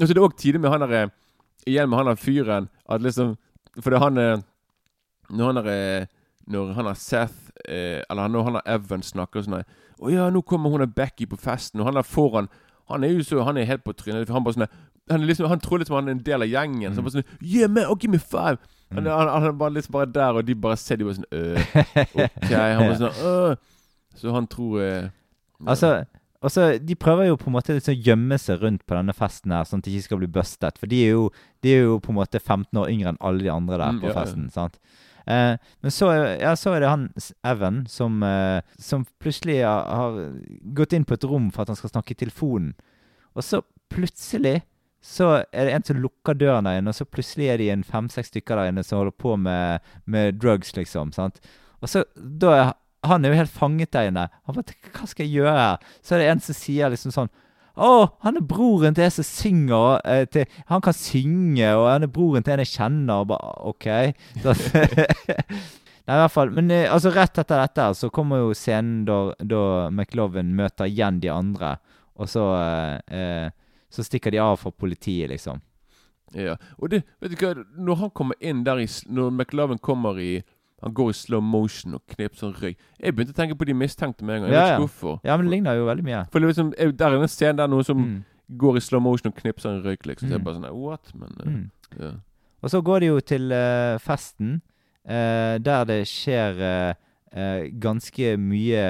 og 0.00 0.08
det 0.08 0.16
er 0.16 0.22
òg 0.24 0.38
tidlig 0.40 0.62
med 0.64 0.72
han 0.72 0.86
der 0.86 1.12
Igjen 1.68 1.90
med 1.92 2.00
han 2.00 2.08
der 2.08 2.20
fyren 2.20 2.70
At 2.88 3.04
liksom 3.04 3.36
Fordi 3.76 4.00
han 4.00 4.22
eh, 4.22 4.46
Når 5.28 5.52
han 5.52 5.60
der 5.60 5.70
eh, 5.74 6.08
Når 6.50 6.72
han 6.78 6.88
der 6.88 6.98
Seth 6.98 7.52
eh, 7.66 8.00
Eller 8.08 8.32
når 8.32 8.48
han 8.48 8.58
der 8.58 8.74
Evan 8.78 9.04
snakker 9.04 9.44
sånn 9.44 9.60
Å 9.60 10.12
ja, 10.14 10.30
nå 10.32 10.40
kommer 10.48 10.72
hun 10.72 10.80
der 10.80 10.88
Becky 10.96 11.28
på 11.28 11.36
festen, 11.36 11.82
og 11.82 11.90
han 11.90 12.00
der 12.00 12.06
foran 12.08 12.48
Han 12.90 13.04
er 13.06 13.14
jo 13.14 13.24
så 13.26 13.44
Han 13.46 13.56
er 13.60 13.64
helt 13.68 13.84
på 13.86 13.92
trynet. 13.96 14.28
Han 14.34 14.44
bare 14.46 14.58
sånn 14.58 14.68
han, 15.10 15.24
liksom, 15.26 15.48
han 15.50 15.58
tror 15.58 15.80
liksom 15.82 15.96
han 15.96 16.08
er 16.08 16.14
en 16.14 16.22
del 16.22 16.44
av 16.44 16.48
gjengen. 16.52 16.92
Så 16.92 17.00
han 17.00 17.06
bare 17.08 17.16
sånn 17.18 17.30
Yeah, 17.42 17.70
man, 17.70 17.88
oh, 17.90 17.96
give 17.98 18.12
me 18.12 18.18
five! 18.22 18.58
Han, 18.94 19.06
han, 19.06 19.28
han 19.30 19.44
er 19.48 19.52
bare 19.58 19.74
liksom 19.76 19.92
bare 19.94 20.06
der, 20.10 20.38
og 20.38 20.44
de 20.46 20.54
bare 20.58 20.76
ser 20.78 20.98
de 21.00 21.06
bare 21.06 21.18
sånn 21.18 21.26
øh, 21.30 21.74
OK. 22.14 22.48
Han 22.52 22.84
bare 22.84 22.98
sånn 23.00 23.20
øh. 23.30 23.56
Så 24.20 24.32
han 24.34 24.46
tror 24.50 24.80
eh, 24.82 25.08
Altså, 25.66 25.90
altså, 26.42 26.64
de 26.82 26.94
prøver 26.98 27.28
jo 27.28 27.36
på 27.36 27.50
en 27.50 27.54
måte 27.58 27.74
liksom 27.76 27.98
gjemme 28.00 28.38
seg 28.40 28.62
rundt 28.62 28.82
på 28.88 28.96
denne 28.96 29.12
festen 29.14 29.52
her, 29.52 29.66
sånn 29.68 29.82
at 29.82 29.86
de 29.86 29.92
ikke 29.98 30.06
skal 30.08 30.20
bli 30.22 30.30
bustet. 30.38 30.78
For 30.80 30.88
de 30.90 31.02
er 31.04 31.10
jo, 31.12 31.26
de 31.62 31.74
er 31.76 31.82
jo 31.84 31.98
på 32.02 32.14
en 32.14 32.18
måte 32.18 32.40
15 32.40 32.80
år 32.80 32.88
yngre 32.94 33.12
enn 33.12 33.20
alle 33.20 33.44
de 33.44 33.50
andre 33.52 33.76
der 33.82 33.92
Mm, 33.92 34.00
på 34.06 34.14
festen. 34.16 34.46
sant? 34.54 34.78
Eh, 35.26 35.54
men 35.80 35.94
så, 35.94 36.10
ja, 36.40 36.54
så 36.56 36.74
er 36.74 36.84
det 36.84 36.92
han 36.92 37.06
Evan 37.46 37.84
som, 37.90 38.22
eh, 38.22 38.60
som 38.78 39.06
plutselig 39.22 39.60
har, 39.64 39.84
har 39.90 40.18
gått 40.76 40.96
inn 40.96 41.06
på 41.08 41.16
et 41.16 41.26
rom 41.28 41.50
for 41.54 41.64
at 41.64 41.72
han 41.72 41.80
skal 41.80 41.94
snakke 41.94 42.16
i 42.16 42.20
telefonen. 42.24 42.74
Og 43.36 43.46
så 43.46 43.62
plutselig 43.92 44.60
så 45.00 45.30
er 45.48 45.66
det 45.66 45.72
en 45.74 45.86
som 45.86 46.00
lukker 46.02 46.36
døren 46.36 46.66
der 46.68 46.80
inne, 46.80 46.92
og 46.92 46.98
så 46.98 47.06
plutselig 47.08 47.48
er 47.48 47.60
de 47.60 47.70
en 47.72 47.86
fem-seks 47.86 48.28
stykker 48.34 48.58
der 48.58 48.72
inne 48.72 48.84
som 48.84 49.00
holder 49.00 49.16
på 49.16 49.32
med, 49.40 49.86
med 50.04 50.36
drugs, 50.42 50.74
liksom. 50.76 51.14
sant? 51.16 51.40
Og 51.80 51.88
så 51.88 52.04
da 52.14 52.52
er 52.56 52.72
han 53.08 53.24
er 53.24 53.32
jo 53.32 53.38
helt 53.38 53.52
fanget 53.52 53.92
der 53.92 54.10
inne. 54.10 54.26
Han 54.44 54.56
bare 54.56 54.74
Hva 54.92 55.06
skal 55.08 55.24
jeg 55.24 55.40
gjøre? 55.40 55.78
Så 56.04 56.14
er 56.14 56.20
det 56.20 56.26
en 56.28 56.42
som 56.44 56.56
sier 56.56 56.92
liksom 56.92 57.14
sånn 57.14 57.30
Å, 57.76 57.90
han 58.24 58.36
er 58.40 58.46
broren 58.46 58.96
til 58.96 59.06
en 59.06 59.12
som 59.14 59.26
synger. 59.26 60.00
eh, 60.04 60.24
til, 60.26 60.46
han 60.66 60.80
kan 60.84 60.96
synge, 60.96 61.68
og 61.76 61.86
han 61.88 62.06
er 62.06 62.12
broren 62.12 62.42
til 62.42 62.56
en 62.56 62.64
jeg 62.64 62.74
kjenner. 62.74 63.22
Og 63.22 63.30
bare, 63.30 63.54
OK. 63.70 63.86
Så, 64.42 64.54
Nei, 66.10 66.16
i 66.16 66.22
hvert 66.24 66.34
fall. 66.34 66.50
Men 66.50 66.70
eh, 66.74 66.88
altså, 66.90 67.12
rett 67.14 67.38
etter 67.38 67.60
dette 67.60 67.86
så 67.94 68.10
kommer 68.10 68.42
jo 68.42 68.54
scenen 68.56 69.04
da, 69.06 69.18
da 69.38 69.62
McLovin 69.92 70.54
møter 70.58 70.90
igjen 70.90 71.20
de 71.22 71.30
andre, 71.30 71.76
og 72.18 72.28
så 72.28 72.46
eh, 72.58 73.18
eh, 73.20 73.50
Så 73.90 74.04
stikker 74.06 74.30
de 74.30 74.38
av 74.38 74.56
fra 74.60 74.70
politiet, 74.70 75.30
liksom. 75.30 75.60
Ja. 76.34 76.56
Og 76.78 76.90
det, 76.92 77.02
vet 77.18 77.32
du 77.34 77.40
hva, 77.42 77.54
når 77.74 77.96
han 78.04 78.10
kommer 78.14 78.36
inn 78.38 78.60
der 78.62 78.78
i 78.78 78.86
Når 79.10 79.32
McLovin 79.34 79.80
kommer 79.82 80.18
i 80.22 80.42
Han 80.82 80.94
går 80.94 81.10
i 81.10 81.12
slow 81.12 81.40
motion 81.42 81.94
og 81.94 82.02
knipser 82.08 82.40
sånn 82.46 82.54
røyk 82.56 82.76
Jeg 83.00 83.14
begynte 83.14 83.34
å 83.34 83.36
tenke 83.36 83.54
på 83.58 83.66
de 83.66 83.74
mistenkte 83.74 84.24
med 84.24 84.36
en 84.36 84.42
gang. 84.42 84.50
Jeg 84.52 84.56
Ja, 84.58 84.64
vet 84.64 84.72
ikke 84.78 84.86
hvorfor. 84.88 85.20
Ja, 85.24 85.36
men 85.36 85.46
det 85.46 85.52
ligner 85.54 85.74
jo 85.76 85.86
veldig 85.86 86.04
mye. 86.04 86.22
For 86.32 86.38
det 86.40 86.48
liksom, 86.48 86.70
Der 86.96 87.06
er 87.10 87.20
en 87.22 87.28
scene 87.28 87.56
der 87.56 87.66
noen 87.68 87.84
som 87.84 87.98
Mm. 87.98 88.24
går 88.56 88.76
i 88.76 88.80
slow 88.80 89.00
motion 89.00 89.32
og 89.32 89.36
knipser 89.36 89.70
en 89.70 89.82
røyk, 89.84 90.06
liksom. 90.06 90.28
Så 90.28 90.32
jeg 90.32 90.40
Mm. 90.40 90.44
bare 90.44 90.54
sånn 90.54 90.74
What? 90.74 91.14
Men 91.14 91.36
eh, 91.40 91.50
Mm. 91.50 91.70
ja. 92.00 92.10
Og 92.62 92.70
så 92.70 92.82
går 92.82 93.00
de 93.00 93.06
jo 93.06 93.20
til 93.20 93.52
uh, 93.52 93.98
festen, 93.98 94.60
uh, 95.08 95.58
der 95.58 95.84
det 95.84 96.06
skjer 96.06 96.60
uh, 96.60 96.94
eh, 97.32 97.70
ganske 97.78 98.36
mye 98.36 98.82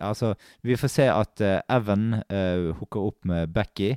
Altså, 0.00 0.34
vi 0.62 0.74
får 0.76 0.90
se 0.90 1.06
at 1.08 1.40
eh, 1.40 1.60
Evan 1.70 2.22
hooker 2.78 3.00
opp 3.00 3.24
med 3.24 3.52
Becky. 3.54 3.96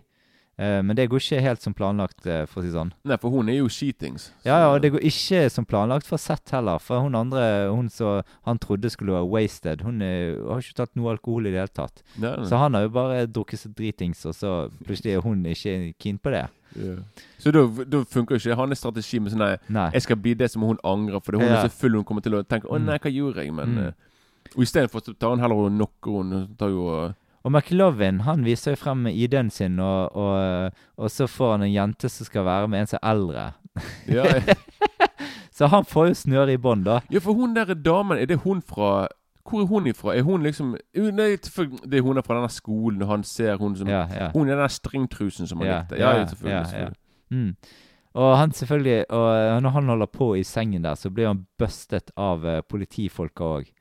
Eh, 0.60 0.82
men 0.82 0.96
det 0.96 1.10
går 1.10 1.20
ikke 1.22 1.42
helt 1.42 1.62
som 1.62 1.74
planlagt, 1.74 2.26
eh, 2.26 2.46
for 2.46 2.62
å 2.62 2.66
si 2.66 2.72
sånn. 2.74 2.92
Nei, 3.06 3.18
for 3.18 3.30
hun 3.30 3.50
er 3.50 3.58
jo 3.60 3.68
skitings. 3.70 4.32
Ja, 4.44 4.60
ja, 4.60 4.68
og 4.74 4.82
det 4.82 4.92
går 4.94 5.00
ikke 5.06 5.50
som 5.52 5.66
planlagt 5.66 6.06
for 6.08 6.18
Seth 6.18 6.52
heller. 6.52 6.80
For 6.80 7.00
hun 7.02 7.16
andre, 7.16 7.70
hun 7.74 7.90
som 7.90 8.24
han 8.46 8.58
trodde 8.60 8.90
skulle 8.90 9.14
være 9.14 9.30
wasted, 9.30 9.82
hun 9.82 10.02
er, 10.02 10.36
har 10.48 10.60
ikke 10.60 10.76
tatt 10.76 10.96
noe 10.96 11.12
alkohol 11.16 11.46
i 11.48 11.52
det 11.52 11.60
hele 11.60 11.68
tatt. 11.74 12.02
Nei, 12.18 12.36
nei. 12.36 12.46
Så 12.50 12.58
han 12.58 12.74
har 12.74 12.82
jo 12.88 12.90
bare 12.90 13.26
drukket 13.28 13.60
seg 13.60 13.76
dritings, 13.76 14.26
og 14.26 14.34
så 14.34 14.70
plutselig 14.84 15.16
er 15.18 15.22
hun 15.22 15.44
ikke 15.46 15.94
keen 16.00 16.18
på 16.20 16.32
det. 16.32 16.48
Ja. 16.76 16.96
Så 17.40 17.52
da, 17.56 17.62
da 17.86 18.04
funker 18.04 18.36
jo 18.36 18.42
ikke 18.52 18.58
hans 18.60 18.78
strategi 18.80 19.20
med 19.20 19.32
sånn 19.32 19.40
nei, 19.40 19.54
Nei. 19.70 19.90
Jeg 19.94 20.02
skal 20.04 20.16
bli 20.18 20.34
det 20.36 20.52
som 20.52 20.62
hun 20.62 20.78
angrer, 20.84 21.22
for 21.24 21.32
hun 21.40 21.46
Ja. 21.48 21.62
er 21.64 21.70
så 21.70 21.72
full 21.72 21.92
hun 21.96 22.04
kommer 22.04 22.22
til 22.22 22.34
å 22.34 22.44
tenke 22.44 22.68
'Å 22.68 22.78
Mm. 22.78 22.86
nei, 22.86 22.98
hva 23.00 23.10
gjorde 23.14 23.36
jeg?' 23.46 23.54
Men 23.54 23.68
Mm. 23.76 23.88
eh, 23.88 23.92
Og 24.56 24.64
istedenfor 24.64 25.02
tar 25.20 25.30
hun 25.32 25.40
heller 25.40 25.70
knocker 25.70 26.12
hun. 26.12 26.56
Tar 26.58 26.70
jo 26.70 27.14
Og 27.48 27.54
McLovin 27.54 28.26
han 28.28 28.44
viser 28.44 28.74
jo 28.76 28.80
frem 28.82 29.06
ID-en 29.08 29.50
sin, 29.54 29.80
og, 29.80 30.16
og, 30.20 30.74
og 31.00 31.12
så 31.12 31.30
får 31.32 31.54
han 31.54 31.64
en 31.64 31.72
jente 31.72 32.10
som 32.12 32.28
skal 32.28 32.44
være 32.44 32.68
med 32.68 32.84
en 32.84 32.90
som 32.92 33.00
er 33.00 33.14
eldre. 33.14 33.46
ja, 34.12 34.26
Så 35.58 35.70
han 35.72 35.86
får 35.86 36.10
jo 36.10 36.18
snøre 36.20 36.54
i 36.54 36.60
bånd, 36.62 36.84
da. 36.86 37.00
ja, 37.10 37.22
for 37.24 37.34
hun 37.34 37.56
der 37.56 37.72
damen, 37.74 38.20
er 38.20 38.26
det 38.30 38.42
hun 38.44 38.60
fra 38.62 39.08
Hvor 39.48 39.62
er 39.62 39.66
hun 39.66 39.88
ifra? 39.88 40.14
Er 40.18 40.22
hun 40.28 40.44
liksom 40.44 40.76
Nei, 40.94 41.30
det 41.40 41.98
er 41.98 42.04
hun 42.04 42.18
er 42.18 42.26
fra 42.26 42.36
denne 42.36 42.52
skolen, 42.52 43.02
og 43.02 43.08
han 43.08 43.24
ser 43.24 43.56
hun 43.58 43.76
som 43.80 43.88
Ja, 43.88 44.04
ja. 44.12 44.30
Hun 44.36 44.50
er 44.50 44.60
den 44.60 44.70
stringtrusen 44.70 45.48
som 45.48 45.64
han 45.64 45.68
Ja, 45.68 45.80
likte. 45.80 45.96
Ja, 45.96 46.12
ja, 46.18 46.28
selvfølgelig. 46.28 46.66
selvfølgelig. 46.68 46.98
Mm. 47.30 47.56
Og 48.14 48.38
han 48.38 48.52
selvfølgelig 48.52 49.12
Og 49.12 49.62
når 49.62 49.70
han 49.70 49.90
holder 49.90 50.06
på 50.06 50.34
i 50.36 50.44
sengen 50.44 50.84
der, 50.84 50.96
så 50.96 51.10
blir 51.10 51.28
han 51.28 51.46
bustet 51.58 52.12
av 52.18 52.44
uh, 52.44 52.60
politifolka 52.70 53.44
òg. 53.44 53.72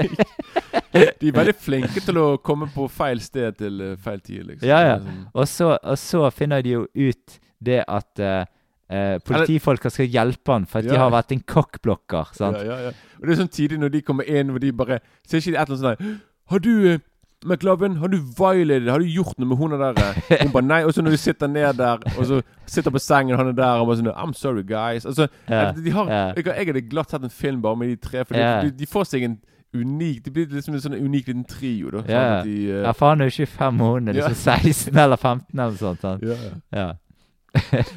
De 0.92 1.28
er 1.28 1.36
veldig 1.36 1.54
flinke 1.60 2.00
til 2.02 2.16
å 2.18 2.28
komme 2.42 2.66
på 2.74 2.88
feil 2.90 3.20
sted 3.22 3.58
til 3.60 3.80
eh, 3.80 3.96
feil 4.02 4.20
tid, 4.20 4.46
liksom. 4.48 4.66
Ja, 4.68 4.80
ja. 4.88 4.96
Sånn- 4.98 5.26
Og 5.34 5.46
så, 5.48 5.68
og 5.82 5.98
så 5.98 6.24
finner 6.34 6.62
de 6.66 6.70
jo 6.78 6.86
ut 6.94 7.36
det 7.62 7.82
at 7.86 8.22
uh, 8.24 8.44
uh, 8.90 9.18
politifolka 9.26 9.90
skal 9.92 10.08
hjelpe 10.10 10.52
han 10.56 10.64
for 10.66 10.80
at 10.80 10.88
de 10.88 10.96
har 10.98 11.10
vært 11.12 11.34
en 11.36 11.42
kokkblokker. 11.46 12.32
sant? 12.34 12.56
Ja, 12.58 12.64
ja, 12.74 12.88
ja. 12.88 12.94
Og 13.20 13.26
det 13.28 13.36
er 13.36 13.42
sånn 13.44 13.52
tidlig 13.52 13.78
når 13.82 13.92
de 13.94 14.00
kommer 14.02 14.24
inn, 14.26 14.50
hvor 14.50 14.58
de 14.64 14.72
bare 14.72 14.98
Så 15.22 15.36
er 15.36 15.44
ikke 15.44 15.52
det 15.54 15.60
et 15.60 15.68
eller 15.70 15.78
annet 15.78 16.00
sånn 16.00 16.18
Har 16.50 16.58
du 16.64 16.72
eh, 16.94 16.98
McLovin, 17.44 17.94
har 18.02 18.08
du 18.12 18.18
violated? 18.36 18.88
Har 18.92 19.00
du 19.00 19.06
gjort 19.08 19.38
noe 19.40 19.48
med 19.48 19.56
hun 19.56 19.72
der? 19.80 19.96
eh?» 19.96 20.42
Hun 20.42 20.50
bare 20.52 20.66
nei. 20.66 20.80
Og 20.84 20.92
så 20.92 21.00
når 21.00 21.14
de 21.14 21.20
sitter 21.22 21.48
ned 21.48 21.78
der, 21.78 22.02
og 22.18 22.26
så 22.28 22.40
sitter 22.68 22.92
på 22.92 23.00
sengen, 23.00 23.36
han 23.40 23.48
er 23.48 23.56
der, 23.56 23.78
og 23.80 23.86
bare 23.88 23.96
sånn 24.02 24.10
I'm 24.12 24.34
sorry, 24.36 24.60
guys. 24.68 25.06
Altså, 25.08 25.28
Ja, 25.48 25.70
de 25.72 25.90
har, 25.94 26.10
ja. 26.10 26.18
jeg, 26.36 26.44
jeg 26.50 26.66
hadde 26.72 26.82
glatt 26.90 27.14
sett 27.14 27.24
en 27.24 27.32
film 27.32 27.62
bare 27.64 27.76
med 27.80 27.94
de 27.94 27.96
tre, 27.96 28.24
for 28.28 28.36
Ja. 28.36 28.58
de, 28.60 28.68
de, 28.74 28.76
de 28.82 28.90
får 28.90 29.08
seg 29.14 29.24
en 29.24 29.38
unik 29.74 30.24
Det 30.24 30.32
blir 30.34 30.46
liksom 30.50 30.74
en 30.74 30.80
sånn 30.82 30.96
unik 30.98 31.28
liten 31.28 31.44
trio, 31.48 31.90
da. 31.94 32.00
sånn 32.02 32.10
Ja, 32.10 32.24
at 32.38 32.44
de, 32.48 32.56
ja, 32.84 32.92
for 32.96 33.12
han 33.12 33.20
er 33.20 33.30
jo 33.30 33.36
25, 33.44 33.80
og 33.86 33.94
hun 33.98 34.08
er 34.08 34.18
liksom 34.18 34.34
16 34.34 34.98
eller 34.98 35.16
15 35.16 35.46
eller 35.54 35.70
noe 35.70 35.78
sånt. 35.78 36.00
sant? 36.00 36.22
ja, 36.26 36.36
ja. 36.48 36.56
Ja. 36.80 36.88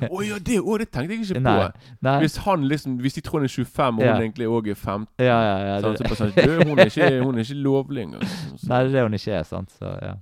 oh, 0.09 0.23
ja, 0.25 0.39
det, 0.41 0.55
å, 0.65 0.77
det 0.81 0.87
tenkte 0.89 1.13
jeg 1.13 1.27
ikke 1.27 1.35
på. 1.37 1.41
Nei. 1.45 1.67
Nei. 2.01 2.15
Hvis 2.23 2.39
han 2.41 2.63
liksom 2.65 2.95
Hvis 3.03 3.13
de 3.19 3.21
tror 3.21 3.43
han 3.43 3.45
er 3.45 3.51
25, 3.53 3.99
og 3.99 4.03
Ja. 4.05 4.13
hun 4.15 4.23
egentlig 4.23 4.47
òg 4.49 4.69
er 4.73 4.77
15 4.79 5.07
Ja, 5.21 5.39
ja, 5.45 5.57
ja. 5.67 5.75
sånn, 5.83 5.97
så 6.01 6.15
sånn, 6.17 6.31
«Du, 6.33 6.53
hun, 6.71 6.79
er 6.79 6.89
ikke, 6.89 7.09
hun 7.25 7.37
er 7.37 7.45
ikke 7.45 7.59
lovlig 7.61 8.01
engang. 8.07 8.21
liksom. 8.25 8.69
Nei, 8.71 8.79
det 8.83 8.89
er 8.89 8.95
det 8.97 9.03
hun 9.03 9.13
ikke 9.19 9.35
er, 9.37 9.43
sant. 9.43 9.75
Så, 9.77 9.91
ja. 10.01 10.15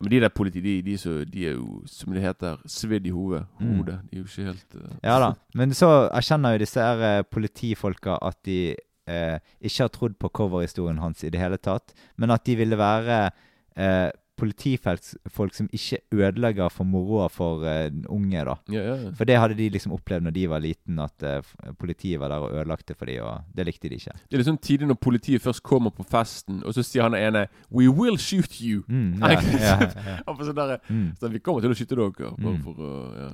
Men 0.00 0.10
de 0.12 0.20
der 0.20 0.28
politi, 0.28 0.60
de, 0.60 0.76
de, 0.84 0.94
så, 1.00 1.24
de 1.24 1.46
er 1.48 1.54
jo, 1.56 1.80
som 1.88 2.12
det 2.12 2.22
heter, 2.22 2.58
svidd 2.68 3.06
i 3.08 3.10
hodet. 3.16 3.46
Mm. 3.58 3.78
De 3.86 3.92
er 3.96 4.18
jo 4.20 4.26
ikke 4.28 4.44
helt 4.52 4.74
uh... 4.76 4.90
ja 5.02 5.18
da. 5.22 5.30
Men 5.56 5.72
så 5.74 5.88
erkjenner 6.12 6.52
jo 6.54 6.58
disse 6.62 6.84
her 6.84 7.02
eh, 7.10 7.22
politifolka 7.32 8.18
at 8.22 8.36
de 8.46 8.76
eh, 9.06 9.38
ikke 9.60 9.86
har 9.86 9.94
trodd 9.94 10.18
på 10.18 10.28
coverhistorien 10.34 10.98
hans 11.02 11.24
i 11.24 11.30
det 11.30 11.40
hele 11.40 11.58
tatt, 11.58 11.94
men 12.16 12.30
at 12.34 12.44
de 12.46 12.56
ville 12.58 12.78
være 12.78 13.30
eh, 13.76 14.10
politifolk 14.36 15.54
som 15.56 15.68
ikke 15.72 15.98
ødelegger 16.12 16.68
for 16.68 16.84
moroa 16.84 17.28
for 17.32 17.62
eh, 17.64 17.86
unge, 18.12 18.42
da. 18.44 18.56
Ja, 18.68 18.82
ja, 18.84 18.96
ja. 19.06 19.12
For 19.16 19.24
det 19.28 19.38
hadde 19.40 19.56
de 19.56 19.68
liksom 19.72 19.94
opplevd 19.96 20.26
når 20.26 20.34
de 20.36 20.42
var 20.52 20.60
liten, 20.60 20.98
at 21.00 21.24
eh, 21.24 21.54
politiet 21.80 22.20
var 22.20 22.28
der 22.34 22.44
og 22.44 22.52
ødelagte 22.52 22.94
for 22.98 23.08
dem, 23.08 23.22
og 23.24 23.56
det 23.56 23.64
likte 23.64 23.88
de 23.88 23.96
ikke. 23.96 24.12
Det 24.28 24.36
er 24.36 24.42
liksom 24.42 24.58
tidlig 24.60 24.90
når 24.90 25.00
politiet 25.00 25.42
først 25.44 25.62
kommer 25.64 25.94
på 25.94 26.04
festen, 26.04 26.60
og 26.68 26.76
så 26.76 26.84
sier 26.84 27.06
han 27.08 27.16
ene 27.16 27.46
'We 27.70 27.88
will 27.88 28.18
shoot 28.18 28.60
you'. 28.60 28.84
Mm. 28.88 29.16
Sånn 30.46 30.54
derre 30.56 30.80
Mm. 30.88 31.16
så 31.18 31.28
Vi 31.32 31.38
kommer 31.40 31.60
til 31.64 31.70
å 31.72 31.74
skyte 31.74 31.96
dere. 31.96 32.34
Mm. 32.38 32.62
for 32.62 33.16
ja. 33.16 33.30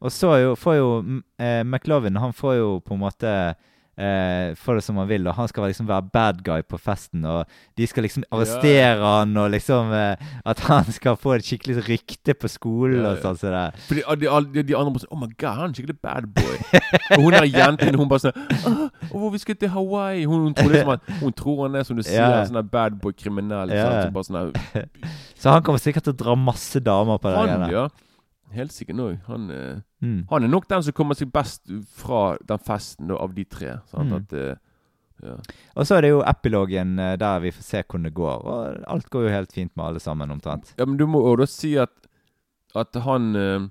Og 0.00 0.12
så 0.12 0.36
jo, 0.38 0.54
får 0.54 0.74
jo 0.76 0.88
eh, 1.40 1.62
McLovin 1.64 2.16
Han 2.16 2.32
får 2.32 2.54
jo 2.54 2.80
på 2.80 2.94
en 2.94 3.00
måte 3.00 3.30
eh, 3.98 4.54
Får 4.60 4.78
det 4.78 4.84
som 4.84 4.96
han 5.00 5.08
vil. 5.08 5.26
Og 5.26 5.34
han 5.34 5.48
skal 5.48 5.66
liksom 5.70 5.88
være 5.88 6.08
bad 6.12 6.42
guy 6.44 6.62
på 6.62 6.78
festen. 6.80 7.24
Og 7.24 7.44
de 7.78 7.86
skal 7.88 8.06
liksom 8.06 8.24
arrestere 8.30 8.96
han, 9.02 9.36
og 9.36 9.50
liksom 9.54 9.92
eh, 9.96 10.16
At 10.44 10.60
han 10.68 10.88
skal 10.92 11.16
få 11.20 11.36
et 11.36 11.46
skikkelig 11.46 11.84
rykte 11.88 12.34
på 12.34 12.50
skolen 12.52 13.00
Ja, 13.02 13.10
og 13.10 13.16
ja. 13.16 13.22
sånn. 13.24 13.40
Så 13.40 13.52
det, 13.52 13.64
Fordi 13.88 14.04
de, 14.22 14.30
de, 14.54 14.66
de 14.70 14.78
andre 14.78 14.94
bare 14.94 15.04
sånn 15.04 15.14
Oh 15.16 15.20
my 15.22 15.30
god, 15.32 15.60
han 15.60 15.70
er 15.70 15.78
skikkelig 15.80 15.98
bad 16.02 16.30
boy. 16.36 16.56
og 17.16 17.24
hun 17.26 17.36
der 17.38 17.48
jenten, 17.50 18.00
hun 18.00 18.10
bare 18.10 18.26
sånn 18.26 18.40
Åh, 18.66 18.82
åh, 19.12 19.28
vi 19.34 19.42
skal 19.42 19.58
til 19.60 19.72
Hawaii. 19.74 20.24
Hun, 20.24 20.48
hun, 20.48 20.56
tror 20.56 20.72
liksom 20.74 20.94
at, 20.96 21.12
hun 21.20 21.36
tror 21.36 21.62
han 21.66 21.78
er, 21.80 21.86
som 21.88 21.98
du 21.98 22.04
sier, 22.06 22.24
Ja. 22.26 22.42
sånn 22.48 22.62
bad 22.72 22.98
boy 23.02 23.14
kriminell. 23.16 23.72
Ja. 23.72 24.06
Så 24.06 24.12
bare 24.14 24.28
sånn 24.28 24.86
så 25.40 25.52
han 25.52 25.64
kommer 25.64 25.80
sikkert 25.82 26.06
til 26.08 26.14
å 26.16 26.20
dra 26.24 26.34
masse 26.38 26.80
damer 26.84 27.20
på 27.22 27.32
det 27.32 27.44
Han, 27.44 27.70
ja. 27.72 27.86
Helt 28.54 28.72
sikkert 28.72 29.00
òg. 29.02 29.18
Han, 29.26 29.50
eh, 29.50 29.80
Mm. 30.02 30.26
han 30.30 30.44
er 30.44 30.48
nok 30.48 30.68
den 30.68 30.82
som 30.82 30.92
kommer 30.92 31.14
seg 31.14 31.32
best 31.32 31.62
fra 31.96 32.36
den 32.46 32.58
festen 32.58 33.08
da, 33.08 33.14
av 33.16 33.34
de 33.34 33.44
tre. 33.44 33.78
Mm. 33.94 34.12
At, 34.12 34.32
eh, 34.32 34.54
ja. 35.22 35.36
Og 35.76 35.86
så 35.86 35.96
er 35.96 36.00
det 36.02 36.10
jo 36.10 36.22
epilogen 36.22 36.98
eh, 37.00 37.16
der 37.16 37.40
vi 37.40 37.50
får 37.50 37.62
se 37.62 37.82
hvordan 37.82 38.04
det 38.04 38.14
går. 38.14 38.44
Og 38.44 38.84
alt 38.86 39.10
går 39.10 39.22
jo 39.22 39.28
helt 39.34 39.52
fint 39.52 39.72
med 39.76 39.84
alle 39.86 39.98
sammen, 40.00 40.30
omtrent. 40.30 40.74
ja, 40.78 40.84
men 40.84 40.96
du 40.98 41.06
må 41.06 41.36
da 41.36 41.46
si 41.46 41.76
at 41.76 41.90
At 42.74 42.94
han 42.94 43.70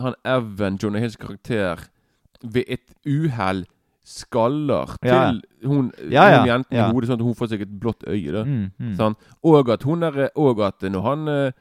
Han 0.00 0.14
Evan, 0.24 0.76
Jonah 0.82 1.00
Hills 1.00 1.16
karakter, 1.16 1.78
ved 2.42 2.64
et 2.68 2.94
uhell 3.06 3.64
skaller 4.04 4.96
Ja. 5.04 5.30
til 5.32 5.42
hun, 5.68 5.92
Ja, 6.10 6.28
ja, 6.28 6.38
hun 6.40 6.46
jenten 6.48 6.76
ja. 6.76 6.88
i 6.88 6.92
hodet, 6.92 7.08
sånn 7.08 7.18
at 7.20 7.24
hun 7.26 7.34
får 7.34 7.48
seg 7.48 7.62
et 7.62 7.80
blått 7.80 8.04
øye. 8.06 8.44
Mm, 8.44 8.70
mm. 8.78 8.96
Sånn. 8.96 9.16
Og 9.44 9.68
at 9.68 9.82
hun 9.82 10.02
er 10.02 10.30
Og 10.36 10.60
at 10.60 10.80
når 10.82 11.02
han 11.02 11.52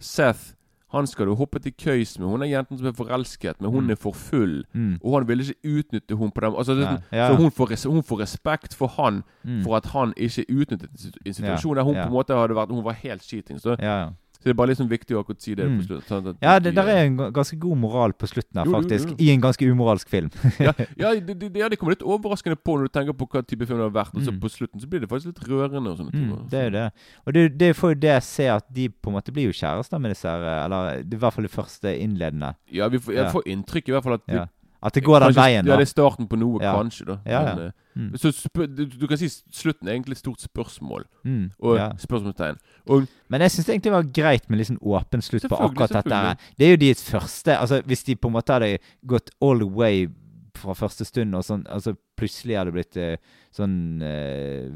Seth 0.00 0.54
Han 0.94 1.06
skal 1.10 1.26
du 1.26 1.34
hoppe 1.34 1.58
til 1.60 1.72
køys 1.76 2.18
med. 2.18 2.28
Hun 2.28 2.42
er 2.42 2.46
jenten 2.46 2.78
som 2.78 2.86
er 2.86 2.92
forelsket, 2.96 3.60
men 3.60 3.70
hun 3.70 3.84
Mm. 3.84 3.90
er 3.90 3.94
for 3.96 4.12
full. 4.12 4.64
Mm. 4.74 4.98
Og 5.04 5.18
han 5.18 5.26
vil 5.28 5.40
ikke 5.40 5.54
utnytte 5.78 6.14
hun 6.16 6.30
på 6.30 6.40
dem. 6.40 6.54
Altså, 6.54 6.74
Nei, 6.74 6.84
sånn- 6.84 7.02
ja. 7.12 7.28
Så 7.28 7.36
hun 7.36 7.50
får, 7.50 7.70
res 7.70 7.84
hun 7.84 8.02
får 8.02 8.18
respekt 8.20 8.74
for 8.74 8.88
han 8.88 9.22
Mm. 9.44 9.62
for 9.64 9.76
at 9.76 9.86
han 9.86 10.12
ikke 10.16 10.44
utnyttet 10.48 10.90
situasjonen. 10.96 11.34
situ- 11.34 11.76
Ja, 11.76 11.82
hun 11.84 11.94
ja. 11.94 12.02
på 12.02 12.06
en 12.06 12.12
måte 12.12 12.34
hadde 12.34 12.54
vært 12.54 12.70
Hun 12.70 12.84
var 12.84 12.92
helt 12.92 13.22
skitings. 13.22 13.62
Så, 13.62 13.76
Ja, 13.80 14.04
ja. 14.04 14.08
Så 14.44 14.50
det 14.50 14.52
er 14.52 14.58
bare 14.60 14.68
liksom 14.74 14.88
viktig 14.90 15.16
å 15.16 15.22
akkurat 15.24 15.40
si 15.40 15.54
det 15.56 15.64
Mm. 15.64 15.78
på 15.80 15.86
slutten. 15.88 16.08
Sånn 16.08 16.36
Ja, 16.42 16.58
det 16.60 16.74
der 16.76 16.86
er 16.92 17.04
en 17.06 17.16
ganske 17.32 17.56
god 17.58 17.78
moral 17.80 18.12
på 18.12 18.28
slutten 18.28 18.60
her, 18.60 18.66
Jo, 18.66 18.72
jo, 18.72 18.80
faktisk. 18.82 19.08
jo. 19.08 19.16
I 19.18 19.30
en 19.32 19.40
ganske 19.40 19.64
umoralsk 19.64 20.08
film. 20.12 20.28
ja, 20.60 20.72
ja, 21.00 21.14
det, 21.18 21.38
det, 21.40 21.52
det 21.54 21.78
kommer 21.80 21.96
litt 21.96 22.04
overraskende 22.04 22.56
på 22.60 22.76
når 22.76 22.90
du 22.90 22.92
tenker 22.92 23.16
på 23.16 23.26
hva 23.32 23.40
type 23.42 23.64
film 23.66 23.78
det 23.80 23.88
har 23.88 24.04
vært. 24.04 24.14
Og 24.14 24.20
så 24.22 24.30
Mm. 24.34 24.40
på 24.44 24.50
slutten 24.52 24.80
så 24.80 24.86
blir 24.90 25.00
det 25.00 25.08
faktisk 25.08 25.32
litt 25.32 25.48
rørende 25.48 25.88
og 25.90 25.96
sånne 25.98 26.12
ting. 26.12 26.28
Mm, 26.28 26.50
det 26.50 26.58
er 26.60 26.64
jo 26.68 26.74
det. 26.76 26.92
Og 27.26 27.32
det, 27.32 27.58
det 27.58 27.72
får 27.76 27.94
jo 27.94 28.00
det 28.04 28.22
se 28.22 28.46
at 28.48 28.64
de 28.74 28.88
på 28.90 29.08
en 29.08 29.14
måte 29.16 29.32
blir 29.32 29.48
jo 29.48 29.56
kjærester 29.56 29.98
med 29.98 30.10
disse 30.12 30.28
her 30.28 30.64
Eller 30.66 30.76
er 30.92 30.98
i 31.00 31.16
hvert 31.16 31.32
fall 31.32 31.44
det 31.48 31.50
første 31.54 31.88
innledende. 31.98 32.54
Ja, 32.70 32.88
vi 32.88 32.98
får, 32.98 33.14
jeg 33.14 33.32
får 33.32 33.42
inntrykk 33.46 33.88
i 33.88 33.92
hvert 33.96 34.04
fall 34.04 34.14
at 34.20 34.28
Ja. 34.28 34.44
At 34.84 34.92
det 34.94 35.02
går 35.06 35.20
den 35.24 35.34
veien. 35.36 35.64
da 35.64 35.72
Ja, 35.72 35.78
det 35.80 35.86
er 35.88 35.92
starten 35.94 36.28
på 36.28 36.36
noe, 36.36 36.60
Ja. 36.62 36.74
kanskje, 36.76 37.06
da. 37.08 37.18
Ja, 37.24 37.40
ja. 37.40 37.54
Men, 37.54 37.66
eh, 37.66 37.72
Mm. 37.94 38.10
Så 38.18 38.32
du, 38.74 38.86
du 38.90 39.06
kan 39.06 39.16
si 39.16 39.28
slutten 39.54 39.86
er 39.86 39.92
egentlig 39.94 40.16
et 40.16 40.18
stort 40.24 40.40
spørsmål. 40.42 41.04
Mm, 41.24 41.52
Og 41.62 41.78
spørsmålstegn. 42.02 42.56
Og 42.90 43.06
Men 43.30 43.40
jeg 43.40 43.52
syns 43.54 43.68
egentlig 43.68 43.84
det 43.84 43.92
var 43.92 44.02
greit 44.02 44.50
med 44.50 44.58
litt 44.58 44.66
sånn 44.66 44.80
åpen 44.82 45.22
slutt 45.22 45.46
på 45.46 45.54
akkurat 45.54 46.02
dette. 46.02 46.36
Det 46.58 46.66
er 46.66 46.70
jo 46.74 46.80
deres 46.82 47.04
første 47.06 47.54
Altså 47.56 47.82
Hvis 47.86 48.02
de 48.04 48.16
på 48.16 48.26
en 48.26 48.34
måte 48.34 48.50
hadde 48.52 48.78
gått 49.06 49.30
all 49.40 49.58
the 49.60 49.64
way 49.70 50.08
fra 50.56 50.74
første 50.74 51.04
stund, 51.06 51.34
og 51.36 51.44
sånn 51.44 51.64
Altså 51.70 51.94
plutselig 52.18 52.58
hadde 52.58 52.72
blitt 52.74 52.96
eh, 52.96 53.16
sånn 53.54 54.02
uh, 54.02 54.68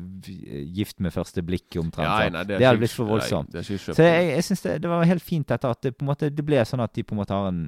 gift 0.74 1.00
med 1.00 1.12
første 1.14 1.42
blikk 1.42 1.76
omtrent. 1.78 2.06
Ja, 2.06 2.28
nei, 2.30 2.44
det 2.44 2.58
det, 2.58 2.66
hadde 2.66 2.82
blitt 2.82 2.94
for 2.94 3.10
voldsomt. 3.10 3.50
det 3.52 3.64
ikke. 3.66 3.94
Så 3.94 4.02
jeg, 4.06 4.28
jeg 4.36 4.44
syns 4.44 4.62
det, 4.62 4.82
det 4.82 4.90
var 4.90 5.04
helt 5.04 5.22
fint 5.26 5.48
dette 5.48 5.70
at 5.70 5.82
det 5.82 5.96
på 5.96 6.04
en 6.06 6.10
måte 6.12 6.30
Det 6.34 6.44
ble 6.46 6.62
sånn 6.66 6.82
at 6.82 6.94
de 6.94 7.02
på 7.02 7.14
en 7.16 7.22
måte 7.22 7.34
har 7.34 7.48
en 7.50 7.64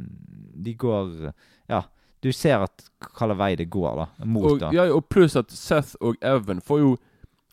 De 0.55 0.75
går 0.75 1.33
Ja. 1.71 1.83
Du 2.23 2.33
ser 2.33 2.59
at 2.63 2.85
hvilken 3.01 3.37
vei 3.39 3.55
det 3.57 3.71
går, 3.71 3.97
da. 3.97 4.25
Mot, 4.27 4.45
og, 4.53 4.59
da. 4.61 4.71
ja, 4.73 4.83
og 4.93 5.09
pluss 5.09 5.37
at 5.37 5.51
Seth 5.51 5.95
og 6.01 6.17
Evan 6.23 6.61
får 6.61 6.79
jo 6.85 6.97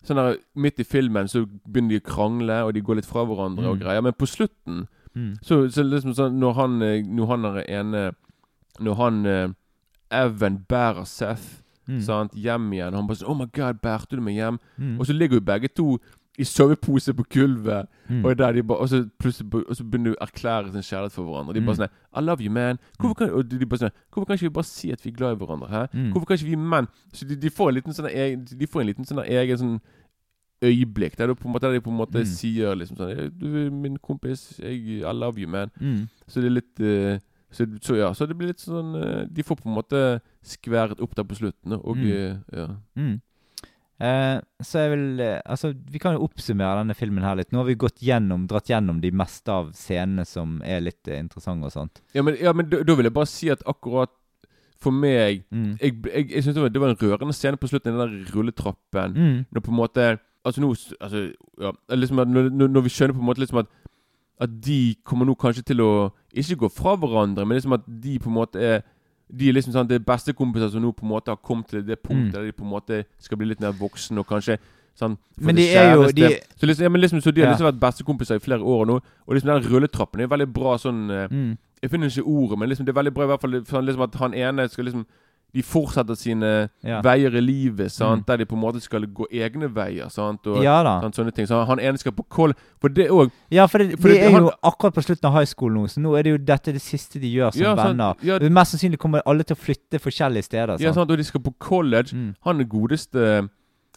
Sånn 0.08 0.16
der 0.16 0.38
Midt 0.56 0.80
i 0.80 0.84
filmen 0.84 1.28
så 1.28 1.42
begynner 1.68 1.90
de 1.90 2.00
å 2.00 2.04
krangle, 2.06 2.64
og 2.64 2.74
de 2.74 2.82
går 2.82 2.96
litt 2.96 3.06
fra 3.06 3.26
hverandre 3.26 3.66
og 3.68 3.76
Mm. 3.78 3.82
greier. 3.82 4.02
Men 4.02 4.14
på 4.14 4.28
slutten 4.28 4.88
Mm. 5.16 5.38
så, 5.42 5.68
så 5.72 5.84
liksom 5.84 6.14
sånn 6.14 6.38
Når 6.40 6.54
han 6.56 6.82
eh, 6.82 7.02
Når 7.02 7.28
han 7.28 7.46
er 7.46 7.64
ene 7.68 8.12
Når 8.80 8.96
han 8.96 9.26
eh, 9.26 9.48
Evan 10.12 10.60
bærer 10.70 11.06
Seth 11.06 11.64
Mm. 11.90 12.02
sant, 12.02 12.32
hjem 12.36 12.72
igjen 12.74 12.88
og 12.94 12.96
Han 13.00 13.08
bare 13.08 13.18
sånn 13.18 13.30
'Oh 13.30 13.38
my 13.40 13.46
God, 13.54 13.82
bærte 13.82 14.10
du 14.16 14.22
meg 14.22 14.36
hjem?' 14.36 14.60
Mm. 14.80 15.00
Og 15.00 15.06
så 15.08 15.14
ligger 15.18 15.36
jo 15.40 15.42
begge 15.42 15.68
to 15.74 15.98
i 16.38 16.44
sovepose 16.44 17.14
på 17.14 17.24
gulvet. 17.34 17.88
Mm. 18.10 18.26
Og, 18.26 18.38
de 18.38 18.64
bare, 18.64 18.78
og, 18.78 18.90
så 18.90 19.00
og 19.70 19.76
så 19.76 19.84
begynner 19.84 20.12
de 20.12 20.16
å 20.18 20.22
erklære 20.28 20.72
sin 20.72 20.82
kjærlighet 20.86 21.12
for 21.12 21.24
hverandre. 21.26 21.54
De 21.54 21.62
bare 21.62 21.76
Mm. 21.76 21.82
sånn 21.82 21.90
'I 22.14 22.22
love 22.22 22.42
you, 22.44 22.52
man'. 22.52 22.78
Hvorfor 23.00 23.14
kan, 23.16 23.30
og 23.32 23.50
de, 23.50 23.66
bare 23.66 23.80
sånn 23.80 23.92
'Hvorfor 24.12 24.26
kan 24.26 24.34
ikke 24.36 24.46
vi 24.50 24.50
bare 24.50 24.64
si 24.66 24.92
at 24.92 25.02
vi 25.06 25.10
er 25.12 25.16
glad 25.18 25.32
i 25.34 25.46
hverandre?' 25.46 25.70
Hæ? 25.70 25.88
Mm. 25.94 26.12
Hvorfor 26.12 26.26
kan 26.28 26.38
ikke 26.38 26.50
vi 26.50 26.56
menn 26.56 26.88
Så 27.14 27.26
de, 27.28 27.36
de 27.36 27.50
får 27.50 27.70
en 27.70 27.76
liten 27.76 27.94
sånn 27.94 28.10
egen, 28.14 28.46
De 28.46 28.68
får 28.68 28.82
en 28.82 28.88
liten 28.88 29.06
sånn 29.06 29.26
egen 29.26 29.58
sånn 29.58 29.82
øyeblikk 30.64 31.18
der, 31.18 31.28
de 31.28 31.36
på 31.36 31.46
en 31.48 31.54
måte, 31.54 31.70
de 31.74 31.82
på 31.82 31.90
en 31.92 31.98
måte 31.98 32.20
Mm. 32.20 32.26
sier 32.26 32.76
liksom 32.76 32.98
sånn 32.98 33.12
«Eh, 33.12 33.30
'Du 33.30 33.68
er 33.68 33.70
min 33.72 33.98
kompis. 33.98 34.60
Jeg, 34.60 35.02
I 35.02 35.12
love 35.14 35.38
you, 35.40 35.48
man'. 35.48 35.70
Mm. 35.80 36.08
Så 36.28 36.42
det 36.42 36.46
er 36.46 36.50
litt 36.62 36.80
uh, 36.80 37.20
så, 37.52 37.66
så 37.82 37.96
ja, 37.96 38.12
så 38.14 38.26
det 38.28 38.38
blir 38.38 38.48
litt 38.48 38.60
sånn 38.60 38.96
eh, 38.96 39.26
De 39.32 39.42
får 39.44 39.56
på 39.58 39.66
en 39.70 39.76
måte 39.76 40.22
skværet 40.44 41.00
opp 41.02 41.16
der 41.16 41.24
på 41.24 41.36
slutten. 41.36 41.74
Og 41.74 41.96
Mm. 41.98 42.12
eh, 42.12 42.36
ja. 42.54 42.68
Mm. 42.96 43.22
Eh, 43.98 44.38
så 44.62 44.84
jeg 44.84 44.92
vil 44.92 45.22
eh, 45.26 45.40
Altså, 45.50 45.72
vi 45.90 45.98
kan 45.98 46.14
jo 46.14 46.28
oppsummere 46.28 46.84
denne 46.84 46.96
filmen 46.98 47.26
her 47.26 47.40
litt. 47.40 47.50
Nå 47.52 47.64
har 47.64 47.70
vi 47.70 47.80
gått 47.82 48.04
gjennom, 48.06 48.46
dratt 48.50 48.70
gjennom 48.70 49.00
de 49.02 49.10
meste 49.10 49.50
av 49.54 49.72
scenene 49.78 50.26
som 50.28 50.60
er 50.62 50.84
litt 50.86 51.10
eh, 51.10 51.22
interessante 51.24 51.70
og 51.70 51.74
sånt. 51.74 52.04
Ja, 52.14 52.26
men, 52.26 52.38
ja, 52.42 52.54
men 52.54 52.70
da, 52.70 52.84
da 52.86 52.98
vil 52.98 53.10
jeg 53.10 53.16
bare 53.18 53.32
si 53.32 53.50
at 53.54 53.66
akkurat 53.66 54.14
for 54.78 54.94
meg 54.94 55.44
Mm. 55.50 55.78
Jeg, 55.82 55.96
jeg, 56.06 56.30
jeg 56.36 56.44
synes 56.44 56.56
det, 56.56 56.62
var, 56.62 56.70
det 56.70 56.82
var 56.82 56.92
en 56.94 57.00
rørende 57.02 57.34
scene 57.34 57.58
på 57.58 57.68
slutten, 57.68 57.96
den 57.96 58.00
der 58.00 58.36
rulletrappen. 58.36 59.16
Mm. 59.18 59.38
Når 59.52 59.64
på 59.66 59.74
en 59.74 59.82
måte 59.82 60.08
Altså 60.46 60.62
nå 60.62 60.70
altså, 61.02 61.32
ja, 61.60 61.72
liksom 61.92 62.20
at 62.24 62.30
når, 62.32 62.50
når, 62.54 62.70
når 62.72 62.84
vi 62.86 62.92
skjønner 62.94 63.18
på 63.18 63.20
en 63.20 63.28
måte 63.28 63.42
liksom 63.42 63.58
at 63.66 63.72
At 64.40 64.54
de 64.64 64.96
kommer 65.04 65.26
nå 65.26 65.34
kanskje 65.34 65.66
til 65.66 65.82
å 65.82 65.90
ikke 66.32 66.60
gå 66.62 66.70
fra 66.70 66.94
hverandre, 66.96 67.46
men 67.46 67.58
liksom 67.58 67.74
at 67.74 67.88
de 67.88 68.20
på 68.22 68.30
en 68.30 68.36
måte 68.38 68.62
er 68.62 68.84
De 69.30 69.50
er 69.50 69.54
liksom 69.54 69.74
sånn 69.74 69.88
det 69.88 69.96
er 70.02 70.06
bestekompiser 70.06 70.70
som 70.72 70.82
nå 70.82 70.92
på 70.96 71.04
en 71.04 71.10
måte 71.12 71.28
har 71.34 71.38
kommet 71.44 71.68
til 71.68 71.82
det 71.84 72.02
punktet 72.02 72.28
Mm. 72.28 72.32
der 72.34 72.44
de 72.46 72.52
på 72.54 72.64
en 72.64 72.70
måte 72.72 73.06
skal 73.20 73.38
bli 73.38 73.48
litt 73.48 73.60
mer 73.60 73.72
voksen 73.74 74.18
og 74.18 74.26
kanskje 74.28 74.58
sånn 74.98 75.18
Men 75.40 75.56
de 75.56 75.68
er 75.76 75.94
jo- 75.96 76.12
de- 76.12 76.40
så, 76.58 76.66
liksom, 76.66 76.84
ja, 76.84 76.90
men 76.90 77.02
liksom, 77.02 77.22
så 77.22 77.34
de 77.34 77.42
har 77.42 77.54
liksom 77.54 77.68
vært 77.72 77.80
bestekompiser 77.80 78.36
i 78.36 78.40
flere 78.40 78.64
år 78.64 78.86
nå, 78.88 78.96
og 79.28 79.36
liksom 79.36 79.48
den 79.62 79.72
rulletrappen 79.72 80.22
er 80.22 80.28
veldig 80.28 80.54
bra 80.54 80.78
sånn 80.78 81.12
eh, 81.12 81.28
Mm. 81.28 81.58
Jeg 81.84 81.92
finner 81.92 82.08
ikke 82.08 82.26
ordet, 82.26 82.58
men 82.58 82.70
liksom 82.70 82.86
det 82.86 82.96
er 82.98 83.04
veldig 83.04 83.14
bra 83.14 83.24
i 83.24 83.28
hvert 83.28 83.42
fall 83.42 83.52
sånn 83.66 83.86
liksom 83.86 84.02
at 84.02 84.16
han 84.16 84.34
ene 84.34 84.68
skal 84.70 84.86
liksom 84.86 85.06
De 85.54 85.64
fortsetter 85.64 86.14
sine 86.16 86.70
Ja. 86.84 87.02
veier 87.02 87.34
i 87.36 87.40
livet, 87.42 87.90
sant? 87.92 88.22
Mm. 88.22 88.26
der 88.28 88.38
de 88.38 88.46
på 88.46 88.56
en 88.56 88.62
måte 88.62 88.82
skal 88.82 89.02
gå 89.08 89.26
egne 89.32 89.70
veier. 89.74 90.10
Sant? 90.12 90.46
Og, 90.48 90.62
Ja 90.62 90.84
da. 90.84 91.00
sant, 91.02 91.16
sånne 91.16 91.34
ting. 91.34 91.48
Så 91.48 91.66
han 91.66 91.80
ene 91.80 91.98
skal 91.98 92.12
på 92.12 92.26
koll 92.30 92.54
For 92.82 92.90
det 92.90 93.10
òg 93.10 93.32
Ja, 93.50 93.66
for 93.66 93.78
det, 93.80 93.98
For 94.00 94.10
de 94.10 94.14
det- 94.16 94.24
er 94.24 94.32
han- 94.32 94.44
jo 94.44 94.52
akkurat 94.64 94.94
på 94.94 95.02
slutten 95.04 95.26
av 95.26 95.34
high 95.34 95.46
school 95.46 95.72
nå, 95.72 95.86
så 95.88 96.00
nå 96.00 96.18
er 96.20 96.24
det 96.24 96.30
jo 96.32 96.38
dette 96.38 96.74
det 96.74 96.82
siste 96.82 97.20
de 97.20 97.34
gjør 97.34 97.54
som 97.54 97.62
Ja, 97.62 97.76
venner. 97.76 98.16
ja. 98.22 98.38
Mest 98.50 98.76
sannsynlig 98.76 98.98
kommer 99.00 99.22
alle 99.26 99.44
til 99.44 99.56
å 99.56 99.60
flytte 99.60 100.00
forskjellige 100.00 100.44
steder. 100.44 100.78
Ja, 100.80 100.92
sant? 100.92 100.96
sant? 100.96 101.12
Og 101.12 101.18
de 101.18 101.24
skal 101.24 101.42
på 101.42 101.54
college. 101.60 102.14
Mm. 102.14 102.36
Han 102.42 102.60
er 102.62 102.66
godeste 102.66 103.50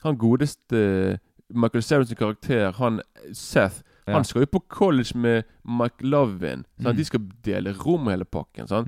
Han 0.03 0.17
godeste 0.17 1.19
Michael 1.53 1.83
sin 1.83 2.17
karakter, 2.17 2.73
han 2.73 3.01
Seth, 3.35 3.83
han 4.07 4.25
skal 4.25 4.43
jo 4.43 4.47
på 4.47 4.61
college 4.69 5.13
med 5.15 5.45
McLovin. 5.67 6.65
Sant? 6.81 6.95
Mm. 6.95 6.97
De 6.97 7.05
skal 7.05 7.21
dele 7.45 7.73
rom 7.85 8.07
hele 8.07 8.25
pakken. 8.25 8.67
Sant? 8.69 8.87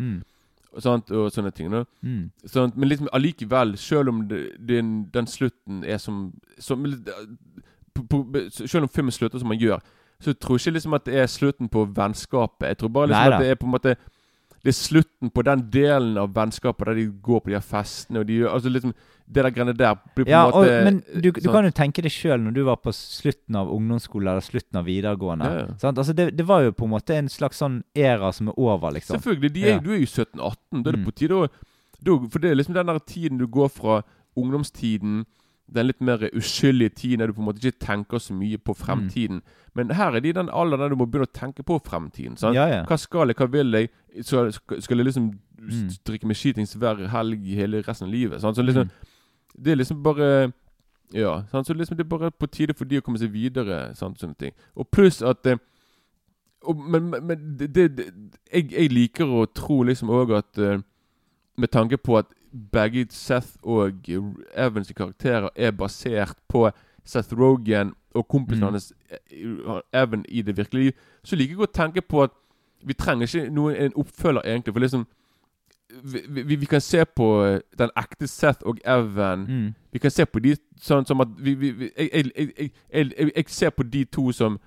Mm. 0.72 0.80
Sant? 0.80 1.10
Og 1.10 1.32
sånne 1.32 1.50
ting. 1.50 1.72
Mm. 2.02 2.30
Sant? 2.46 2.76
Men 2.76 2.88
liksom 2.88 3.08
allikevel, 3.12 3.76
selv 3.78 4.08
om 4.08 4.28
det, 4.28 4.44
den, 4.68 5.04
den 5.14 5.26
slutten 5.26 5.84
er 5.84 5.98
som, 5.98 6.32
som 6.58 6.86
på, 7.94 8.04
på, 8.08 8.24
Selv 8.50 8.82
om 8.82 8.88
filmen 8.88 9.12
slutter 9.12 9.38
som 9.38 9.48
man 9.48 9.58
gjør, 9.58 9.78
så 10.20 10.32
tror 10.32 10.56
jeg 10.56 10.60
ikke 10.60 10.76
liksom 10.76 10.94
at 10.94 11.06
det 11.06 11.18
er 11.18 11.26
slutten 11.26 11.68
på 11.68 11.84
vennskapet. 11.96 12.68
Jeg 12.68 12.78
tror 12.78 12.88
bare 12.88 13.06
liksom 13.06 13.22
Neida. 13.22 13.36
at 13.36 13.42
det 13.42 13.50
er 13.50 13.54
på 13.54 13.66
en 13.66 13.70
måte 13.70 13.96
Det 14.62 14.70
er 14.70 14.76
slutten 14.78 15.30
på 15.34 15.42
den 15.42 15.64
delen 15.74 16.16
av 16.22 16.28
vennskapet 16.36 16.86
der 16.86 16.94
de 17.00 17.06
går 17.22 17.40
på 17.42 17.50
de 17.50 17.56
her 17.58 17.64
festene 17.66 18.20
og 18.22 18.26
de 18.28 18.36
gjør 18.40 18.52
Altså 18.54 18.70
liksom 18.70 18.92
Det 19.26 19.42
der 19.42 19.50
greiene 19.50 19.74
der 19.74 19.94
blir 20.14 20.24
på 20.26 20.30
Ja, 20.30 20.44
en 20.46 20.52
og, 20.52 20.62
måte 20.62 20.84
men 20.84 21.00
du, 21.22 21.30
du 21.32 21.48
kan 21.50 21.64
jo 21.64 21.70
tenke 21.74 22.02
deg 22.04 22.12
sjøl 22.12 22.40
når 22.44 22.54
du 22.54 22.62
var 22.68 22.76
på 22.82 22.92
slutten 22.94 23.56
av 23.56 23.70
ungdomsskole 23.74 24.28
eller 24.30 24.44
slutten 24.44 24.76
av 24.78 24.84
videregående. 24.86 25.44
Ja, 25.50 25.60
ja. 25.66 25.76
Sant? 25.80 25.98
Altså 25.98 26.12
det, 26.14 26.28
det 26.36 26.46
var 26.46 26.62
jo 26.66 26.72
på 26.76 26.84
en 26.84 26.92
måte 26.94 27.16
en 27.16 27.28
slags 27.32 27.58
sånn 27.62 27.80
æra 27.96 28.30
som 28.36 28.48
er 28.52 28.58
over, 28.60 28.92
liksom. 28.92 29.16
Selvfølgelig. 29.18 29.62
Er, 29.64 29.70
Ja. 29.72 29.78
Du 29.80 29.90
er 29.94 30.02
jo 30.02 30.10
17-18. 30.10 30.82
Da 30.82 30.90
er 30.90 30.92
det 30.92 31.00
Mm. 31.00 31.06
på 31.06 31.14
tide 31.16 31.38
å 31.38 31.48
For 32.30 32.38
det 32.42 32.50
er 32.50 32.54
liksom 32.60 32.74
den 32.74 32.86
der 32.92 32.98
tiden 32.98 33.38
du 33.38 33.46
går 33.46 33.68
fra 33.72 34.02
ungdomstiden 34.36 35.24
den 35.68 35.86
litt 35.86 36.00
mer 36.00 36.18
uskyldige 36.36 36.90
tiden 36.94 37.18
der 37.22 37.26
du 37.26 37.32
på 37.32 37.40
en 37.40 37.46
måte 37.46 37.62
ikke 37.62 37.78
tenker 37.86 38.18
så 38.18 38.34
mye 38.34 38.58
på 38.58 38.74
fremtiden. 38.76 39.42
Men 39.74 39.90
her 39.90 40.12
er 40.12 40.20
det 40.20 40.28
i 40.28 40.32
den 40.36 40.48
alderen 40.52 40.80
der 40.80 40.88
du 40.88 40.96
må 40.96 41.06
begynne 41.06 41.28
å 41.30 41.32
tenke 41.32 41.62
på 41.64 41.78
fremtiden. 41.86 42.36
Sant? 42.36 42.54
Ja, 42.56 42.66
ja. 42.68 42.82
Hva 42.84 42.98
skal 42.98 43.28
jeg, 43.32 43.36
hva 43.36 43.46
vil 43.52 43.72
jeg? 43.72 43.88
Så 44.22 44.50
skal 44.52 44.82
skal 44.82 44.98
jeg 44.98 45.06
liksom 45.06 45.32
Mm. 45.62 45.88
drikke 46.04 46.26
med 46.26 46.34
skitings 46.36 46.74
hver 46.74 47.06
helg 47.08 47.38
hele 47.54 47.82
resten 47.86 48.08
av 48.08 48.12
livet? 48.12 48.40
Sant? 48.40 48.56
Så 48.56 48.62
liksom, 48.66 48.88
Mm. 48.90 49.62
det 49.62 49.72
er 49.72 49.76
liksom 49.76 50.02
bare 50.02 50.52
Ja. 51.14 51.44
Sant? 51.52 51.66
Så 51.66 51.74
liksom 51.74 51.96
det 51.96 52.04
er 52.06 52.08
bare 52.18 52.30
på 52.30 52.46
tide 52.50 52.74
for 52.74 52.84
de 52.84 52.98
å 52.98 53.02
komme 53.02 53.18
seg 53.18 53.30
videre. 53.32 53.94
Sant? 53.94 54.18
Sånne 54.18 54.36
ting. 54.36 54.52
Og 54.76 54.90
pluss 54.90 55.22
at 55.22 55.46
eh, 55.46 55.56
og, 56.64 56.76
Men, 56.76 57.10
men, 57.10 57.56
det, 57.58 57.72
det, 57.74 58.12
jeg, 58.52 58.72
jeg 58.72 58.90
liker 58.92 59.24
å 59.26 59.46
tro 59.54 59.82
liksom 59.82 60.08
òg 60.10 60.36
at 60.38 60.58
eh, 60.58 60.78
Med 61.56 61.70
tanke 61.70 61.96
på 61.98 62.18
at 62.18 62.26
begge 62.72 63.06
Seth 63.10 63.56
og 63.62 63.92
Evans 64.54 64.92
karakterer 64.96 65.48
er 65.56 65.70
basert 65.70 66.36
på 66.48 66.70
Seth 67.04 67.32
Rogan 67.38 67.94
og 68.14 68.28
kompisen 68.28 68.62
Mm. 68.64 68.72
hans 68.72 68.92
eh, 69.10 69.80
Evan 70.02 70.24
i 70.28 70.42
det 70.42 70.56
virkelige 70.56 70.84
liv, 70.84 70.92
så 71.24 71.36
liker 71.36 71.54
jeg 71.56 71.60
å 71.68 71.72
tenke 71.72 72.00
på 72.02 72.22
at 72.22 72.30
vi 72.84 72.92
trenger 72.94 73.26
ikke 73.26 73.50
noen, 73.54 73.76
en 73.76 73.92
oppfølger, 73.96 74.42
egentlig. 74.44 74.74
For 74.74 74.80
liksom 74.80 75.06
vi, 76.04 76.42
vi, 76.42 76.56
vi 76.56 76.66
kan 76.66 76.80
se 76.80 77.04
på 77.04 77.44
eh, 77.44 77.60
den 77.78 77.90
ekte 77.96 78.26
Seth 78.28 78.62
og 78.66 78.78
Evan 78.84 79.46
Mm. 79.48 79.74
Vi 79.92 79.98
kan 79.98 80.10
se 80.10 80.24
på 80.26 80.38
de 80.40 80.56
sånn 80.80 81.04
som 81.06 81.20
at 81.20 81.28
vi, 81.38 81.52
jeg, 81.96 82.30
jeg, 82.34 82.70
jeg, 82.92 83.32
jeg 83.36 83.44
ser 83.48 83.70
på 83.70 83.82
de 83.82 84.04
to 84.04 84.32
som 84.32 84.58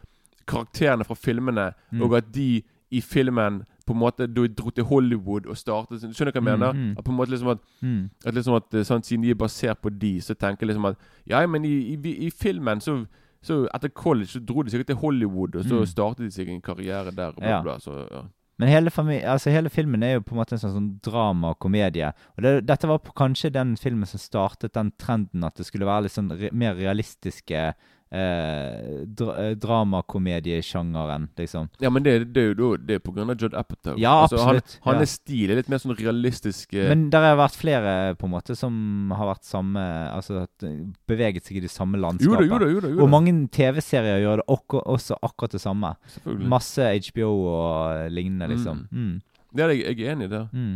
karakterene 0.47 1.03
fra 1.03 1.15
filmene, 1.15 1.71
Mm. 1.91 2.01
og 2.01 2.17
at 2.17 2.25
de 2.35 2.63
i 2.91 3.01
filmen 3.01 3.63
på 3.85 3.93
en 3.93 3.99
måte 3.99 4.27
da 4.27 4.47
dro 4.47 4.69
til 4.71 4.83
Hollywood 4.83 5.45
og 5.47 5.55
startet 5.57 6.01
sin- 6.01 6.11
Skjønner 6.13 6.33
du 6.33 6.39
hva 6.41 6.49
jeg 6.51 6.59
Mm, 6.59 6.59
mener? 6.59 6.73
mm. 6.73 6.97
At 6.97 7.03
på 7.05 7.11
en 7.11 7.17
måte 7.17 7.29
liksom 7.31 7.51
at, 7.51 7.59
Mm. 7.81 8.09
at, 8.25 8.33
liksom 8.33 8.55
at 8.55 8.73
eh, 8.73 8.83
sånn, 8.83 9.03
Siden 9.03 9.21
de 9.23 9.29
er 9.31 9.35
basert 9.35 9.81
på 9.81 9.89
de, 9.99 10.17
så 10.21 10.33
tenker 10.35 10.65
jeg 10.65 10.69
liksom 10.75 10.85
at 10.89 10.97
Ja, 11.27 11.45
men 11.47 11.63
i, 11.65 11.93
i, 11.95 12.25
i 12.27 12.29
filmen 12.31 12.79
så 12.81 13.05
så 13.43 13.67
etter 13.75 13.89
college 13.93 14.25
så 14.33 14.39
dro 14.43 14.63
de 14.63 14.71
sikkert 14.71 14.87
til 14.87 14.95
Hollywood, 14.95 15.55
og 15.55 15.63
så 15.65 15.79
Mm. 15.81 15.85
startet 15.85 16.17
de 16.25 16.31
seg 16.31 16.49
en 16.49 16.61
karriere 16.61 17.11
der. 17.15 17.31
Bla, 17.31 17.47
Ja. 17.47 17.61
bla, 17.61 17.77
så, 17.77 18.07
ja. 18.11 18.23
Men 18.57 18.69
hele, 18.69 18.89
altså 18.89 19.51
hele 19.51 19.69
filmen 19.69 20.01
er 20.01 20.13
jo 20.15 20.21
på 20.21 20.31
en 20.31 20.37
måte 20.39 20.53
en 20.53 20.57
sånn, 20.57 20.73
sånn 20.73 21.01
drama 21.01 21.49
og 21.49 21.59
komedie. 21.59 22.07
Og 22.37 22.41
det, 22.41 22.65
dette 22.65 22.87
var 22.87 22.97
på 22.99 23.13
kanskje 23.13 23.51
den 23.51 23.75
filmen 23.75 24.05
som 24.07 24.17
startet 24.17 24.73
den 24.73 24.91
trenden 24.97 25.43
at 25.43 25.53
det 25.55 25.65
skulle 25.67 25.85
være 25.85 26.03
litt 26.03 26.11
sånn 26.13 26.31
re, 26.31 26.49
mer 26.53 26.73
realistiske 26.73 27.75
eh, 28.15 29.01
dra, 29.19 29.35
eh, 29.43 29.53
dramakomediesjangeren, 29.59 31.27
liksom. 31.37 31.69
ja, 31.83 31.91
men 31.93 32.05
det, 32.05 32.13
det 32.35 32.43
er 32.43 32.53
jo 32.53 32.71
Det 32.77 32.97
er 32.97 33.03
på 33.03 33.13
grunn 33.15 33.33
av 33.33 33.41
Judd 33.41 33.55
Apatow. 33.57 33.97
Ja, 34.01 34.13
altså, 34.23 34.39
absolutt, 34.41 34.77
Han, 34.85 34.95
ja. 34.95 35.03
hans 35.03 35.15
stil 35.19 35.51
er 35.51 35.59
litt 35.59 35.71
mer 35.71 35.81
sånn 35.83 35.95
realistisk 35.99 36.73
eh, 36.77 36.89
Men 36.91 37.07
det 37.13 37.21
har 37.21 37.37
vært 37.39 37.59
flere 37.59 37.95
på 38.19 38.29
en 38.29 38.35
måte 38.35 38.57
som 38.57 39.13
har 39.15 39.29
vært 39.33 39.47
samme 39.47 39.83
Altså 40.09 40.45
eh, 40.45 40.77
beveget 41.09 41.47
seg 41.47 41.59
i 41.59 41.65
det 41.65 41.73
samme 41.73 41.99
Jo 42.21 42.37
da, 42.37 42.45
jo 42.47 42.59
da, 42.61 42.69
jo 42.71 42.83
da. 42.83 42.93
Og 43.03 43.11
mange 43.11 43.33
TV-serier 43.53 44.23
gjør 44.23 44.41
det 44.41 44.47
akkur 44.55 44.83
også 44.95 45.17
akkurat 45.25 45.55
det 45.55 45.61
samme. 45.63 45.91
Selvfølgelig. 46.15 46.49
Masse 46.51 46.87
HBO 47.09 47.31
og 47.51 48.11
lignende, 48.13 48.49
liksom. 48.51 48.85
Mm. 48.91 49.15
Ja, 49.55 49.67
jeg, 49.71 49.83
jeg 49.85 50.07
er 50.07 50.15
enig 50.15 50.27
i 50.29 50.33
det. 50.33 50.43
Mm. 50.53 50.75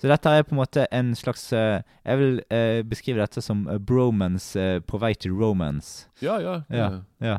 Så 0.00 0.08
dette 0.08 0.32
er 0.32 0.46
på 0.48 0.54
en 0.54 0.60
måte 0.62 0.86
en 0.96 1.12
slags 1.18 1.50
eh, 1.52 1.82
Jeg 2.06 2.20
vil 2.20 2.38
eh, 2.48 2.80
beskrive 2.88 3.20
dette 3.20 3.42
som 3.44 3.66
eh, 3.68 3.78
bromance 3.78 4.80
på 4.88 5.00
vei 5.02 5.12
til 5.14 5.34
romance. 5.36 6.08
Ja, 6.24 6.38
ja. 6.40 6.60
Ja. 6.72 6.88
ja. 7.20 7.38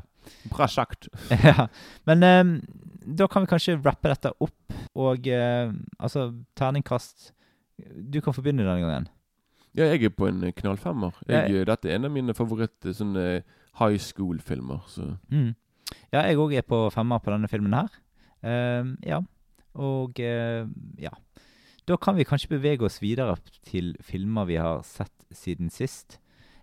Bra 0.51 0.67
sagt. 0.69 1.09
ja. 1.47 1.67
Men 2.05 2.23
um, 2.23 2.51
da 3.17 3.25
kan 3.27 3.41
vi 3.41 3.49
kanskje 3.49 3.79
rappe 3.81 4.11
dette 4.11 4.29
opp, 4.37 4.75
og 4.93 5.25
uh, 5.25 5.71
altså 5.97 6.27
Terningkast 6.55 7.31
Du 7.81 8.19
kan 8.21 8.35
begynne 8.37 8.61
denne 8.61 8.83
gangen. 8.83 9.09
Ja, 9.73 9.87
jeg 9.87 10.03
er 10.05 10.13
på 10.13 10.27
en 10.27 10.43
knallfemmer. 10.53 11.15
Ja. 11.25 11.47
Jeg, 11.49 11.65
Dette 11.65 11.89
er 11.89 11.97
en 11.97 12.05
av 12.05 12.13
mine 12.13 12.35
favoritter 12.37 12.93
sånne 12.93 13.25
high 13.79 13.97
school-filmer. 13.97 14.85
Så 14.91 15.15
Mm. 15.31 15.55
Ja, 16.13 16.21
jeg 16.27 16.37
òg 16.39 16.53
er 16.55 16.63
på 16.63 16.85
femmer 16.93 17.19
på 17.19 17.31
denne 17.33 17.49
filmen 17.51 17.73
her. 17.73 17.89
Uh, 18.43 18.93
ja. 19.03 19.21
Og 19.73 20.19
uh, 20.19 20.67
ja. 20.99 21.11
Da 21.89 21.97
kan 21.97 22.15
vi 22.15 22.25
kanskje 22.27 22.51
bevege 22.53 22.85
oss 22.85 22.99
videre 23.01 23.39
til 23.65 23.95
filmer 24.05 24.45
vi 24.45 24.59
har 24.61 24.83
sett 24.85 25.23
siden 25.33 25.71
sist. 25.73 26.19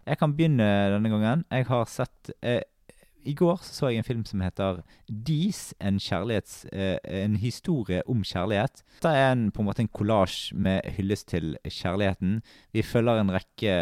Jeg 0.06 0.18
kan 0.20 0.34
begynne 0.36 0.66
denne 0.94 1.10
gangen. 1.10 1.44
Jeg 1.50 1.66
har 1.68 1.88
sett 1.90 2.30
eh, 2.40 2.62
I 3.26 3.34
går 3.34 3.58
så, 3.66 3.88
jeg 3.90 3.98
en 3.98 4.06
film 4.06 4.22
som 4.24 4.40
heter 4.40 4.78
Dis, 5.08 5.74
en, 5.80 5.98
eh, 5.98 6.98
en 7.02 7.36
historie 7.36 8.02
om 8.06 8.22
kjærlighet. 8.22 8.84
Det 9.02 9.10
er 9.10 9.32
en, 9.32 9.50
på 9.50 9.60
en 9.60 9.68
måte 9.68 9.82
en 9.82 9.90
kollasj 9.92 10.54
med 10.54 10.86
hyllest 10.96 11.28
til 11.34 11.56
kjærligheten. 11.66 12.40
Vi 12.72 12.82
følger 12.82 13.20
en 13.20 13.34
rekke 13.34 13.74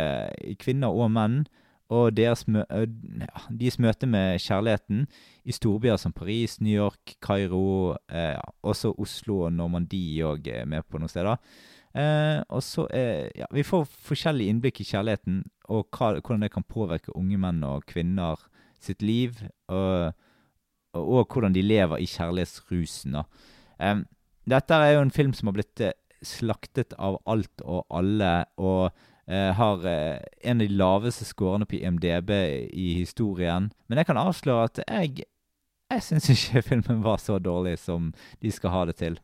kvinner 0.59 0.89
og 0.89 1.13
menn 1.13 1.45
og 1.89 2.19
mø 2.49 2.65
ja, 2.67 3.43
deres 3.51 3.79
møte 3.79 4.07
med 4.07 4.41
kjærligheten 4.43 5.07
i 5.45 5.53
storbyer 5.53 5.97
som 5.97 6.13
Paris, 6.13 6.61
New 6.61 6.75
York, 6.75 7.15
Kairo, 7.23 7.97
eh, 8.11 8.35
ja, 8.35 8.43
også 8.63 8.95
Oslo 8.99 9.47
og 9.47 9.53
Normandie 9.53 10.25
òg 10.25 10.49
er 10.49 10.67
med 10.67 10.83
på 10.91 10.99
noen 10.99 11.09
steder. 11.09 11.37
Eh, 11.97 12.43
og 12.49 12.63
så 12.63 12.87
eh, 12.93 13.31
ja, 13.39 13.47
Vi 13.55 13.63
får 13.65 13.87
forskjellig 13.87 14.49
innblikk 14.51 14.83
i 14.83 14.89
kjærligheten 14.89 15.45
og 15.71 15.87
hva, 15.95 16.19
hvordan 16.19 16.43
det 16.45 16.53
kan 16.53 16.67
påvirke 16.67 17.15
unge 17.17 17.39
menn 17.39 17.63
og 17.65 17.87
kvinner 17.89 18.37
sitt 18.83 19.03
liv, 19.03 19.39
og, 19.69 20.13
og, 20.93 21.03
og 21.03 21.33
hvordan 21.33 21.55
de 21.55 21.63
lever 21.65 22.03
i 22.03 22.11
kjærlighetsrusen. 22.11 23.17
Eh, 23.81 24.03
dette 24.47 24.75
er 24.83 24.97
jo 24.97 25.07
en 25.07 25.15
film 25.15 25.33
som 25.35 25.49
har 25.51 25.57
blitt 25.57 25.83
eh, 25.87 25.97
slaktet 26.27 26.95
av 26.99 27.21
alt 27.27 27.63
og 27.65 27.87
alle, 27.95 28.45
og 28.59 28.91
eh, 29.29 29.53
har 29.59 29.87
eh, 29.87 30.19
en 30.43 30.61
av 30.61 30.67
de 30.67 30.81
laveste 30.81 31.27
scorene 31.29 31.69
på 31.69 31.81
IMDb 31.81 32.31
i 32.73 32.89
historien. 33.01 33.71
Men 33.87 34.03
jeg 34.03 34.11
kan 34.11 34.21
avsløre 34.21 34.71
at 34.71 34.85
jeg 34.87 35.27
jeg 35.87 36.03
syns 36.03 36.31
ikke 36.33 36.65
filmen 36.71 37.05
var 37.05 37.21
så 37.23 37.39
dårlig 37.39 37.77
som 37.79 38.11
de 38.43 38.51
skal 38.51 38.75
ha 38.75 38.83
det 38.89 38.97
til. 39.03 39.21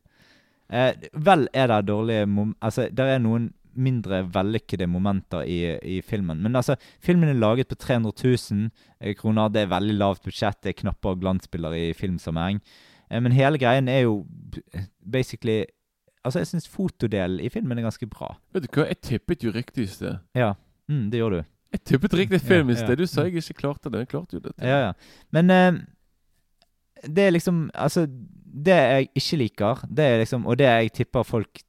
Eh, 0.73 0.95
vel 1.13 1.49
er 1.53 1.69
det 1.69 1.83
dårlige 1.91 2.29
mom 2.31 2.55
Altså, 2.63 2.89
det 2.89 3.09
er 3.09 3.21
noen 3.21 3.51
mindre 3.73 4.23
vellykkede 4.29 4.87
momenter 4.87 5.47
i, 5.49 5.79
i 5.83 6.01
filmen. 6.05 6.43
Men 6.45 6.57
altså, 6.57 6.77
filmen 7.01 7.31
er 7.33 7.41
laget 7.41 7.71
på 7.71 7.79
300 7.81 8.13
000 8.53 8.71
eh, 9.01 9.15
kroner. 9.17 9.49
Det 9.49 9.63
er 9.63 9.73
veldig 9.73 9.97
lavt 9.97 10.25
budsjett. 10.25 10.61
Det 10.63 10.73
er 10.73 10.81
knapper 10.83 11.15
og 11.15 11.23
glansbilder 11.23 11.77
i 11.77 11.93
filmsammenheng. 11.97 12.61
Eh, 13.11 13.21
men 13.21 13.33
hele 13.37 13.61
greien 13.61 13.89
er 13.89 14.05
jo 14.05 14.27
basically 15.01 15.65
Altså, 16.23 16.43
jeg 16.43 16.53
syns 16.53 16.69
fotodelen 16.71 17.41
i 17.43 17.51
filmen 17.51 17.79
er 17.79 17.89
ganske 17.89 18.07
bra. 18.07 18.35
vet 18.55 18.67
du 18.67 18.71
hva, 18.77 18.87
jeg 18.91 19.01
tippet 19.03 19.43
jo 19.43 19.51
riktig 19.55 19.89
i 19.89 19.91
sted. 19.91 20.21
Ja, 20.39 20.55
mm, 20.91 21.09
det 21.11 21.19
gjør 21.23 21.39
du. 21.39 21.43
Jeg 21.73 21.85
tippet 21.89 22.15
riktig 22.15 22.41
film 22.45 22.71
i 22.71 22.77
sted. 22.77 22.99
Du 23.01 23.09
sa 23.09 23.25
jeg 23.25 23.41
ikke 23.41 23.57
klarte 23.63 23.91
det. 23.93 24.05
Jeg 24.05 24.13
klarte 24.13 24.37
jo 24.37 24.45
det. 24.45 24.53
Ja, 24.61 24.91
ja. 24.91 24.93
Men 25.33 25.51
eh, 25.51 25.81
det 27.09 27.25
er 27.27 27.33
liksom 27.33 27.71
Altså, 27.75 28.05
det 28.53 28.75
jeg 28.77 29.09
ikke 29.17 29.37
liker, 29.41 29.81
det 29.89 30.05
er 30.05 30.19
liksom 30.21 30.45
Og 30.47 30.59
det 30.61 30.67
jeg 30.69 30.93
tipper 30.93 31.25
folk 31.25 31.63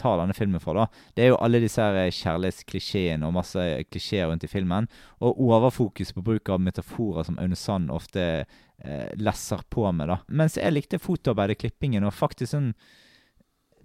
tar 0.00 0.16
denne 0.16 0.34
filmen 0.34 0.62
for, 0.62 0.78
da, 0.78 0.86
det 1.14 1.26
er 1.26 1.28
jo 1.34 1.40
alle 1.44 1.60
disse 1.60 1.84
her 1.84 2.08
kjærlighetsklisjeene 2.16 3.28
og 3.28 3.36
masse 3.36 3.66
klisjeer 3.92 4.30
rundt 4.30 4.46
i 4.46 4.50
filmen. 4.50 4.88
Og 5.20 5.42
overfokus 5.50 6.14
på 6.16 6.24
bruk 6.24 6.48
av 6.48 6.62
metaforer 6.64 7.28
som 7.28 7.36
Aune 7.38 7.58
Sand 7.58 7.92
ofte 7.92 8.24
eh, 8.40 9.10
lesser 9.20 9.60
på 9.68 9.84
med, 9.92 10.08
da. 10.08 10.18
Mens 10.32 10.56
jeg 10.56 10.72
likte 10.72 11.02
fotoarbeidet, 11.02 11.60
klippingen, 11.60 12.08
og 12.08 12.16
faktisk 12.16 12.54
sånn 12.56 12.72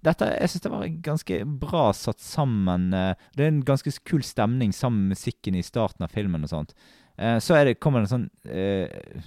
dette, 0.06 0.28
jeg 0.40 0.50
syns 0.54 0.64
det 0.66 0.72
var 0.72 0.88
ganske 1.10 1.40
bra 1.62 1.86
satt 1.98 2.20
sammen. 2.24 2.92
eh, 2.94 3.16
Det 3.36 3.44
er 3.46 3.52
en 3.54 3.64
ganske 3.68 3.92
kul 4.06 4.22
stemning 4.24 4.72
sammen 4.74 5.08
med 5.10 5.18
musikken 5.18 5.56
i 5.58 5.64
starten 5.66 6.06
av 6.06 6.12
filmen 6.14 6.44
og 6.46 6.50
sånt. 6.54 6.74
Eh, 7.18 7.38
Så 7.40 7.56
er 7.58 7.66
det, 7.66 7.80
kommer 7.80 8.02
det 8.04 8.12
en 8.12 8.14
sånn 8.16 8.30
eh, 8.52 9.22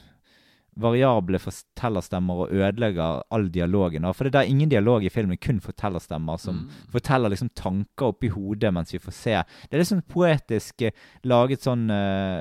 variable 0.79 1.41
fortellerstemmer 1.43 2.45
og 2.45 2.53
ødelegger 2.55 3.23
all 3.35 3.49
dialogen. 3.51 4.05
For 4.15 4.29
det 4.31 4.39
er 4.39 4.51
ingen 4.53 4.71
dialog 4.71 5.03
i 5.03 5.11
filmen, 5.11 5.37
kun 5.43 5.59
fortellerstemmer 5.61 6.39
som 6.39 6.55
Mm. 6.55 6.69
forteller 6.93 7.31
liksom 7.31 7.51
tanker 7.55 8.07
oppi 8.13 8.29
hodet 8.31 8.73
mens 8.73 8.93
vi 8.93 8.99
får 9.01 9.13
se. 9.13 9.35
Det 9.69 9.73
er 9.75 9.79
litt 9.79 9.89
sånn 9.89 10.07
poetisk 10.07 10.83
eh, 10.83 10.91
laget 11.25 11.61
sånn 11.63 11.89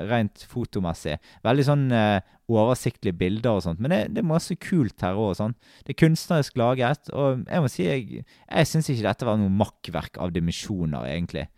rent 0.08 0.46
fotomessig. 0.48 1.18
Veldig 1.42 1.64
sånn 1.64 1.90
eh, 1.92 2.20
oversiktlige 2.48 3.16
bilder 3.20 3.58
og 3.58 3.64
sånt. 3.66 3.80
Men 3.84 3.92
det, 3.92 4.00
det 4.16 4.22
er 4.22 4.28
masse 4.30 4.56
kult 4.62 5.04
her 5.04 5.18
òg. 5.20 5.34
Sånn. 5.38 5.56
Det 5.84 5.94
er 5.94 6.02
kunstnerisk 6.04 6.56
laget, 6.60 7.10
og 7.12 7.44
jeg 7.44 7.64
må 7.64 7.72
si 7.72 7.86
jeg, 7.86 8.22
jeg 8.24 8.70
syns 8.70 8.88
ikke 8.92 9.08
dette 9.10 9.28
var 9.28 9.40
noe 9.40 9.52
makkverk 9.52 10.20
av 10.22 10.32
dimensjoner, 10.34 11.08
egentlig. 11.12 11.48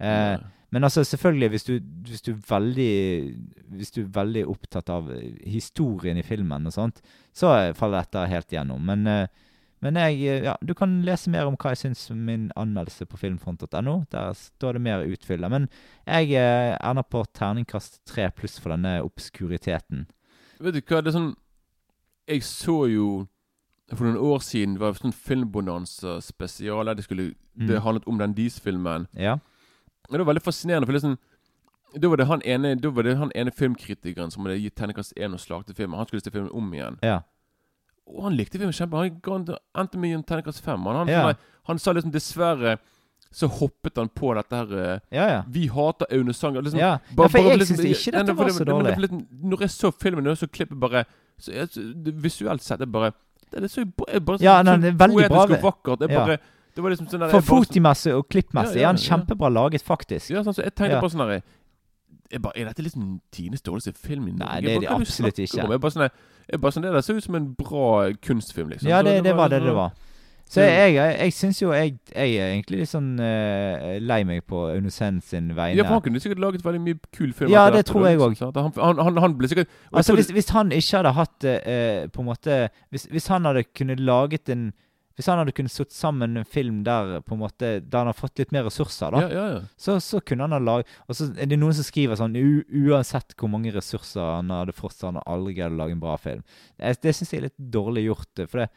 Eh, 0.00 0.38
men 0.70 0.86
altså, 0.86 1.04
selvfølgelig, 1.04 1.48
hvis 1.48 1.64
du, 1.64 1.80
hvis 2.06 2.22
du 2.22 2.32
veldig 2.48 3.34
Hvis 3.74 3.90
du 3.90 4.02
er 4.02 4.12
veldig 4.14 4.46
opptatt 4.48 4.90
av 4.90 5.10
historien 5.46 6.18
i 6.18 6.26
filmen 6.26 6.66
og 6.66 6.74
sånt, 6.74 7.00
så 7.34 7.72
faller 7.78 8.04
dette 8.04 8.26
helt 8.30 8.52
igjennom. 8.52 8.82
Men, 8.86 9.06
eh, 9.06 9.26
men 9.80 9.96
jeg 9.96 10.20
eh, 10.22 10.44
Ja, 10.44 10.56
du 10.62 10.74
kan 10.74 11.00
lese 11.06 11.30
mer 11.30 11.46
om 11.46 11.56
hva 11.56 11.74
jeg 11.74 11.82
syns 11.84 12.10
om 12.10 12.22
min 12.26 12.50
anmeldelse 12.56 13.06
på 13.06 13.18
filmfront.no. 13.18 14.04
Der 14.10 14.32
står 14.34 14.78
det 14.78 14.82
mer 14.86 15.06
utfylle. 15.06 15.50
Men 15.50 15.68
jeg 16.06 16.34
eh, 16.38 16.76
ender 16.78 17.06
på 17.06 17.24
terningkast 17.34 18.02
tre 18.06 18.30
pluss 18.30 18.58
for 18.60 18.74
denne 18.74 19.00
obskuriteten. 19.02 20.06
Vet 20.60 20.74
du 20.74 20.80
hva, 20.80 21.00
det 21.02 21.08
er 21.14 21.18
sånn 21.18 21.34
Jeg 22.28 22.42
så 22.46 22.84
jo 22.92 23.26
for 23.96 24.04
noen 24.06 24.20
år 24.22 24.38
siden 24.46 24.74
det 24.76 24.80
var 24.84 24.92
sånn 24.94 25.14
filmbonanza 25.16 26.20
spesial 26.22 26.86
der 26.86 26.94
det 26.94 27.04
skulle 27.04 27.34
Det 27.58 27.76
Mm. 27.76 27.82
handlet 27.82 28.06
om 28.06 28.18
den 28.18 28.32
Dis-filmen. 28.34 29.06
Ja. 29.18 29.38
Det 30.10 30.18
var 30.18 30.24
veldig 30.32 30.42
fascinerende, 30.42 30.86
for 30.86 30.92
det 30.92 31.02
sånn 31.02 31.18
Da 31.98 32.08
var 32.08 32.16
det 32.16 32.26
han 32.26 32.40
ene 32.44 32.76
Da 32.80 32.88
var 32.90 33.02
det 33.02 33.16
han 33.18 33.32
ene 33.34 33.50
filmkritikeren 33.50 34.30
som 34.30 34.44
hadde 34.46 34.60
gitt 34.62 34.76
terningkast 34.76 35.12
én 35.16 35.32
og 35.34 35.40
slaktet 35.40 35.74
filmen. 35.76 35.96
Han 35.98 36.06
skulle 36.06 36.22
se 36.22 36.30
filmen 36.30 36.52
om 36.54 36.70
igjen. 36.72 36.98
Ja. 37.02 37.22
Og 38.06 38.22
han 38.24 38.36
likte 38.36 38.58
filmen 38.58 38.72
kjempe. 38.72 38.96
Han 38.96 39.46
endte 39.74 39.98
med 39.98 40.14
en 40.14 40.22
terningkast 40.22 40.60
fem. 40.62 40.80
Han, 40.84 40.96
han, 40.96 41.08
Ja. 41.08 41.32
han 41.66 41.78
sa 41.78 41.92
liksom 41.92 42.12
dessverre 42.12 42.78
så 43.32 43.46
hoppet 43.46 43.96
han 43.96 44.08
på 44.08 44.34
dette 44.34 44.56
her 44.58 44.72
eh, 44.74 44.98
Ja, 45.14 45.26
ja. 45.30 45.42
Vi 45.48 45.68
hater 45.68 46.06
Aune 46.10 46.32
Sanger. 46.34 46.62
Liksom, 46.62 46.78
Ja. 46.80 46.98
Ja, 47.16 47.26
for 47.28 47.38
jeg 47.38 47.58
liksom- 47.58 47.76
syns 47.76 48.06
ikke 48.06 48.12
dette 48.18 48.36
var 48.36 48.48
så 48.48 48.64
det 48.64 48.66
dårlig. 48.66 49.26
Når 49.42 49.60
jeg 49.60 49.70
så 49.70 49.90
filmen, 49.92 50.36
så 50.36 50.46
klippet 50.50 50.80
bare 50.80 51.04
så 51.38 51.52
jeg, 51.52 51.68
Visuelt 52.22 52.62
sett, 52.62 52.78
det 52.80 52.90
bare 52.92 53.12
Det 53.50 53.62
er 53.64 53.68
så 53.68 53.80
er 54.08 54.20
bare 54.20 54.38
så, 54.38 54.42
Ja, 54.42 54.62
nei, 54.62 54.76
det 54.76 54.94
er 54.94 54.98
veldig 55.06 55.28
bra. 55.28 55.42
og 55.42 55.62
vakkert. 55.62 55.98
Det, 56.00 56.10
er 56.10 56.14
Ja. 56.14 56.26
bare, 56.26 56.38
det 56.74 56.82
var 56.82 56.90
liksom 56.90 57.08
sånn 57.08 57.20
der, 57.20 57.28
For 57.30 57.40
fotimessig 57.40 58.12
og 58.14 58.28
klippmessig 58.28 58.80
er 58.82 58.86
han 58.86 58.96
kjempebra 58.96 59.48
laget, 59.52 59.82
faktisk. 59.82 60.30
Ja, 60.30 60.42
sånn, 60.42 60.54
så 60.54 60.62
jeg 60.62 60.74
tenkte 60.74 61.00
bare 61.00 61.10
sånn 61.10 61.26
her 61.28 61.42
bare, 62.40 62.52
Er 62.56 62.64
dette 62.66 62.82
liksom 62.82 63.20
tidenes 63.32 63.62
dårligste 63.62 63.94
film 63.96 64.28
i 64.28 64.32
Norge? 64.32 64.52
Nei, 64.52 64.60
det 64.60 64.76
er 64.76 64.80
det 64.80 64.88
absolutt 64.88 65.38
ikke. 65.38 65.64
om? 65.64 65.70
Jeg 65.70 65.80
bare 65.80 65.90
sånn, 65.90 66.10
jeg 66.50 66.60
bare 66.60 66.72
sånn, 66.72 66.82
Det 66.82 66.92
der 66.92 67.00
ser 67.00 67.14
ut 67.14 67.24
som 67.24 67.34
en 67.34 67.54
bra 67.54 68.12
kunstfilm, 68.22 68.68
liksom. 68.70 68.88
Ja, 68.88 69.00
Så 69.02 69.04
det, 69.04 69.24
det 69.24 69.36
var 69.36 69.48
det 69.48 69.62
det 69.62 69.74
var. 69.74 69.92
Så 70.50 70.64
jeg, 70.66 70.94
jeg, 70.96 71.14
jeg 71.20 71.34
syns 71.36 71.60
jo 71.62 71.70
jeg, 71.70 71.92
jeg 72.10 72.38
er 72.42 72.48
egentlig 72.56 72.80
litt 72.80 72.90
sånn 72.90 73.12
uh, 73.22 74.00
lei 74.02 74.20
meg 74.26 74.42
på 74.50 74.64
Aune 74.72 74.90
Send 74.90 75.22
sin 75.22 75.52
vegne. 75.54 75.78
Ja, 75.78 75.84
for 75.86 76.00
han 76.00 76.02
kunne 76.08 76.22
sikkert 76.22 76.42
laget 76.42 76.64
veldig 76.66 76.82
mye 76.82 76.98
kul 77.14 77.30
film. 77.36 77.52
Ja, 77.54 77.68
det 77.70 77.84
tror 77.86 78.08
jeg 78.08 78.18
òg. 78.18 78.32
også. 78.32 78.50
Han, 78.56 78.72
han, 78.74 79.02
han, 79.06 79.20
han 79.22 79.36
ble 79.38 79.50
sikkert 79.52 79.70
Altså 79.92 80.16
hvis, 80.18 80.32
hvis 80.34 80.50
han 80.56 80.74
ikke 80.74 80.98
hadde 80.98 81.12
hatt 81.20 81.46
uh, 81.46 82.10
på 82.10 82.24
en 82.24 82.30
måte 82.32 82.56
hvis, 82.90 83.06
hvis 83.12 83.30
han 83.30 83.46
hadde 83.46 83.62
kunnet 83.70 84.02
laget 84.02 84.50
en 84.50 84.72
Hvis 85.14 85.28
han 85.30 85.38
hadde 85.38 85.54
kunnet 85.54 85.70
satt 85.74 85.94
sammen 85.94 86.36
en 86.40 86.46
film 86.48 86.82
der 86.86 87.20
på 87.22 87.36
en 87.36 87.42
måte 87.44 87.72
Der 87.84 87.98
han 88.00 88.10
har 88.10 88.18
fått 88.18 88.42
litt 88.42 88.52
mer 88.56 88.66
ressurser, 88.66 89.14
da, 89.14 89.22
Ja, 89.22 89.30
ja, 89.30 89.46
ja. 89.54 89.62
så, 89.76 90.00
så 90.02 90.18
kunne 90.18 90.48
han 90.48 90.56
ha 90.56 90.58
laget 90.58 90.90
Og 91.06 91.14
så 91.18 91.30
er 91.36 91.46
det 91.50 91.58
noen 91.60 91.76
som 91.76 91.86
skriver 91.86 92.18
sånn 92.18 92.34
Uansett 92.40 93.38
hvor 93.38 93.54
mange 93.54 93.70
ressurser 93.74 94.34
han 94.40 94.50
hadde 94.50 94.74
fått, 94.74 94.98
så 94.98 95.12
han 95.12 95.20
hadde 95.20 95.30
aldri 95.30 95.58
greid 95.60 95.78
å 95.78 95.82
lage 95.84 95.94
en 95.94 96.02
bra 96.02 96.18
film. 96.18 96.42
Det, 96.74 96.96
det 97.06 97.14
syns 97.14 97.34
jeg 97.34 97.44
er 97.44 97.50
litt 97.52 97.66
dårlig 97.78 98.08
gjort. 98.08 98.48
For 98.48 98.64
det, 98.64 98.70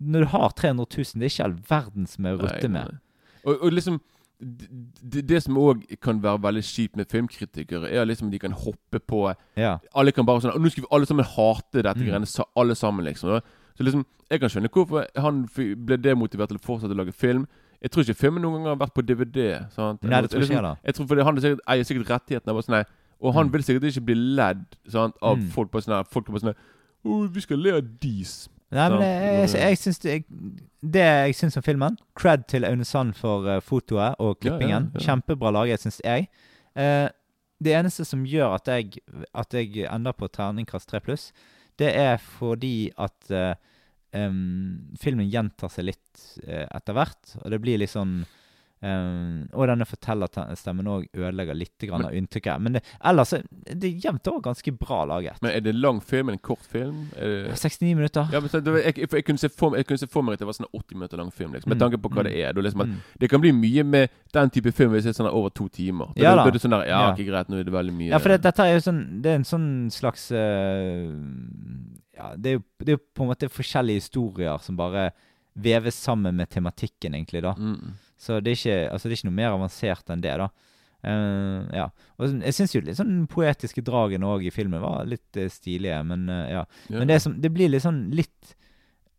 når 0.00 0.20
du 0.20 0.26
har 0.26 0.48
300 0.50 0.86
000, 0.96 1.04
det 1.20 1.26
er 1.26 1.32
ikke 1.34 1.44
all 1.44 1.58
verden 1.70 2.06
som 2.06 2.26
er 2.26 2.36
å 2.36 2.42
rutte 2.44 2.68
med. 2.70 2.98
Og, 3.44 3.56
og 3.62 3.72
liksom 3.72 4.00
det, 4.40 5.24
det 5.26 5.42
som 5.42 5.56
òg 5.58 5.80
kan 6.00 6.20
være 6.22 6.38
veldig 6.44 6.62
kjipt 6.62 6.96
med 6.96 7.08
filmkritikere, 7.10 7.88
er 7.90 8.04
liksom 8.06 8.30
de 8.30 8.38
kan 8.38 8.52
hoppe 8.52 9.00
på 9.02 9.34
Ja. 9.58 9.78
Alle 9.94 10.12
kan 10.12 10.24
bare 10.26 10.40
sånn 10.44 10.54
Og 10.54 10.60
Nå 10.62 10.70
skal 10.70 10.84
vi 10.84 10.88
alle 10.94 11.06
sammen 11.06 11.24
hate 11.24 11.82
dette 11.82 11.98
Mm. 11.98 12.06
greiene, 12.06 12.44
alle 12.56 12.74
sammen, 12.74 13.04
liksom. 13.04 13.40
Så 13.76 13.82
liksom, 13.84 14.04
Jeg 14.30 14.40
kan 14.40 14.48
skjønne 14.48 14.68
hvorfor 14.70 15.06
han 15.16 15.42
ble 15.86 15.96
demotivert 15.96 16.48
til 16.48 16.58
å 16.58 16.62
fortsette 16.62 16.92
å 16.94 16.96
lage 16.96 17.12
film. 17.14 17.46
Jeg 17.82 17.90
tror 17.90 18.04
ikke 18.04 18.14
filmen 18.20 18.42
noen 18.42 18.62
gang 18.62 18.76
har 18.76 18.76
vært 18.86 18.94
på 18.94 19.02
DVD. 19.06 19.66
Sant? 19.72 20.02
Nei, 20.02 20.20
det 20.20 20.30
tror 20.30 20.42
ikke 20.42 20.48
liksom, 20.48 20.54
jeg 20.54 20.62
da. 20.62 20.74
Jeg 20.84 20.94
tror 20.94 21.06
fordi 21.06 21.24
Han 21.24 21.36
er 21.36 21.40
sikkert, 21.40 21.60
eier 21.66 21.84
sikkert 21.84 22.10
rettighetene. 22.12 22.54
Bare 22.54 22.62
sånn, 22.62 22.84
og 23.22 23.34
han 23.34 23.46
Mm. 23.48 23.52
vil 23.52 23.62
sikkert 23.62 23.84
ikke 23.90 24.04
bli 24.04 24.14
ledd 24.14 24.64
sant, 24.88 25.14
av 25.22 25.38
Mm. 25.38 25.48
folk 25.50 25.70
på 25.72 25.80
sånn 25.82 25.96
her, 25.96 26.04
Folk 26.04 26.26
på 26.26 26.38
sånn 26.38 26.54
her, 26.54 26.56
«Å, 27.06 27.32
Vi 27.32 27.40
skal 27.40 27.56
le 27.58 27.70
av 27.76 27.82
dis. 28.00 28.48
Nei, 28.74 28.88
men 28.92 29.00
jeg, 29.00 29.36
jeg, 29.38 29.60
jeg 29.62 29.78
syns 29.80 29.98
det, 30.02 30.16
det 30.84 31.04
jeg 31.04 31.36
syns 31.38 31.56
om 31.56 31.64
filmen 31.64 31.94
Cred 32.18 32.42
til 32.52 32.66
Aune 32.68 32.84
Sand 32.84 33.14
for 33.16 33.46
eh, 33.48 33.62
fotoet 33.64 34.18
og 34.20 34.34
Ja, 34.34 34.34
ja, 34.34 34.40
klippingen. 34.44 34.90
ja. 34.94 35.04
Kjempebra 35.06 35.52
laget, 35.56 35.80
syns 35.86 36.02
jeg. 36.04 36.28
Eh, 36.76 37.06
det 37.64 37.72
eneste 37.74 38.04
som 38.06 38.26
gjør 38.28 38.58
at 38.58 38.68
jeg, 38.70 39.00
at 39.34 39.54
jeg 39.56 39.86
ender 39.88 40.12
på 40.14 40.28
terningkast 40.30 40.92
3 40.92 41.00
pluss, 41.02 41.30
det 41.80 41.90
er 41.96 42.20
fordi 42.22 42.90
at 42.98 43.32
eh, 43.34 43.54
um, 44.14 44.92
filmen 45.00 45.26
gjentar 45.30 45.72
seg 45.72 45.88
litt 45.88 46.22
eh, 46.46 46.66
etter 46.68 46.94
hvert. 46.94 47.34
Og 47.42 47.50
det 47.54 47.60
blir 47.64 47.80
litt 47.80 47.94
sånn 47.94 48.20
em, 48.82 49.48
og 49.52 49.66
denne 49.70 49.86
fortellerstemmen 49.88 50.86
òg 50.90 51.06
ødelegger 51.14 51.56
litt 51.58 51.86
grann 51.88 52.04
av 52.06 52.14
inntrykket. 52.14 52.60
Men 52.62 52.76
det, 52.78 52.82
ellers 53.04 53.32
er 53.36 53.42
det 53.68 53.88
er 53.90 54.04
jevnt 54.08 54.28
over 54.30 54.40
ganske 54.48 54.72
bra 54.78 55.04
laget. 55.10 55.40
Men 55.42 55.50
er 55.56 55.60
det 55.66 55.74
lang 55.74 56.00
film? 56.04 56.28
En 56.32 56.38
kort 56.38 56.64
film? 56.68 57.08
Det 57.14 57.56
69 57.58 57.94
minutter. 57.98 58.28
Ja, 58.32 58.40
men 58.40 58.50
jeg, 58.52 58.84
jeg, 58.98 59.08
jeg, 59.12 59.24
kunne 59.26 59.38
se 59.42 59.48
for, 59.48 59.76
jeg 59.76 59.86
kunne 59.88 59.98
se 60.02 60.06
for 60.10 60.22
meg 60.26 60.38
at 60.38 60.44
det 60.44 60.48
var 60.50 60.58
sånn 60.58 60.70
80 60.72 60.94
minutter 61.00 61.22
lang 61.22 61.32
film. 61.34 61.52
Liksom, 61.56 61.68
med 61.72 61.78
Mm, 61.78 61.84
tanke 61.86 61.98
på 62.02 62.08
hva 62.10 62.22
mm, 62.22 62.28
det 62.30 62.34
er. 62.44 62.62
Liksom, 62.68 62.82
mm. 62.88 62.96
Det 63.22 63.28
kan 63.30 63.40
bli 63.40 63.52
mye 63.54 63.84
med 63.86 64.08
den 64.34 64.50
type 64.50 64.72
film 64.74 64.92
hvis 64.94 65.04
det 65.06 65.12
er 65.14 65.18
sånn 65.20 65.30
over 65.30 65.50
to 65.54 65.68
timer. 65.68 66.10
Da, 66.16 66.22
Ja 66.22 66.34
da, 66.38 66.46
det 66.50 66.60
sånn 66.62 66.74
der, 66.74 66.86
ja, 66.88 67.00
Ja. 67.08 67.12
ikke 67.14 67.28
greit, 67.30 67.48
nå 67.48 67.58
er 67.60 67.64
det 67.68 67.72
veldig 67.74 67.94
mye 67.94 68.10
Ja, 68.10 68.18
for 68.18 68.28
det, 68.34 68.42
dette 68.42 68.62
er 68.66 68.74
jo 68.74 68.80
sånn 68.84 69.00
Det 69.22 69.30
er 69.30 69.38
en 69.38 69.44
sånn 69.46 69.68
slags 69.94 70.30
uh, 70.34 71.12
Ja, 72.18 72.32
det 72.36 72.50
er, 72.50 72.58
jo, 72.58 72.62
det 72.82 72.92
er 72.92 72.96
jo 72.98 73.02
på 73.14 73.24
en 73.24 73.30
måte 73.30 73.48
forskjellige 73.52 74.02
historier 74.02 74.58
som 74.64 74.76
bare 74.78 75.10
veves 75.58 75.94
sammen 75.98 76.36
med 76.38 76.50
tematikken, 76.50 77.14
egentlig, 77.14 77.42
da. 77.42 77.52
Mm. 77.58 77.94
Så 78.18 78.40
det 78.42 78.50
er 78.52 78.58
ikke, 78.58 78.78
altså, 78.92 79.08
det 79.08 79.14
er 79.14 79.20
ikke 79.20 79.30
noe 79.30 79.38
mer 79.38 79.54
avansert 79.54 80.10
enn 80.10 80.24
det, 80.24 80.34
da. 80.40 80.48
Uh, 81.06 81.62
ja. 81.70 81.84
Og 82.18 82.40
jeg 82.42 82.54
syns 82.56 82.72
jo 82.74 82.80
litt 82.82 82.98
sånn 82.98 83.20
poetiske 83.30 83.84
dragene 83.86 84.26
òg 84.26 84.48
i 84.48 84.50
filmen 84.50 84.82
var 84.82 85.04
litt 85.06 85.38
uh, 85.38 85.46
stilige, 85.54 86.00
men 86.08 86.24
uh, 86.26 86.40
ja. 86.50 86.64
Ja. 86.90 86.96
Men 86.98 87.06
det, 87.12 87.20
som, 87.22 87.36
det 87.38 87.52
blir 87.54 87.70
litt 87.70 87.84
sånn 87.86 88.08
litt 88.18 88.56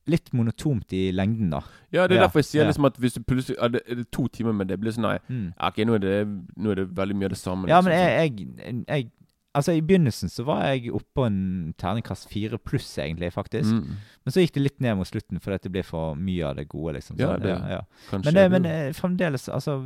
Litt 0.09 0.31
monotont 0.33 0.89
i 0.97 1.11
lengden, 1.13 1.51
da. 1.53 1.59
Ja, 1.93 2.07
det 2.09 2.15
er 2.15 2.17
Ja, 2.17 2.21
derfor 2.23 2.39
jeg 2.41 2.47
sier 2.47 2.63
ja. 2.63 2.67
liksom 2.71 2.87
at 2.87 2.95
hvis 2.97 3.13
du 3.13 3.19
plutselig 3.29 3.59
er 3.61 3.69
det, 3.75 3.81
er 3.85 3.99
det 3.99 4.05
to 4.15 4.23
timer, 4.33 4.55
med 4.57 4.71
det 4.71 4.79
blir 4.81 4.95
sånn 4.95 5.05
Nei, 5.05 5.19
Mm. 5.29 5.51
ok, 5.67 5.77
nå 5.85 5.97
er, 5.99 6.01
det, 6.01 6.13
nå 6.57 6.71
er 6.71 6.79
det 6.79 6.85
veldig 6.97 7.17
mye 7.19 7.27
av 7.29 7.33
det 7.35 7.37
samme. 7.37 7.69
Ja, 7.69 7.77
liksom, 7.77 7.91
men 7.91 7.99
jeg, 7.99 8.47
jeg, 8.57 8.85
jeg 8.87 9.05
Altså, 9.59 9.75
i 9.75 9.81
begynnelsen 9.83 10.31
så 10.31 10.45
var 10.47 10.61
jeg 10.69 10.93
oppe 10.95 11.09
på 11.19 11.25
en 11.27 11.39
terningkast 11.81 12.29
fire 12.31 12.57
pluss, 12.57 12.93
egentlig, 13.01 13.33
faktisk. 13.35 13.73
Mm. 13.75 13.97
Men 14.23 14.35
så 14.35 14.43
gikk 14.43 14.53
det 14.55 14.63
litt 14.63 14.83
ned 14.83 14.95
mot 14.99 15.09
slutten 15.09 15.41
fordi 15.43 15.65
det 15.65 15.71
ble 15.73 15.83
for 15.83 16.19
mye 16.19 16.45
av 16.47 16.59
det 16.59 16.69
gode, 16.71 16.95
liksom. 16.99 17.17
Så, 17.17 17.25
Ja, 17.25 17.33
det 17.41 17.51
ja, 17.51 17.79
ja. 17.79 17.81
Men, 18.13 18.29
det, 18.37 18.45
men 18.53 18.69
eh, 18.69 18.93
fremdeles, 18.95 19.49
altså 19.51 19.81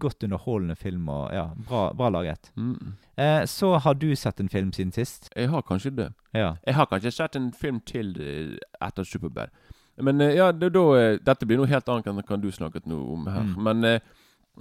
Godt 0.00 0.24
underholdende 0.24 0.78
film 0.80 1.08
og 1.12 1.26
ja, 1.34 1.42
bra, 1.68 1.90
bra 1.92 2.08
laget. 2.08 2.48
Mm. 2.56 2.94
Eh, 3.20 3.42
så 3.44 3.74
har 3.84 3.94
du 4.00 4.14
sett 4.16 4.40
en 4.40 4.48
film 4.48 4.70
siden 4.72 4.92
sist? 4.96 5.28
Jeg 5.36 5.50
har 5.52 5.60
kanskje 5.60 5.90
det. 5.92 6.06
Ja. 6.32 6.54
Jeg 6.64 6.74
har 6.78 6.88
kanskje 6.88 7.12
sett 7.12 7.36
en 7.36 7.50
film 7.52 7.82
til 7.84 8.14
eh, 8.16 8.56
etter 8.80 9.04
Superbad. 9.04 9.52
Men 10.00 10.24
eh, 10.24 10.32
ja, 10.38 10.52
det, 10.56 10.72
da, 10.72 10.86
dette 11.20 11.44
blir 11.44 11.60
noe 11.60 11.68
helt 11.68 11.88
annet 11.92 12.08
enn 12.08 12.22
hva 12.24 12.40
du 12.40 12.48
snakket 12.48 12.88
noe 12.88 13.04
om 13.12 13.28
her. 13.28 13.44
Mm. 13.44 13.60
Men 13.68 13.84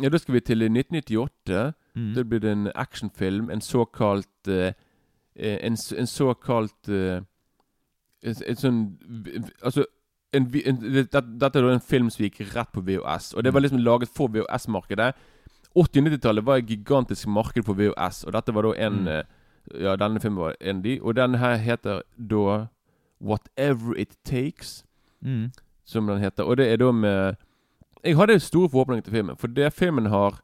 ja, 0.03 0.11
da 0.11 0.19
skal 0.19 0.35
vi 0.35 0.43
til 0.43 0.67
1998. 0.67 1.63
Mm. 1.95 2.13
Da 2.15 2.23
blir 2.23 2.39
det 2.39 2.51
en 2.51 2.71
actionfilm. 2.75 3.49
En 3.51 3.61
såkalt 3.61 4.47
eh, 4.47 4.73
en, 5.35 5.77
en 5.97 6.07
såkalt 6.07 6.89
uh, 6.89 7.21
en, 8.23 8.55
sånn 8.55 8.79
Altså 9.63 9.85
en, 10.33 10.47
en, 10.65 10.79
det, 10.81 11.11
det- 11.11 11.39
Dette 11.41 11.59
er 11.59 11.69
en 11.73 11.79
film 11.79 12.09
som 12.09 12.23
gikk 12.25 12.39
rett 12.55 12.71
på 12.73 12.81
VHS. 12.81 13.33
Og 13.33 13.43
det 13.43 13.53
var 13.53 13.59
Mm. 13.59 13.63
liksom 13.63 13.79
laget 13.83 14.09
for 14.09 14.27
VHS-markedet. 14.27 15.13
80- 15.75 15.75
og 15.75 15.89
90-tallet 16.07 16.45
var 16.45 16.55
et 16.57 16.65
gigantisk 16.69 17.27
marked 17.27 17.63
for 17.65 17.73
VHS, 17.73 18.23
og 18.25 18.33
dette 18.33 18.53
var 18.53 18.61
da 18.61 18.73
en 18.87 19.03
Mm. 19.03 19.23
Ja, 19.79 19.95
denne 19.95 20.19
filmen 20.19 20.39
var 20.39 20.55
en 20.61 20.77
av 20.77 20.83
de. 20.83 20.99
Og 21.01 21.15
den 21.15 21.35
her 21.35 21.55
heter 21.57 22.01
da 22.17 22.65
Whatever 23.21 23.93
It 23.97 24.17
Takes, 24.25 24.83
Mm. 25.21 25.51
som 25.85 26.07
den 26.07 26.19
heter. 26.19 26.43
Og 26.43 26.57
det 26.57 26.71
er 26.71 26.77
da 26.77 26.91
med 26.91 27.35
Jeg 28.03 28.17
hadde 28.17 28.39
store 28.39 28.69
forhåpninger 28.69 29.01
til 29.03 29.11
filmen, 29.13 29.37
for 29.37 29.47
det 29.47 29.73
filmen 29.73 30.05
har 30.05 30.41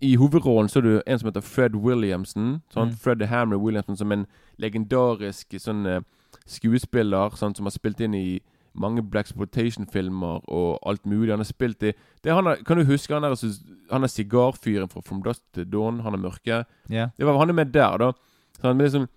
I 0.00 0.16
hovedrollen 0.16 0.68
så 0.68 0.78
er 0.78 0.82
det 0.82 1.02
en 1.06 1.18
som 1.18 1.28
heter 1.28 1.40
Fred 1.42 1.74
Williamson. 1.74 2.62
Sånn, 2.74 2.90
Mm. 2.90 2.96
Fred 2.98 3.22
Hammer 3.26 3.56
Williamson 3.58 3.96
som 3.96 4.12
en 4.12 4.26
legendarisk 4.58 5.54
sånn 5.58 5.86
eh, 5.86 6.00
skuespiller 6.46 7.30
sånn, 7.36 7.54
som 7.56 7.66
har 7.66 7.74
spilt 7.74 8.00
inn 8.00 8.14
i 8.14 8.40
mange 8.76 9.00
Black 9.02 9.26
Sportation-filmer 9.26 10.42
og 10.52 10.78
alt 10.86 11.04
mulig. 11.08 11.30
Han 11.32 11.40
har 11.40 11.48
spilt 11.48 11.82
i 11.82 11.92
det 12.22 12.32
han 12.32 12.46
er, 12.46 12.56
Kan 12.56 12.76
du 12.78 12.84
huske 12.84 13.14
han 13.14 13.24
er, 13.24 13.30
altså- 13.30 13.62
han 13.90 14.04
er 14.04 14.08
sigarfyren 14.08 14.88
fra 14.90 15.00
From 15.02 15.22
Dust 15.22 15.42
to 15.54 15.64
Dawn? 15.64 16.00
Han 16.00 16.14
er 16.14 16.18
mørke. 16.18 16.66
Yeah. 16.90 17.08
Det 17.18 17.24
var, 17.26 17.38
han 17.38 17.48
er 17.48 17.54
med 17.54 17.72
der, 17.72 17.96
da. 17.98 18.12
Så 18.60 18.62
han, 18.62 18.78
liksom, 18.78 19.08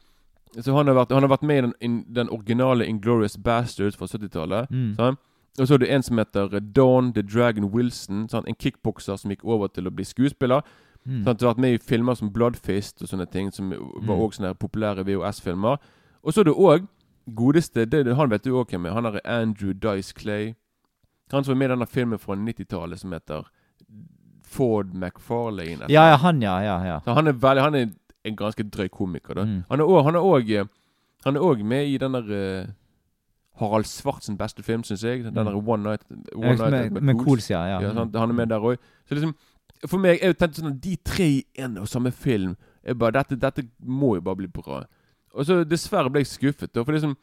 så 0.61 0.73
han, 0.75 0.87
har 0.87 0.95
vært, 0.95 1.11
han 1.11 1.23
har 1.23 1.29
vært 1.37 1.43
med 1.43 1.57
i 1.57 1.61
den, 1.61 1.73
in, 1.81 2.05
den 2.13 2.29
originale 2.29 2.85
Inglorious 2.87 3.37
Bastards 3.37 3.95
fra 3.97 4.05
70-tallet. 4.07 4.69
Mm. 4.71 4.95
sant? 4.95 5.19
Og 5.59 5.67
så 5.67 5.73
er 5.73 5.77
det 5.77 5.89
en 5.91 6.03
som 6.03 6.17
heter 6.17 6.59
Dawn 6.59 7.13
the 7.13 7.21
Dragon 7.23 7.65
Wilson. 7.71 8.27
sant? 8.29 8.47
En 8.47 8.55
kickbokser 8.55 9.17
som 9.17 9.31
gikk 9.31 9.43
over 9.43 9.67
til 9.67 9.87
å 9.87 9.91
bli 9.91 10.03
skuespiller. 10.05 10.61
Mm. 11.07 11.23
Sant? 11.25 11.41
har 11.41 11.53
vært 11.53 11.57
med 11.63 11.73
i 11.73 11.77
filmer 11.77 12.13
som 12.15 12.29
Bloodfist 12.31 13.01
og 13.01 13.07
sånne 13.09 13.25
ting, 13.31 13.51
som 13.51 13.69
var 13.69 14.15
Mm. 14.15 14.21
også 14.21 14.39
sånne 14.41 14.53
populære 14.59 15.05
VHS-filmer. 15.05 15.77
Og 16.23 16.33
så 16.33 16.39
er 16.41 16.43
det 16.43 16.53
òg 16.53 16.87
godeste 17.35 17.85
det, 17.89 18.15
Han 18.15 18.29
vet 18.29 18.43
du 18.43 18.51
òg 18.53 18.67
hvem 18.69 18.85
er. 18.85 18.91
Han 18.93 19.05
er 19.05 19.19
Andrew 19.25 19.73
Dice 19.73 20.13
Clay. 20.13 20.53
Han 21.31 21.43
som 21.43 21.53
var 21.53 21.57
med 21.59 21.69
i 21.69 21.73
denne 21.75 21.87
filmen 21.87 22.19
fra 22.19 22.35
90-tallet 22.35 22.99
som 22.99 23.11
heter 23.11 23.43
Ford 24.43 24.93
McFarlane. 24.93 25.85
Ja, 25.89 26.09
ja, 26.09 26.15
han, 26.17 26.41
ja. 26.41 26.59
ja, 26.61 26.77
ja. 26.85 26.99
Så 27.05 27.13
han 27.13 27.27
er 27.27 27.33
veldig 27.33 27.61
Han 27.61 27.75
er 27.75 27.89
en 28.25 28.35
ganske 28.35 28.63
drøy 28.63 28.89
komiker. 28.89 29.33
da 29.35 29.43
Mm. 29.45 29.63
Han 31.25 31.35
er 31.35 31.39
òg 31.41 31.63
med 31.63 31.87
i 31.87 31.97
den 31.97 32.11
der 32.13 32.31
eh, 32.31 32.65
Harald 33.59 33.85
Svartsen 33.85 34.37
beste 34.37 34.63
film, 34.63 34.83
syns 34.83 35.03
jeg. 35.03 35.23
Den 35.23 35.33
der 35.35 35.55
One 35.55 35.83
Night, 35.83 36.01
One 36.35 36.55
Ja, 36.57 36.69
Night 36.69 36.91
med- 36.93 37.03
med 37.03 37.17
Coles, 37.25 37.49
ja, 37.49 37.65
ja. 37.79 37.93
sant? 37.93 38.15
Han 38.15 38.29
er 38.29 38.33
med 38.33 38.49
der 38.49 38.59
òg. 38.59 38.77
Så 39.07 39.15
liksom 39.15 39.35
For 39.87 39.97
meg 39.97 40.19
er 40.21 40.27
jo 40.27 40.33
tenkt 40.33 40.55
sånn 40.59 40.73
at 40.73 40.81
De 40.81 40.95
tre 41.05 41.23
i 41.25 41.43
en 41.57 41.77
og 41.77 41.87
samme 41.87 42.11
film 42.11 42.57
er 42.83 42.93
bare, 42.95 43.11
dette, 43.11 43.35
dette 43.39 43.63
må 43.85 44.15
jo 44.15 44.21
bare 44.21 44.35
bli 44.35 44.47
bra. 44.47 44.83
Og 45.33 45.45
så 45.45 45.63
dessverre 45.63 46.09
ble 46.11 46.19
jeg 46.19 46.27
skuffet. 46.27 46.73
Da, 46.73 46.83
for 46.83 46.91
liksom, 46.91 47.15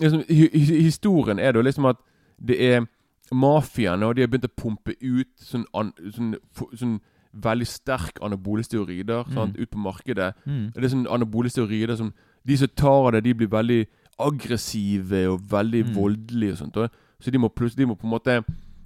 liksom 0.00 0.22
hi, 0.28 0.48
hi, 0.54 0.82
Historien 0.82 1.38
er 1.38 1.52
da 1.52 1.60
liksom 1.60 1.84
at 1.90 1.96
det 2.40 2.56
er 2.60 2.86
mafiaen, 3.32 4.02
og 4.06 4.14
de 4.16 4.22
har 4.22 4.28
begynt 4.30 4.46
å 4.48 4.54
pumpe 4.56 4.94
ut 5.02 5.28
sånn, 5.42 5.64
an, 5.74 5.92
sånn, 6.14 6.34
sånn 6.78 6.96
veldig 7.36 7.66
sterk 7.68 8.20
anabole 8.24 8.62
steroider 8.64 9.26
sant, 9.34 9.56
ut 9.58 9.70
på 9.70 9.78
markedet. 9.82 10.32
Mm. 10.46 10.72
Det 10.72 10.84
er 10.84 10.88
sånn 10.94 11.06
anabole 11.12 11.50
steroider 11.52 11.96
som 11.96 12.12
De 12.46 12.56
som 12.56 12.68
tar 12.78 13.08
av 13.08 13.12
det, 13.12 13.24
de 13.24 13.32
blir 13.34 13.48
veldig 13.50 13.86
aggressive 14.18 15.26
og 15.30 15.40
veldig 15.50 15.84
Mm. 15.86 15.94
voldelige 15.94 16.52
og 16.52 16.58
sånt. 16.58 16.76
Og, 16.76 16.90
så 17.20 17.30
de 17.30 17.38
må 17.38 17.48
De 17.76 17.86
må 17.86 17.94
på 17.96 18.04
en 18.06 18.10
måte 18.10 18.44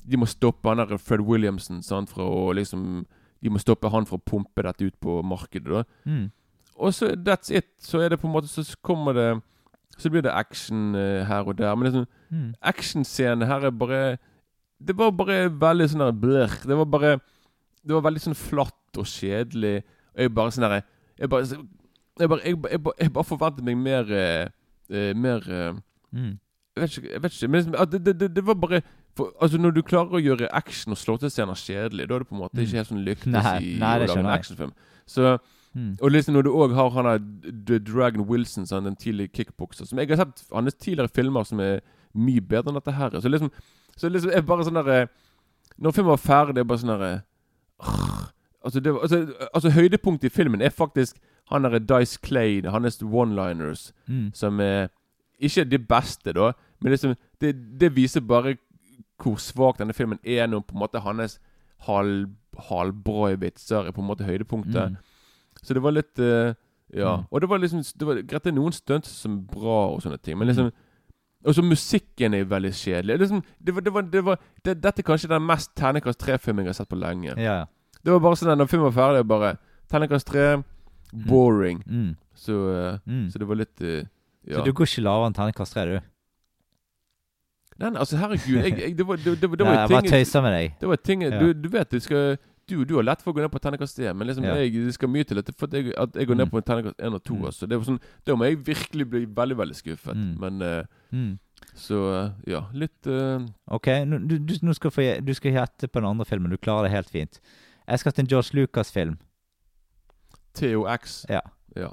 De 0.09 0.17
må 0.17 0.27
stoppe 0.27 0.69
han 0.69 0.79
der 0.79 0.97
Fred 0.99 1.21
Williamson 1.21 1.83
sant, 1.83 2.09
fra 2.09 2.23
å 2.25 2.53
liksom 2.55 3.05
De 3.43 3.49
må 3.51 3.59
stoppe 3.59 3.89
han 3.91 4.07
fra 4.07 4.17
å 4.17 4.25
pumpe 4.25 4.63
dette 4.63 4.83
ut 4.85 4.95
på 5.01 5.23
markedet. 5.23 5.65
da 5.69 5.85
Mm. 6.07 6.31
Og 6.79 6.93
så 6.95 7.15
that's 7.15 7.51
it. 7.51 7.67
Så 7.79 8.01
er 8.01 8.09
det 8.11 8.21
på 8.21 8.27
en 8.27 8.33
måte 8.33 8.49
Så 8.49 8.77
kommer 8.83 9.13
det 9.15 9.43
Så 9.99 10.09
blir 10.11 10.23
det 10.23 10.33
action 10.33 10.95
uh, 10.95 11.25
her 11.25 11.43
og 11.47 11.57
der. 11.57 11.75
Men 11.77 11.85
liksom, 11.93 12.07
Mm. 12.33 12.55
actionscenen 12.63 13.47
her 13.47 13.65
er 13.67 13.71
bare 13.71 14.19
Det 14.83 14.97
var 14.97 15.11
bare 15.11 15.51
veldig 15.51 15.89
sånn 15.91 15.99
der 15.99 16.13
blør. 16.13 16.49
Det 16.67 16.77
var 16.77 16.85
bare 16.87 17.21
Det 17.87 17.93
var 17.95 18.01
veldig 18.03 18.21
sånn 18.21 18.35
flatt 18.37 18.97
og 18.99 19.05
kjedelig. 19.07 19.83
Og 20.15 20.19
jeg 20.21 20.35
bare 20.35 20.51
sånn 20.51 20.63
derre 20.69 20.83
jeg 21.19 21.29
jeg, 21.31 21.59
jeg, 22.19 22.29
jeg, 22.71 22.83
bare, 22.83 22.93
jeg 23.01 23.13
bare 23.13 23.25
forventet 23.25 23.65
meg 23.65 23.77
mer 23.77 24.11
eh, 24.13 24.49
eh, 24.91 25.15
Mer 25.15 25.41
eh, 25.51 25.73
Mm. 26.13 26.39
jeg 26.77 26.83
vet 26.83 26.97
ikke, 26.99 27.11
jeg 27.13 27.23
vet 27.23 27.33
ikke 27.37 27.49
men 27.49 27.61
liksom, 27.65 27.91
det, 27.91 28.05
det, 28.05 28.15
det, 28.21 28.29
det 28.35 28.43
var 28.47 28.55
bare 28.55 28.83
for, 29.17 29.31
Altså 29.41 29.59
Når 29.59 29.71
du 29.75 29.83
klarer 29.83 30.11
å 30.19 30.23
gjøre 30.23 30.49
action 30.53 30.93
og 30.93 30.99
slåttescener 30.99 31.55
kjedelig, 31.55 32.09
da 32.09 32.15
er 32.15 32.19
det 32.25 32.29
på 32.29 32.35
en 32.35 32.41
måte 32.43 32.59
ikke 32.65 32.77
helt 32.81 32.89
sånn 32.89 33.05
lyktes 33.05 33.27
Mm. 33.27 33.43
Nei, 33.43 33.59
i 33.63 33.79
nei, 33.79 33.95
å 33.99 34.07
lage 34.07 34.19
en 34.19 34.27
actionfilm. 34.27 34.73
Så 35.07 35.39
Mm. 35.73 35.93
Og 36.03 36.11
liksom 36.11 36.35
når 36.35 36.43
du 36.43 36.51
òg 36.51 36.73
har 36.75 36.91
han 36.91 37.05
der 37.05 37.53
The 37.67 37.79
Dragon 37.79 38.27
Wilson, 38.27 38.65
sånn, 38.67 38.83
den 38.89 38.97
tidlige 38.97 39.29
kickbokser 39.31 39.87
Som 39.87 39.99
jeg 39.99 40.09
har 40.09 40.17
sett 40.17 40.43
hans 40.53 40.75
tidligere 40.75 41.09
filmer 41.15 41.45
som 41.47 41.61
er 41.61 41.79
mye 42.13 42.41
bedre 42.41 42.73
enn 42.73 42.75
dette 42.75 42.91
her. 42.93 43.11
Så 43.21 43.29
liksom 43.31 43.53
Så 43.97 44.09
liksom 44.11 44.33
er 44.35 44.43
bare 44.43 44.65
sånn 44.67 44.75
derre 44.75 45.09
Når 45.79 45.93
filmen 45.95 46.11
var 46.11 46.17
ferdig, 46.19 46.55
det 46.57 46.61
er 46.61 46.65
bare 46.65 46.79
sånn 46.79 46.91
derre 46.99 47.23
altså, 48.65 48.81
det 48.83 48.93
var- 48.93 49.01
altså, 49.03 49.33
altså 49.55 49.71
høydepunktet 49.71 50.25
i 50.25 50.29
filmen 50.35 50.61
er 50.63 50.71
faktisk 50.71 51.17
han 51.51 51.63
derre 51.67 51.81
Dice 51.83 52.19
Clay, 52.23 52.61
hans 52.67 53.01
one-liners, 53.03 53.93
Mm. 54.09 54.31
som 54.35 54.61
er 54.61 54.89
ikke 55.41 55.65
de 55.71 55.79
beste, 55.79 56.33
da, 56.37 56.53
men 56.81 56.93
liksom, 56.93 57.15
det, 57.41 57.55
det 57.81 57.95
viser 57.97 58.21
bare 58.21 58.57
hvor 59.21 59.37
svak 59.37 59.79
denne 59.79 59.93
filmen 59.93 60.19
er 60.25 60.47
når 60.49 60.61
på 60.65 60.75
en 60.77 60.81
måte 60.81 61.01
hans 61.05 61.39
hal, 61.87 62.27
halvbra 62.71 63.35
vitser 63.41 63.87
er 63.89 63.93
på 63.93 64.01
en 64.01 64.07
måte 64.09 64.25
høydepunktet. 64.25 64.91
Mm. 64.91 64.97
Så 65.63 65.75
det 65.75 65.83
var 65.83 65.93
litt 65.97 66.19
uh, 66.19 66.55
Ja. 66.93 67.17
Mm. 67.21 67.25
Og 67.31 67.41
det 67.41 67.49
var 67.49 67.59
liksom 67.59 67.83
det 67.99 68.07
var, 68.07 68.15
Greit, 68.27 68.45
det 68.45 68.51
er 68.51 68.57
noen 68.57 68.73
stunts 68.73 69.09
som 69.23 69.37
er 69.39 69.43
bra 69.53 69.77
og 69.95 70.01
sånne 70.03 70.19
ting, 70.23 70.39
men 70.39 70.49
liksom 70.49 70.73
Og 71.45 71.55
så 71.55 71.63
musikken 71.65 72.35
er 72.35 72.45
veldig 72.45 72.71
kjedelig. 72.77 73.19
Liksom, 73.19 73.43
det 73.65 73.75
var, 73.75 73.81
det 73.81 73.93
var, 73.95 74.03
det 74.03 74.25
var, 74.25 74.41
det, 74.65 74.75
dette 74.83 75.01
er 75.01 75.07
kanskje 75.09 75.29
den 75.31 75.47
mest 75.49 75.71
terningkast 75.75 76.21
3-filmen 76.21 76.65
jeg 76.67 76.69
har 76.69 76.77
sett 76.83 76.89
på 76.91 76.99
lenge. 77.01 77.33
Ja, 77.41 77.55
ja. 77.61 77.65
Det 78.05 78.13
var 78.13 78.21
bare 78.21 78.37
sånn 78.37 78.51
at 78.53 78.59
når 78.61 78.69
filmen 78.69 78.91
var 78.91 78.97
ferdig, 78.99 79.23
bare 79.29 79.55
Terningkast 79.89 80.27
tre, 80.29 80.63
boring. 81.13 81.83
Mm. 81.87 82.17
Så, 82.35 82.57
eh, 82.73 82.99
Mm. 83.07 83.31
så 83.31 83.39
det 83.39 83.49
var 83.49 83.57
litt 83.57 83.81
eh, 83.81 84.05
ja. 84.47 84.57
Så 84.59 84.65
du 84.65 84.73
går 84.73 84.87
ikke 84.87 85.03
lavere 85.05 85.27
enn 85.29 85.35
terningkast 85.37 85.75
3, 85.75 85.85
du? 85.85 86.01
Nei, 87.81 87.89
nei, 87.91 87.99
altså 88.03 88.19
herregud 88.21 88.59
jeg, 88.61 88.75
jeg, 88.79 88.97
Det 88.99 89.07
var, 89.09 89.17
det, 89.17 89.35
det, 89.41 89.49
det 89.51 89.65
Nei, 89.65 89.67
var 89.67 89.77
jeg 89.81 89.89
bare 89.89 90.43
med 90.45 90.53
deg. 90.57 90.73
Det 90.81 90.89
var 90.89 90.97
ting 90.97 91.23
Ja. 91.23 91.31
du, 91.41 91.53
du 91.55 91.69
vet 91.69 91.91
du, 91.91 91.99
skal 92.01 92.37
du, 92.69 92.85
du 92.85 92.95
har 92.95 93.03
lett 93.03 93.23
for 93.23 93.33
å 93.33 93.35
gå 93.35 93.43
ned 93.43 93.51
på 93.51 93.59
terningkast 93.59 93.99
1, 93.99 94.15
men 94.17 94.29
liksom 94.29 94.45
Ja. 94.45 94.55
jeg, 94.61 94.73
det 94.73 94.95
skal 94.95 95.09
mye 95.11 95.25
til 95.27 95.39
at, 95.39 95.49
at, 95.51 95.73
jeg, 95.73 95.93
at 95.99 96.15
jeg 96.15 96.27
går 96.29 96.37
ned 96.37 96.47
Mm. 96.47 96.51
på 96.51 96.57
en 96.61 96.63
terningkast 96.69 97.01
1 97.01 97.15
og 97.15 97.23
2. 97.25 97.35
Mm. 97.35 97.45
Altså. 97.49 97.67
Det 97.67 97.79
var 97.79 97.85
sånn, 97.89 98.01
da 98.27 98.37
må 98.37 98.45
jeg 98.47 98.59
virkelig 98.67 99.07
bli 99.11 99.25
veldig 99.27 99.57
veldig 99.59 99.77
skuffet. 99.77 100.17
Mm. 100.17 100.37
Men 100.41 100.63
uh, 100.63 100.85
Mm. 101.13 101.39
Så 101.75 102.33
ja, 102.47 102.61
litt 102.73 103.07
uh, 103.07 103.41
Ok, 103.69 103.87
nå, 104.07 104.19
du, 104.29 104.39
skal 104.75 104.91
få, 104.91 105.03
du 105.25 105.33
skal 105.35 105.53
gjette 105.53 105.89
på 105.89 106.01
den 106.01 106.09
andre 106.09 106.25
filmen. 106.25 106.51
Du 106.51 106.57
klarer 106.57 106.85
det 106.89 106.93
helt 106.95 107.11
fint. 107.11 107.41
Jeg 107.89 107.99
skal 107.99 108.13
til 108.13 108.23
en 108.25 108.29
George 108.29 108.55
Lucas-film. 108.55 109.19
TOX. 110.55 111.27
Ja. 111.29 111.41
ja. 111.77 111.89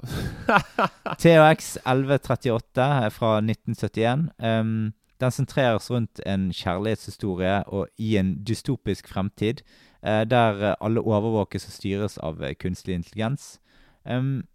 TOX 1.22 1.76
1138 1.76 2.82
er 2.82 3.10
fra 3.10 3.38
1971. 3.38 4.30
Um, 4.38 4.92
den 5.20 5.30
sentreres 5.30 5.90
rundt 5.90 6.20
en 6.26 6.52
kjærlighetshistorie 6.54 7.64
og 7.66 7.88
i 7.98 8.16
en 8.16 8.36
dystopisk 8.46 9.08
fremtid, 9.08 9.64
eh, 10.02 10.24
der 10.24 10.62
eh, 10.62 10.74
alle 10.80 11.00
overvåkes 11.00 11.66
og 11.66 11.72
styres 11.72 12.18
av 12.18 12.42
eh, 12.42 12.54
kunstig 12.54 12.94
intelligens. 12.94 13.60
Um, 14.04 14.46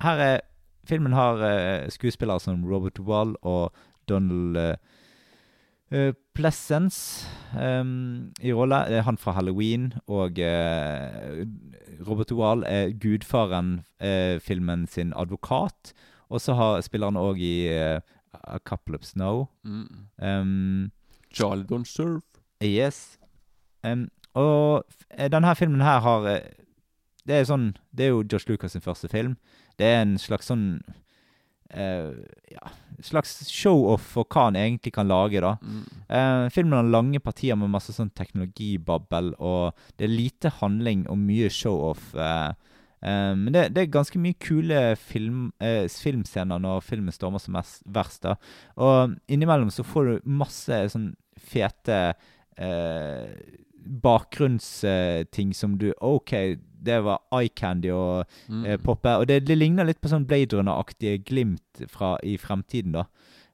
her 0.00 0.22
er 0.22 0.40
Filmen 0.84 1.12
har 1.12 1.42
eh, 1.44 1.88
skuespillere 1.90 2.40
som 2.40 2.64
Robert 2.64 3.00
Wall 3.00 3.34
og 3.42 3.72
Donald 4.08 4.56
uh, 4.56 4.74
Pleasence 6.34 7.26
um, 7.58 8.30
i 8.40 8.52
rolle. 8.54 8.84
Det 8.88 8.96
er 9.00 9.02
han 9.02 9.18
fra 9.18 9.32
Halloween, 9.36 9.92
og 10.06 10.38
eh, 10.38 11.44
Robert 12.06 12.30
Duvall 12.30 12.62
er 12.66 12.92
gudfaren-filmen 13.02 14.86
sin 14.86 15.12
advokat. 15.16 15.92
Og 16.30 16.40
så 16.40 16.54
har- 16.54 16.80
spiller 16.80 17.06
han 17.10 17.16
òg 17.16 17.38
i 17.42 17.66
eh, 17.68 18.00
A 18.44 18.58
Couple 18.64 18.94
of 18.94 19.02
Snow. 19.04 19.48
Mm. 19.64 20.06
Um, 20.22 20.90
Charlie 21.34 21.64
Don't 21.66 21.84
Surf. 21.84 22.22
Yes. 22.62 23.18
Um, 23.84 24.08
og 24.34 24.84
eh, 25.10 25.28
denne 25.28 25.56
filmen 25.56 25.80
her 25.80 25.98
har 26.00 26.26
eh, 26.28 26.40
Det 27.26 27.34
er 27.40 27.44
sånn 27.48 27.70
Det 27.96 28.04
er 28.04 28.08
jo 28.12 28.22
Josh 28.32 28.46
Lucas 28.48 28.72
sin 28.72 28.80
første 28.84 29.08
film. 29.08 29.36
Det 29.78 29.86
er 29.86 30.02
en 30.02 30.18
slags 30.18 30.46
sånn 30.50 30.80
eh, 30.86 30.94
Ja, 31.70 32.70
slags 33.02 33.48
show-off 33.48 34.04
for 34.14 34.28
hva 34.30 34.48
han 34.48 34.58
egentlig 34.58 34.92
kan 34.96 35.08
lage, 35.10 35.42
da. 35.42 35.56
Mm. 35.62 35.84
Eh, 36.08 36.48
filmen 36.54 36.78
har 36.78 36.90
lange 36.90 37.20
partier 37.22 37.58
med 37.58 37.72
masse 37.72 37.94
sånn 37.94 38.12
teknologibabbel, 38.16 39.34
og 39.38 39.78
det 39.98 40.06
er 40.06 40.14
lite 40.14 40.52
handling 40.60 41.06
og 41.10 41.20
mye 41.22 41.50
show-off. 41.52 42.10
Eh, 42.14 42.50
um, 43.00 43.46
men 43.46 43.54
det, 43.56 43.64
det 43.76 43.84
er 43.84 43.94
ganske 43.96 44.20
mye 44.20 44.38
kule 44.42 44.82
film, 45.00 45.48
eh, 45.62 45.86
filmscener 45.88 46.62
når 46.62 46.84
filmen 46.86 47.14
stormer 47.14 47.42
som 47.42 47.56
verst. 47.56 48.22
da. 48.26 48.36
Og 48.76 49.16
innimellom 49.30 49.72
så 49.74 49.86
får 49.86 50.10
du 50.10 50.30
masse 50.40 50.84
sånn 50.92 51.12
fete 51.40 52.00
eh, 52.60 53.26
bakgrunnsting 53.84 55.54
som 55.54 55.78
du 55.78 55.92
OK, 56.00 56.30
det 56.82 57.00
var 57.04 57.20
eye 57.32 57.48
candy 57.48 57.90
og 57.92 58.24
Mm. 58.48 58.64
eh, 58.66 58.76
poppe. 58.78 59.08
Og 59.18 59.26
det, 59.26 59.44
det 59.46 59.58
ligner 59.58 59.84
litt 59.84 60.00
på 60.00 60.08
sånn 60.08 60.26
Blade 60.26 60.56
Runner-aktige 60.56 61.24
glimt 61.24 61.84
fra, 61.88 62.16
i 62.22 62.36
fremtiden, 62.36 62.92
da. 62.92 63.04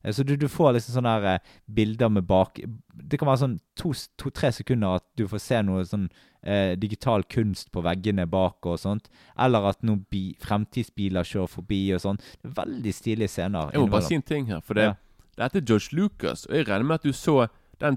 Eh, 0.04 0.12
Så 0.12 0.24
du, 0.24 0.36
du 0.36 0.46
får 0.48 0.74
liksom 0.74 0.94
sånne 1.02 1.14
her, 1.20 1.24
eh, 1.34 1.38
bilder 1.68 2.08
med 2.08 2.26
bak 2.26 2.60
Det 2.94 3.18
kan 3.18 3.26
være 3.28 3.38
sånn 3.42 3.58
to-tre 3.76 4.50
to, 4.50 4.56
sekunder 4.62 4.96
at 4.96 5.04
du 5.16 5.26
får 5.26 5.40
se 5.40 5.62
noe 5.62 5.82
sånn 5.84 6.08
eh, 6.44 6.76
digital 6.76 7.24
kunst 7.24 7.72
på 7.72 7.82
veggene 7.82 8.24
bak 8.30 8.64
og 8.66 8.78
sånt. 8.78 9.08
Eller 9.36 9.66
at 9.68 9.82
noen 9.82 10.04
bi, 10.10 10.36
fremtidsbiler 10.40 11.24
kjører 11.26 11.48
forbi 11.48 11.92
og 11.92 12.00
sånn. 12.00 12.20
Veldig 12.44 12.92
stilige 12.94 13.28
scener. 13.28 13.72
Jeg 13.72 13.80
må 13.80 13.90
bare 13.90 14.02
si 14.02 14.14
en 14.14 14.22
ting 14.22 14.46
her. 14.46 14.60
For 14.60 14.74
det, 14.74 14.82
Ja. 14.84 14.94
dette 15.36 15.56
er 15.56 15.60
George 15.66 15.88
Lucas, 15.92 16.46
og 16.46 16.54
jeg 16.54 16.66
regner 16.68 16.84
med 16.84 16.94
at 16.94 17.02
du 17.02 17.10
så 17.12 17.48
den 17.80 17.96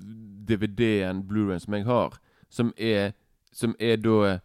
TOX-DVD-en, 0.00 1.22
Blu-rayen, 1.28 1.60
som 1.60 1.74
jeg 1.74 1.84
har, 1.88 2.18
som 2.50 2.72
er, 2.78 3.12
som 3.52 3.74
er 3.80 3.96
da 3.96 4.38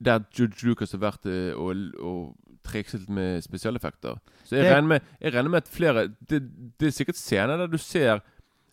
Der 0.00 0.20
George 0.30 0.62
Lucas 0.62 0.92
har 0.94 1.00
vært 1.02 1.26
eh, 1.26 1.50
og, 1.58 1.74
og 1.98 2.36
trikset 2.62 3.08
med 3.10 3.40
spesialeffekter. 3.42 4.14
Så 4.44 4.54
jeg 4.56 4.64
Det- 4.64 4.72
regner, 4.74 4.88
med, 4.88 5.00
jeg 5.20 5.34
regner 5.34 5.50
med 5.50 5.56
at 5.64 5.68
flere 5.68 6.08
det, 6.30 6.42
det 6.78 6.86
er 6.86 6.90
sikkert 6.94 7.16
scener 7.16 7.56
der 7.58 7.66
du 7.66 7.78
ser 7.78 8.20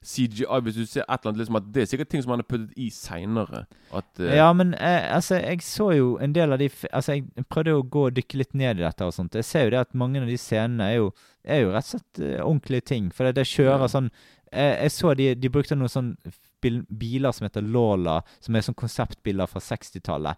CGI, 0.05 0.59
hvis 0.61 0.75
du 0.75 0.85
ser 0.85 1.01
et 1.01 1.07
eller 1.09 1.31
annet 1.31 1.37
liksom 1.39 1.55
at 1.55 1.63
Det 1.73 1.81
er 1.81 1.85
sikkert 1.85 2.09
ting 2.09 2.21
som 2.21 2.29
han 2.29 2.39
har 2.39 2.43
puttet 2.45 2.73
i 2.77 2.89
seinere. 2.93 3.63
At 3.91 4.19
eh, 4.19 4.35
Ja, 4.35 4.53
men 4.53 4.73
eh, 4.75 5.15
altså, 5.15 5.35
jeg 5.41 5.61
så 5.65 5.89
jo 5.97 6.17
en 6.21 6.33
del 6.35 6.53
av 6.53 6.59
de 6.59 6.69
Altså, 6.93 7.11
jeg 7.17 7.25
prøvde 7.49 7.73
å 7.73 7.89
gå 7.89 8.05
og 8.05 8.13
dykke 8.13 8.37
litt 8.37 8.53
ned 8.53 8.77
i 8.77 8.83
dette 8.85 9.01
og 9.05 9.13
sånt. 9.13 9.33
Jeg 9.33 9.45
ser 9.45 9.63
jo 9.65 9.69
det 9.73 9.79
at 9.79 9.95
mange 9.95 10.21
av 10.21 10.27
de 10.29 10.37
scenene 10.37 10.83
er 10.91 10.95
jo, 10.99 11.11
er 11.43 11.61
jo 11.63 11.71
rett 11.73 11.89
og 11.89 11.89
slett 11.95 12.21
uh, 12.21 12.45
ordentlige 12.45 12.81
ting. 12.85 13.09
For 13.11 13.25
det, 13.25 13.35
det 13.35 13.47
kjører 13.49 13.79
Ja. 13.81 13.87
sånn 13.87 14.11
Jeg 14.55 14.91
så 14.91 15.13
de, 15.17 15.33
de 15.35 15.51
brukte 15.51 15.75
noen 15.75 15.91
sånn 15.91 16.11
biler 16.89 17.31
som 17.31 17.45
heter 17.47 17.61
Lola, 17.61 18.21
som 18.39 18.55
er 18.55 18.61
sånn 18.65 18.75
konseptbiler 18.75 19.47
fra 19.47 19.59
60-tallet. 19.59 20.37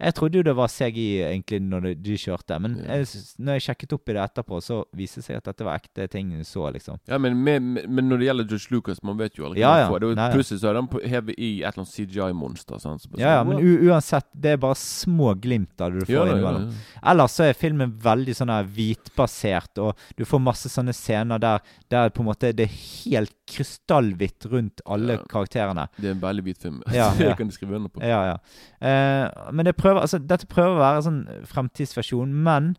Jeg 0.00 0.14
trodde 0.14 0.38
jo 0.40 0.42
det 0.42 0.54
var 0.56 0.68
CGI 0.68 1.22
egentlig 1.28 1.60
når 1.62 1.94
de, 2.02 2.16
kjørte, 2.20 2.58
men 2.60 2.76
Ja. 2.84 2.96
jeg, 3.00 3.06
når 3.38 3.52
jeg 3.58 3.62
sjekket 3.68 3.92
opp 3.96 4.08
i 4.08 4.12
det 4.12 4.22
etterpå, 4.24 4.60
så 4.62 4.84
viste 4.96 5.20
det 5.20 5.24
seg 5.24 5.36
at 5.36 5.44
dette 5.44 5.64
var 5.64 5.78
ekte 5.80 6.08
ting 6.10 6.30
du 6.38 6.44
så, 6.44 6.70
liksom. 6.72 6.98
Ja, 7.08 7.18
men, 7.18 7.36
med, 7.44 7.62
med, 7.62 7.88
men 7.88 8.08
når 8.08 8.18
det 8.18 8.26
gjelder 8.28 8.44
George 8.48 8.68
Lucas, 8.70 9.02
man 9.02 9.16
vet 9.18 9.34
jo 9.38 9.46
aldri 9.46 9.60
Ja, 9.60 9.72
hva 9.74 9.80
ja. 9.80 9.88
får. 9.90 10.00
Det 10.00 10.14
var 10.16 10.32
Plutselig 10.34 10.60
så 10.60 10.68
er 10.70 10.74
han 10.80 10.88
hevet 11.14 11.34
i 11.38 11.50
et 11.62 11.68
eller 11.72 11.82
annet 11.84 11.94
CGI-monster. 11.94 12.78
Sånn, 12.82 12.98
Så 13.00 13.08
Ja, 13.18 13.34
ja, 13.38 13.44
sånn, 13.44 13.48
men 13.48 13.58
u 13.64 13.88
uansett, 13.90 14.26
det 14.34 14.52
er 14.52 14.56
bare 14.62 14.74
små 14.78 15.34
glimt 15.40 15.80
av 15.80 15.92
det 15.92 16.00
du 16.00 16.06
får 16.06 16.12
Ja, 16.14 16.24
ja, 16.24 16.26
ja, 16.26 16.36
innimellom. 16.38 16.68
ja. 16.70 17.00
Ellers 17.12 17.30
så 17.38 17.44
er 17.48 17.52
filmen 17.54 17.92
veldig 17.98 18.34
sånn 18.36 18.48
her 18.52 18.64
hvitbasert, 18.64 19.78
og 19.78 19.96
du 20.16 20.24
får 20.24 20.40
masse 20.40 20.68
sånne 20.68 20.92
scener 20.94 21.38
der, 21.38 21.60
der 21.90 22.10
på 22.10 22.20
en 22.22 22.28
måte 22.30 22.52
det 22.54 22.68
er 22.68 22.76
helt 23.10 23.32
krystallhvitt 23.46 24.46
rundt 24.50 24.80
alle 24.86 25.14
Ja. 25.18 25.22
Karakterene. 25.54 25.88
Det 25.96 26.08
er 26.08 26.14
en 26.14 26.22
veldig 26.22 26.44
hvit 26.44 26.62
film. 26.62 26.82
Ja, 26.92 27.10
ja. 27.18 27.34
kan 27.34 27.46
du 27.46 27.52
skrive 27.52 27.76
under 27.76 27.88
på. 27.88 28.02
Ja, 28.02 28.22
ja. 28.24 28.38
Eh, 28.80 29.52
men 29.52 29.66
det 29.66 29.76
prøver, 29.76 30.00
altså, 30.00 30.18
dette 30.18 30.46
prøver 30.46 30.76
å 30.76 30.82
være 30.82 31.02
en 31.02 31.08
sånn 31.08 31.44
fremtidsversjon, 31.50 32.32
men 32.46 32.74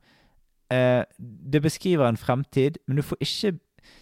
eh, 0.73 1.03
det 1.19 1.63
beskriver 1.63 2.07
en 2.07 2.19
fremtid, 2.19 2.81
men 2.87 2.99
du 2.99 3.05
får 3.05 3.21
ikke 3.21 3.57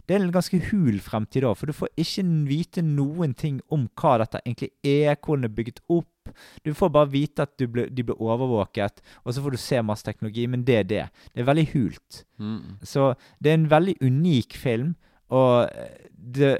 det 0.08 0.16
er 0.16 0.22
en 0.24 0.32
ganske 0.32 0.56
hul 0.70 0.96
fremtid 1.04 1.44
òg, 1.44 1.58
for 1.60 1.68
du 1.68 1.76
får 1.76 1.90
ikke 2.00 2.24
vite 2.48 2.80
noen 2.88 3.34
ting 3.36 3.58
om 3.68 3.90
hva 4.00 4.14
dette 4.22 4.40
egentlig 4.46 4.70
er, 4.80 5.18
hvordan 5.20 5.44
det 5.44 5.50
er 5.50 5.58
bygget 5.58 5.82
opp. 5.92 6.32
Du 6.64 6.72
får 6.72 6.92
bare 6.96 7.12
vite 7.12 7.44
at 7.44 7.52
du 7.60 7.66
ble, 7.68 7.90
de 7.92 8.06
blir 8.08 8.22
overvåket, 8.24 9.02
og 9.26 9.36
så 9.36 9.44
får 9.44 9.52
du 9.52 9.60
se 9.60 9.82
masse 9.84 10.08
teknologi, 10.08 10.46
men 10.48 10.64
det 10.64 10.78
er 10.78 10.88
det. 10.88 11.04
Det 11.34 11.44
er 11.44 11.50
veldig 11.50 11.66
hult. 11.74 12.22
Mm. 12.40 12.80
Så 12.80 13.10
det 13.44 13.52
er 13.52 13.60
en 13.60 13.72
veldig 13.76 13.98
unik 14.00 14.56
film, 14.56 14.96
og 15.36 15.68
eh, 15.68 16.08
det 16.16 16.54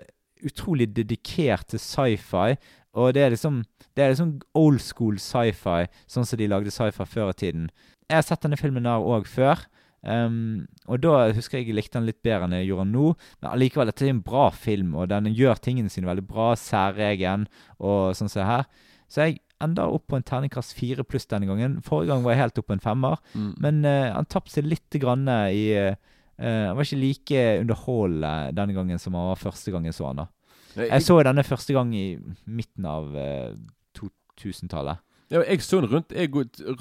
utrolig 0.48 0.90
dedikert 0.96 1.70
til 1.72 1.82
sci-fi. 1.82 2.58
Og 2.94 3.14
det 3.16 3.24
er 3.24 3.34
liksom 3.34 3.64
Det 3.94 4.04
er 4.04 4.10
liksom 4.10 4.40
old 4.58 4.82
school 4.82 5.20
sci-fi, 5.22 5.86
sånn 6.10 6.26
som 6.26 6.40
de 6.40 6.48
lagde 6.50 6.72
sci-fi 6.74 7.06
før 7.06 7.30
i 7.30 7.38
tiden. 7.38 7.68
Jeg 8.10 8.18
har 8.18 8.26
sett 8.26 8.42
denne 8.42 8.58
filmen 8.58 8.88
her 8.90 9.06
òg 9.06 9.28
før. 9.30 9.68
Um, 10.04 10.66
og 10.92 11.00
da 11.00 11.30
husker 11.32 11.62
jeg 11.62 11.70
jeg 11.70 11.78
likte 11.78 11.96
den 11.96 12.10
litt 12.10 12.24
bedre 12.26 12.48
enn 12.48 12.56
jeg 12.58 12.72
gjorde 12.72 12.90
nå. 12.90 13.12
Men 13.40 13.52
allikevel, 13.52 13.92
dette 13.92 14.08
er 14.08 14.16
en 14.16 14.24
bra 14.26 14.48
film, 14.50 14.96
og 14.98 15.12
den 15.14 15.30
gjør 15.32 15.62
tingene 15.62 15.94
sine 15.94 16.10
veldig 16.10 16.26
bra. 16.26 16.54
Særegen 16.60 17.46
og 17.78 18.18
sånn 18.18 18.32
som 18.32 18.42
det 18.42 18.50
her. 18.50 18.66
Så 19.14 19.28
jeg 19.28 19.40
ender 19.64 19.94
opp 19.94 20.08
på 20.10 20.18
en 20.18 20.26
terningkast 20.26 20.74
fire 20.76 21.06
pluss 21.08 21.30
denne 21.30 21.48
gangen. 21.48 21.78
Forrige 21.86 22.12
gang 22.12 22.26
var 22.26 22.36
jeg 22.36 22.42
helt 22.42 22.64
opp 22.64 22.72
på 22.72 22.76
en 22.76 22.84
femmer. 22.84 23.22
Mm. 23.38 23.52
Men 23.64 23.84
uh, 23.86 24.10
han 24.18 24.28
tapte 24.32 24.56
seg 24.56 24.68
litt 24.68 25.00
grann 25.00 25.30
i 25.30 25.68
eh, 25.78 26.02
Han 26.40 26.76
var 26.76 26.88
ikke 26.88 26.98
like 27.00 27.42
underholdende 27.62 28.54
denne 28.58 28.74
gangen 28.74 29.00
som 29.00 29.14
han 29.14 29.30
var 29.30 29.40
første 29.40 29.72
gang 29.72 29.86
jeg 29.86 29.94
så 29.94 30.08
han 30.10 30.24
da. 30.24 30.26
Jeg, 30.76 31.04
så 31.06 31.20
denne 31.24 31.44
første 31.46 31.74
gang 31.76 31.92
i 31.96 32.18
midten 32.50 32.86
av 32.90 33.12
eh, 33.16 33.52
2000-tallet. 34.00 34.98
ja, 35.30 35.42
jeg 35.46 35.62
så 35.62 35.82
den 35.82 35.90
rundt, 35.92 36.14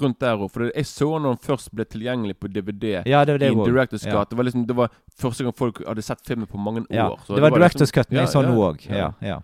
rundt 0.01 0.19
der 0.21 0.37
òg. 0.41 0.49
For 0.51 0.69
jeg 0.69 0.85
så 0.89 1.09
den 1.13 1.25
når 1.27 1.35
den 1.35 1.43
først 1.45 1.71
ble 1.73 1.85
tilgjengelig 1.85 2.37
på 2.41 2.49
DVD. 2.49 3.03
Ja, 3.05 3.23
det 3.25 3.35
var 3.35 3.43
det 3.43 3.51
I. 3.51 3.55
Directors 3.69 4.05
Ja. 4.05 4.11
Cut. 4.17 4.29
Det 4.29 4.37
var 4.37 4.43
liksom 4.43 4.65
Det 4.67 4.75
var 4.75 4.89
første 5.17 5.43
gang 5.43 5.57
folk 5.57 5.83
hadde 5.87 6.01
sett 6.01 6.25
filmen 6.27 6.47
på 6.47 6.57
mange 6.57 6.81
år. 6.81 6.87
Ja, 6.93 7.09
så 7.25 7.35
det 7.35 7.41
var 7.41 7.51
var 7.51 7.59
Directors 7.59 7.91
Cut, 7.91 8.09
men 8.09 8.17
Ja, 8.17 8.21
jeg 8.25 8.33
så 8.33 8.41
ja, 8.41 8.49
nå 8.49 8.63
òg. 8.71 8.89
ja. 8.89 8.95
Ja, 8.97 9.11
ja. 9.21 9.41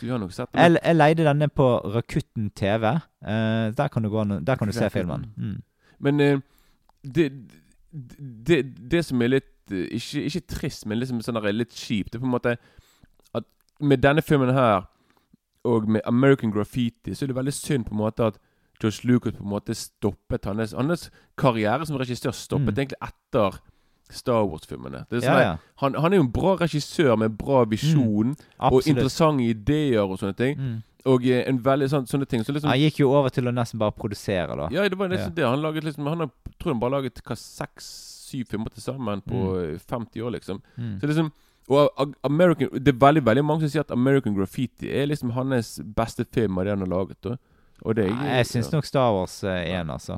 Jeg, 0.00 0.78
jeg 0.84 0.96
leide 0.96 1.24
denne 1.26 1.48
på 1.48 1.66
Rakuten 1.94 2.50
TV. 2.56 2.84
Uh, 3.26 3.74
der 3.74 3.88
kan 3.88 4.02
du, 4.02 4.08
gå, 4.08 4.24
der 4.46 4.56
kan 4.56 4.68
du 4.68 4.72
se 4.72 4.88
filmen. 4.90 5.26
Mm. 5.36 5.62
Men 5.98 6.20
uh, 6.20 6.40
det, 7.04 7.32
det, 7.92 8.62
det 8.90 9.04
som 9.04 9.22
er 9.22 9.28
litt 9.36 9.72
eh, 9.72 9.88
ikke, 9.98 10.22
ikke 10.30 10.46
trist, 10.56 10.86
men 10.86 10.98
liksom 11.00 11.20
sånn 11.22 11.40
litt 11.54 11.74
kjipt, 11.74 12.12
det 12.12 12.18
er 12.20 12.24
på 12.24 12.28
en 12.30 12.36
måte 12.36 12.56
at 13.34 13.44
med 13.80 14.02
denne 14.02 14.22
filmen 14.22 14.52
her, 14.54 14.86
og 15.64 15.88
med 15.88 16.00
American 16.08 16.52
Graffiti, 16.52 17.12
så 17.14 17.24
er 17.24 17.32
det 17.32 17.36
veldig 17.36 17.52
synd 17.52 17.84
på 17.88 17.92
en 17.96 18.00
måte 18.04 18.30
at 18.30 18.38
George 18.80 19.04
Lucas 19.04 19.34
på 19.36 19.44
en 19.44 19.50
måte 19.52 19.74
stoppet 19.76 20.46
hans, 20.48 20.72
hans 20.72 21.10
karriere 21.36 21.84
som 21.86 21.98
regissør 22.00 22.32
stoppet 22.32 22.72
Mm. 22.72 22.78
egentlig 22.78 23.00
etter 23.02 23.58
Star 24.10 24.42
Wars-filmene. 24.48 25.04
Det 25.10 25.20
sånn 25.22 25.36
Ja, 25.36 25.40
ja. 25.40 25.56
Han, 25.82 25.94
han 25.94 26.12
er 26.12 26.16
jo 26.16 26.22
en 26.24 26.32
bra 26.32 26.56
regissør 26.56 27.16
med 27.20 27.36
bra 27.38 27.64
visjon 27.64 28.32
og 28.58 28.80
interessante 28.88 29.44
ideer 29.44 30.00
og 30.02 30.18
sånne 30.18 30.34
ting. 30.36 30.56
Mm. 30.58 30.78
Og 31.06 31.24
eh, 31.26 31.44
en 31.48 31.60
veldig 31.64 31.88
sånn, 31.92 32.06
sånne 32.10 32.26
ting. 32.28 32.42
Så 32.44 32.52
liksom, 32.52 32.68
Han 32.72 32.80
gikk 32.80 32.98
jo 33.00 33.12
over 33.14 33.28
til 33.32 33.46
å 33.48 33.52
nesten 33.54 33.78
bare 33.78 33.92
produsere, 33.92 34.56
da. 34.56 34.66
ja, 34.72 34.88
det 34.88 34.98
var 34.98 35.08
nesten 35.08 35.30
Ja. 35.30 35.34
det. 35.36 35.46
Han 35.46 35.62
laget 35.62 35.84
liksom 35.84 36.06
Han 36.06 36.18
har, 36.20 36.30
tror 36.60 36.74
han 36.74 36.80
bare 36.82 36.96
laget 36.98 37.22
hva 37.26 37.36
seks-syv 37.36 38.46
filmer 38.52 38.70
til 38.74 38.82
sammen 38.84 39.22
på 39.26 39.34
mm. 39.34 39.78
50 39.90 40.22
år, 40.26 40.30
liksom. 40.36 40.60
Mm. 40.76 40.98
Så 41.00 41.06
liksom 41.10 41.32
Og 41.70 42.14
American 42.26 42.68
Det 42.72 42.94
er 42.94 42.98
veldig 42.98 43.22
veldig 43.26 43.44
mange 43.46 43.60
som 43.62 43.70
sier 43.70 43.84
at 43.84 43.92
American 43.94 44.34
Graffiti 44.34 44.88
er 44.90 45.06
liksom 45.06 45.30
hans 45.36 45.76
beste 45.96 46.24
film 46.34 46.58
av 46.58 46.64
det 46.66 46.72
han 46.72 46.80
har 46.82 46.90
laget. 46.90 47.20
Da. 47.22 47.36
Og 47.84 47.94
det 47.96 48.08
Nei, 48.10 48.32
jeg 48.40 48.46
syns 48.46 48.72
nok 48.72 48.84
Star 48.88 49.12
Wars 49.14 49.36
er 49.44 49.68
én, 49.78 49.92
altså. 49.92 50.16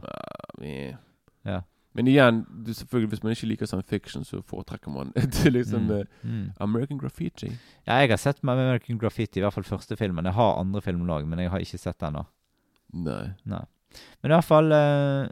Ja. 0.63 0.97
Ja. 1.45 1.61
Men 1.95 2.09
igjen, 2.09 2.39
selvfølgelig 2.65 3.09
hvis 3.13 3.23
man 3.23 3.33
ikke 3.35 3.47
liker 3.51 3.67
science 3.69 3.89
fiction, 3.91 4.25
så 4.25 4.41
foretrekker 4.49 4.91
man 4.95 5.13
til 5.37 5.53
liksom 5.53 5.83
Mm. 5.91 5.91
eh, 5.99 6.05
Mm. 6.25 6.47
American 6.61 6.99
Graffiti. 6.99 7.51
Ja, 7.87 7.99
jeg 8.01 8.09
har 8.11 8.17
sett 8.17 8.43
med 8.43 8.55
American 8.55 8.99
Graffiti, 8.99 9.41
i 9.41 9.43
hvert 9.43 9.53
fall 9.53 9.65
første 9.65 9.97
filmen. 9.97 10.25
Jeg 10.25 10.33
har 10.35 10.59
andre 10.61 10.81
filmer 10.81 11.19
òg, 11.19 11.27
men 11.27 11.39
jeg 11.39 11.51
har 11.51 11.59
ikke 11.61 11.79
sett 11.79 11.99
den 12.01 12.15
ennå. 12.15 12.25
Nei. 12.95 13.35
Nei. 13.45 13.65
Men 14.23 14.31
i 14.33 14.35
hvert 14.35 14.45
fall 14.49 14.73
eh, 14.73 15.29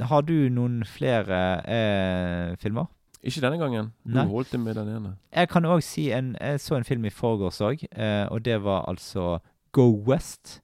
Har 0.00 0.20
du 0.22 0.48
noen 0.50 0.82
flere 0.84 1.38
eh, 1.68 2.56
filmer? 2.58 2.86
Ikke 3.24 3.40
denne 3.40 3.58
gangen. 3.58 3.92
Du 4.04 4.10
Nei. 4.18 4.26
holdt 4.28 4.52
det 4.52 4.60
med 4.60 4.74
den 4.74 4.88
ene. 4.96 5.14
Jeg 5.34 5.48
kan 5.48 5.64
òg 5.64 5.80
si 5.82 6.10
en 6.12 6.36
Jeg 6.40 6.60
så 6.60 6.76
en 6.76 6.84
film 6.84 7.04
i 7.04 7.10
forgårs 7.10 7.60
òg, 7.64 7.86
eh, 7.96 8.26
og 8.30 8.42
det 8.44 8.58
var 8.64 8.84
altså 8.88 9.38
Go 9.72 10.02
West. 10.06 10.60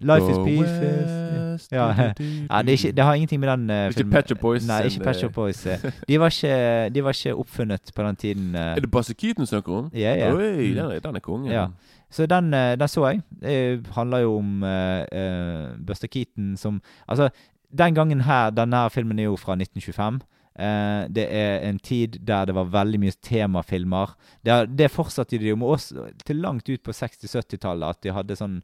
Life 0.00 0.26
is 0.30 0.36
Go 0.36 0.46
is 0.46 0.70
West, 0.80 1.72
Ja, 1.72 1.92
du, 1.92 2.02
du, 2.02 2.24
du, 2.24 2.46
ja 2.50 2.62
det, 2.62 2.72
ikke, 2.72 2.92
det 2.96 3.04
har 3.04 3.14
ingenting 3.14 3.40
med 3.40 3.48
den 3.48 3.68
filmen. 3.68 3.92
Ikke 3.92 4.10
Patch 4.10 4.32
of 4.32 4.38
Boys 4.40 4.66
Nei, 4.66 4.80
ikke 4.88 5.04
Patch 5.04 5.22
eh, 5.24 5.30
Boys. 5.32 5.66
eh. 5.66 5.78
De 6.08 6.18
var 6.20 6.26
ikke, 6.32 6.88
de 6.94 7.04
var 7.04 7.10
ikke 7.12 7.34
oppfunnet 7.34 7.92
på 7.94 8.02
den 8.02 8.16
tiden. 8.16 8.54
Uh. 8.54 8.60
Er 8.60 8.80
det 8.80 8.90
Basse 8.90 9.14
Keaton 9.14 9.46
snakker 9.46 9.72
om? 9.72 9.90
Ja, 9.94 10.14
ja. 10.14 10.32
Oi, 10.34 10.50
Mm. 10.50 10.74
den 10.74 10.78
er, 10.90 10.98
den 11.00 11.16
er 11.16 11.20
kongen. 11.20 11.52
Ja. 11.52 11.66
Så 12.10 12.26
den, 12.26 12.52
den 12.52 12.88
så 12.88 13.06
jeg. 13.06 13.20
Det 13.42 13.86
handler 13.94 14.18
jo 14.18 14.36
om 14.36 14.62
uh, 14.62 15.76
Buster 15.86 16.08
Keaton 16.08 16.56
som 16.56 16.82
Altså, 17.08 17.28
den 17.74 17.94
gangen 17.96 18.20
her 18.28 18.50
Denne 18.54 18.84
filmen 18.94 19.18
er 19.18 19.28
jo 19.30 19.36
fra 19.40 19.56
1925. 19.58 20.22
Eh, 20.54 21.08
det 21.10 21.24
er 21.34 21.64
en 21.66 21.80
tid 21.82 22.20
der 22.22 22.46
det 22.46 22.54
var 22.54 22.68
veldig 22.70 23.00
mye 23.02 23.14
temafilmer. 23.26 24.12
Det, 24.46 24.58
det 24.78 24.86
fortsatte 24.94 25.38
de 25.42 25.48
jo 25.50 25.56
med 25.58 25.72
oss 25.74 25.88
til 26.24 26.36
langt 26.44 26.68
ut 26.70 26.82
på 26.86 26.94
60-70-tallet. 26.94 27.88
At 27.96 28.02
de 28.06 28.12
hadde 28.14 28.36
sånn 28.38 28.60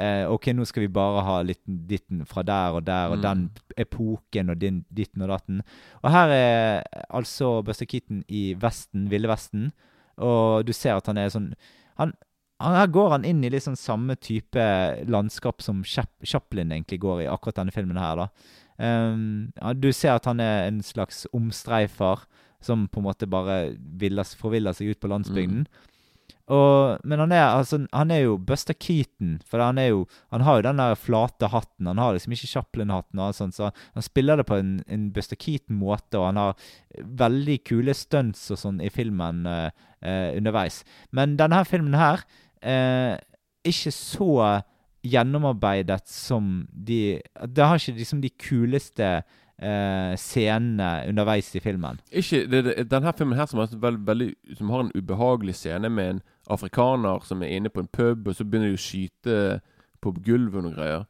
eh, 0.00 0.24
OK, 0.32 0.48
nå 0.56 0.64
skal 0.64 0.86
vi 0.86 0.92
bare 0.96 1.24
ha 1.26 1.36
litt 1.44 1.60
ditten 1.66 2.24
fra 2.26 2.42
der 2.48 2.78
og 2.80 2.86
der, 2.88 3.12
og 3.12 3.18
Mm. 3.20 3.22
den 3.26 3.44
epoken 3.76 4.50
og 4.50 4.58
din, 4.62 4.84
ditten 4.90 5.22
og 5.22 5.28
datten. 5.34 5.60
Og 6.02 6.10
her 6.10 6.32
er 6.32 6.82
altså 7.10 7.58
Buster 7.62 7.86
Keaton 7.86 8.24
i 8.28 8.54
Vesten, 8.54 9.10
Ville 9.12 9.28
Vesten, 9.28 9.72
og 10.16 10.64
du 10.66 10.72
ser 10.72 10.96
at 10.96 11.06
han 11.10 11.18
er 11.18 11.28
sånn 11.34 11.52
han, 11.98 12.12
Her 12.64 12.90
går 12.92 13.10
han 13.16 13.24
inn 13.28 13.44
i 13.44 13.60
sånn 13.60 13.78
samme 13.78 14.16
type 14.16 14.64
landskap 15.10 15.62
som 15.64 15.82
Chaplin 15.84 16.72
egentlig 16.72 17.00
går 17.02 17.24
i, 17.24 17.30
akkurat 17.30 17.60
denne 17.60 17.74
filmen 17.74 18.00
her, 18.00 18.24
da. 18.24 18.28
Um, 18.74 19.52
ja, 19.60 19.70
du 19.78 19.92
ser 19.94 20.16
at 20.16 20.26
han 20.26 20.40
er 20.42 20.66
en 20.66 20.80
slags 20.82 21.28
omstreifer 21.36 22.24
som 22.64 22.88
på 22.88 23.00
en 23.00 23.06
måte 23.06 23.28
bare 23.30 23.76
viller, 24.00 24.26
forviller 24.38 24.74
seg 24.74 24.94
ut 24.94 25.02
på 25.02 25.10
landsbygden. 25.12 25.66
Og, 26.52 27.00
men 27.08 27.22
han 27.22 27.32
er, 27.32 27.46
altså, 27.56 27.78
han 27.88 28.10
er 28.12 28.26
jo 28.26 28.36
Buster 28.36 28.76
Keaton, 28.76 29.38
for 29.48 29.62
han 29.64 29.78
er 29.80 29.86
jo 29.94 30.02
Han 30.28 30.42
har 30.44 30.58
jo 30.58 30.66
den 30.66 30.76
der 30.76 30.94
flate 30.94 31.48
hatten. 31.48 31.86
Han 31.86 31.98
har 31.98 32.12
liksom 32.12 32.32
ikke 32.36 32.50
Chaplin-hatten, 32.50 33.18
og 33.18 33.26
alt 33.26 33.36
sånt, 33.36 33.56
så 33.56 33.70
han 33.94 34.04
spiller 34.04 34.36
det 34.36 34.46
på 34.46 34.58
en, 34.60 34.82
en 34.88 35.10
Buster 35.12 35.36
Keaton-måte, 35.36 36.18
og 36.18 36.26
han 36.26 36.36
har 36.36 36.54
veldig 37.00 37.58
kule 37.64 37.94
stunts 37.94 38.50
og 38.50 38.60
sånn 38.60 38.82
i 38.84 38.92
filmen 38.92 39.46
uh, 39.48 39.70
uh, 40.04 40.36
underveis. 40.36 40.82
Men 41.12 41.38
denne 41.40 41.62
her 41.62 41.68
filmen 41.68 41.96
her 41.96 42.26
eh, 42.64 43.14
ikke 43.64 43.92
så 43.94 44.60
gjennomarbeidet 45.04 46.08
som 46.08 46.66
de 46.72 47.20
Det 47.46 47.64
har 47.64 47.76
ikke 47.76 47.98
liksom 47.98 48.22
de 48.22 48.30
kuleste 48.40 49.08
eh, 49.58 50.16
scenene 50.16 51.08
underveis 51.08 51.54
i 51.54 51.60
filmen. 51.60 52.00
Ikke, 52.10 52.46
det, 52.50 52.64
det, 52.64 52.90
denne 52.90 53.12
filmen 53.16 53.38
her 53.38 53.46
som 53.46 53.60
veld, 53.60 54.00
veldig, 54.06 54.32
som 54.56 54.70
har 54.70 54.84
en 54.84 54.92
ubehagelig 54.94 55.54
scene 55.60 55.90
med 55.90 56.10
en 56.10 56.22
afrikaner 56.50 57.24
som 57.24 57.42
er 57.42 57.56
inne 57.56 57.68
på 57.72 57.84
en 57.84 57.92
pub, 57.92 58.28
og 58.28 58.34
så 58.36 58.44
begynner 58.44 58.72
de 58.72 58.78
å 58.78 58.84
skyte 58.84 59.38
på 60.04 60.12
gulvet 60.24 60.60
og 60.60 60.68
noen 60.68 60.76
greier. 60.76 61.06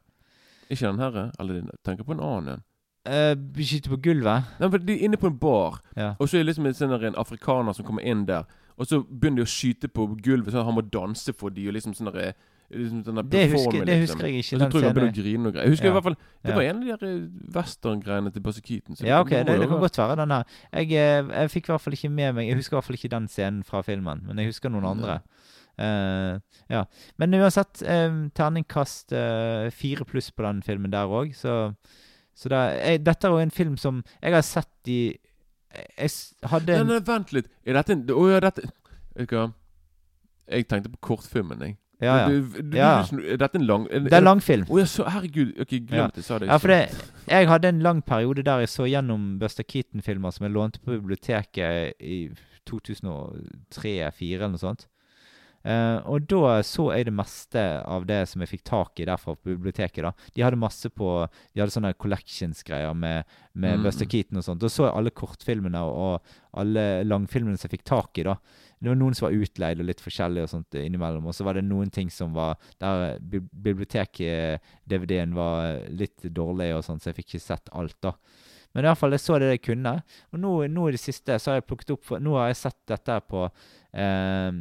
Ikke 0.69 0.87
den 0.87 0.99
her, 0.99 1.31
eller 1.39 1.59
de 1.59 1.77
tenker 1.85 2.07
på 2.07 2.15
en 2.15 2.23
annen 2.23 2.55
en. 2.55 2.65
Eh, 3.05 3.35
Skyte 3.61 3.89
på 3.91 3.99
gulvet. 4.01 4.43
Nei, 4.59 4.69
for 4.69 4.77
De 4.79 4.93
er 4.93 5.05
inne 5.05 5.17
på 5.17 5.27
en 5.27 5.37
bar, 5.37 5.79
Ja. 5.95 6.15
og 6.19 6.27
så 6.27 6.37
er 6.39 6.43
det 6.43 6.55
liksom 6.55 6.65
en, 6.65 6.73
sånn 6.73 7.03
en 7.03 7.15
afrikaner 7.15 7.73
som 7.75 7.85
kommer 7.85 8.01
inn 8.01 8.25
der. 8.25 8.45
Og 8.77 8.87
så 8.87 9.03
begynner 9.05 9.37
de 9.37 9.43
å 9.43 9.51
skyte 9.51 9.87
på 9.87 10.07
gulvet, 10.21 10.51
sånn 10.51 10.59
at 10.61 10.65
han 10.65 10.75
må 10.75 10.81
danse 10.89 11.31
for 11.37 11.49
de, 11.49 11.67
og 11.69 11.73
liksom 11.75 11.93
sånn 11.95 12.11
der, 12.11 12.33
liksom 12.73 13.03
sånn 13.05 13.29
Det 13.29 13.51
husker- 13.51 13.85
det 13.85 14.01
liksom. 14.01 14.17
husker 14.17 14.25
jeg 14.27 14.41
ikke, 14.41 14.55
Og 14.55 14.61
så 14.61 14.69
tror 14.71 14.81
jeg 14.81 14.89
han 14.89 14.95
begynner 14.95 15.13
å 15.13 15.23
grine 15.23 15.45
og 15.47 15.53
greier. 15.53 15.63
Jeg 15.63 15.71
husker 15.71 15.85
Ja. 15.85 15.91
i 15.91 15.93
hvert 15.93 16.03
fall 16.03 16.15
Det 16.43 16.49
Ja. 16.49 16.55
var 16.55 16.61
en 16.63 16.91
av 16.91 16.99
de 16.99 17.05
eh, 17.07 17.29
western-greiene 17.53 18.33
til 18.33 18.41
Buster 18.41 18.61
Keaton. 18.61 18.95
Ja, 19.05 19.21
ok, 19.21 19.29
det, 19.29 19.45
det 19.45 19.69
kan 19.69 19.79
godt 19.79 19.97
være 19.97 20.15
den 20.17 20.29
her. 20.31 20.43
Jeg, 20.73 20.91
eh, 20.91 21.23
jeg 21.41 21.49
fikk 21.51 21.69
i 21.69 21.71
hvert 21.73 21.81
fall 21.81 21.93
ikke 21.93 22.11
med 22.11 22.35
meg 22.35 22.47
Jeg 22.47 22.55
husker 22.57 22.73
i 22.73 22.77
hvert 22.81 22.85
fall 22.85 22.95
ikke 22.97 23.09
den 23.09 23.27
scenen 23.27 23.63
fra 23.63 23.81
filmen, 23.81 24.25
men 24.25 24.37
jeg 24.37 24.47
husker 24.47 24.69
noen 24.69 24.83
andre. 24.85 25.21
Uh, 25.77 26.39
ja. 26.69 26.85
Men 27.17 27.31
uansett, 27.33 27.81
um, 27.83 28.31
terningkast 28.31 29.11
uh, 29.11 29.69
fire 29.71 30.05
pluss 30.05 30.31
på 30.31 30.41
den 30.43 30.61
filmen 30.61 30.89
der 30.89 31.05
òg, 31.05 31.33
så, 31.35 31.75
så 32.35 32.49
det, 32.51 32.57
er- 32.59 32.79
jeg, 32.91 33.03
dette 33.07 33.27
er 33.27 33.31
jo 33.31 33.37
en 33.45 33.51
film 33.55 33.77
som 33.79 34.03
jeg 34.21 34.33
har 34.35 34.43
sett 34.43 34.91
i 34.91 34.99
Jeg 35.97 36.09
hadde 36.51 36.75
en 36.81 36.87
nei, 36.87 36.99
vent 37.07 37.31
litt. 37.35 37.47
Er 37.65 37.73
dette 37.79 37.95
en 37.95 38.03
Å 38.11 38.25
ja, 38.31 38.39
dette 38.43 38.63
Vet 39.15 39.29
du 39.31 39.35
hva? 39.37 39.45
Jeg 40.51 40.67
tenkte 40.69 40.91
på 40.93 40.99
kortfilmen, 41.15 41.61
jeg. 41.63 41.77
Ja, 42.03 42.15
ja. 42.19 42.25
Du, 42.29 42.57
du, 42.61 42.75
Ja. 42.77 42.89
Er 43.23 43.37
dette 43.39 43.55
en 43.57 43.65
lang 43.65 43.85
Det 43.87 44.13
er 44.13 44.21
langfilm. 44.21 44.65
Å 44.69 44.79
ja, 44.81 44.85
så 44.85 45.05
herregud. 45.09 45.53
Ok, 45.63 45.71
glem 45.87 46.09
at 46.09 46.17
jeg 46.19 46.25
sa 46.27 46.37
det. 46.43 46.49
Ja, 46.51 46.57
for 46.59 46.67
det, 46.73 46.81
jeg 47.31 47.47
hadde 47.49 47.71
en 47.71 47.79
lang 47.81 48.01
periode 48.03 48.43
der 48.43 48.59
jeg 48.65 48.69
så 48.69 48.83
gjennom 48.85 49.39
Buster 49.39 49.63
Keaton-filmer 49.63 50.35
som 50.35 50.45
jeg 50.45 50.53
lånte 50.53 50.83
på 50.83 50.91
biblioteket 50.99 51.95
i 52.03 52.19
2003-2004 52.69 54.35
eller 54.35 54.53
noe 54.53 54.61
sånt. 54.61 54.85
Eh, 55.65 55.97
og 56.05 56.27
da 56.29 56.59
så 56.61 56.91
jeg 56.93 57.07
det 57.07 57.13
meste 57.17 57.61
av 57.89 58.03
det 58.05 58.19
som 58.29 58.37
jeg 58.43 58.51
fikk 58.51 58.61
tak 58.69 58.99
i 59.01 59.07
derfra 59.09 59.33
på 59.33 59.49
biblioteket. 59.55 60.03
da. 60.05 60.11
De 60.35 60.43
hadde 60.45 60.59
masse 60.61 60.85
på 60.93 61.07
De 61.55 61.61
hadde 61.63 61.73
sånne 61.73 61.97
collections-greier 61.97 62.93
med, 62.93 63.25
med 63.53 63.79
Mm. 63.79 63.83
Buster 63.83 64.05
Keaton 64.05 64.37
og 64.37 64.43
sånt. 64.45 64.61
Da 64.61 64.69
så 64.69 64.85
jeg 64.85 64.93
alle 64.95 65.09
kortfilmene 65.09 65.81
og, 65.81 65.95
og 65.95 66.21
alle 66.61 67.03
langfilmene 67.03 67.57
som 67.57 67.67
jeg 67.67 67.79
fikk 67.79 67.85
tak 67.89 68.17
i. 68.21 68.23
da. 68.23 68.35
Det 68.79 68.89
var 68.91 68.95
noen 68.99 69.13
som 69.17 69.25
var 69.25 69.37
utleid 69.41 69.79
og 69.81 69.85
litt 69.89 70.01
forskjellig 70.03 70.41
og 70.43 70.49
sånt 70.51 70.75
innimellom. 70.77 71.25
Og 71.25 71.33
så 71.33 71.43
var 71.47 71.53
det 71.57 71.65
noen 71.65 71.89
ting 71.89 72.09
som 72.13 72.33
var 72.35 72.55
Der 72.79 73.17
biblioteket-DVD-en 73.19 75.33
var 75.33 75.79
litt 75.89 76.21
dårlig 76.29 76.75
og 76.75 76.83
sånn, 76.85 76.99
så 76.99 77.09
jeg 77.09 77.15
fikk 77.21 77.29
ikke 77.35 77.47
sett 77.47 77.69
alt, 77.73 77.97
da. 78.03 78.11
Men 78.75 78.83
i 78.83 78.87
hvert 78.89 78.99
fall, 78.99 79.15
jeg 79.15 79.23
så 79.23 79.39
det 79.39 79.49
jeg 79.53 79.61
kunne. 79.69 79.95
Og 80.35 80.39
nå, 80.43 80.53
nå 80.67 80.87
i 80.89 80.95
det 80.97 80.99
siste 80.99 81.37
så 81.39 81.53
har 81.53 81.61
jeg 81.61 81.67
plukket 81.69 81.93
opp 81.95 82.03
for, 82.05 82.19
Nå 82.19 82.35
har 82.35 82.49
jeg 82.51 82.59
sett 82.59 82.77
dette 82.91 83.15
på 83.31 83.45
eh, 83.47 84.51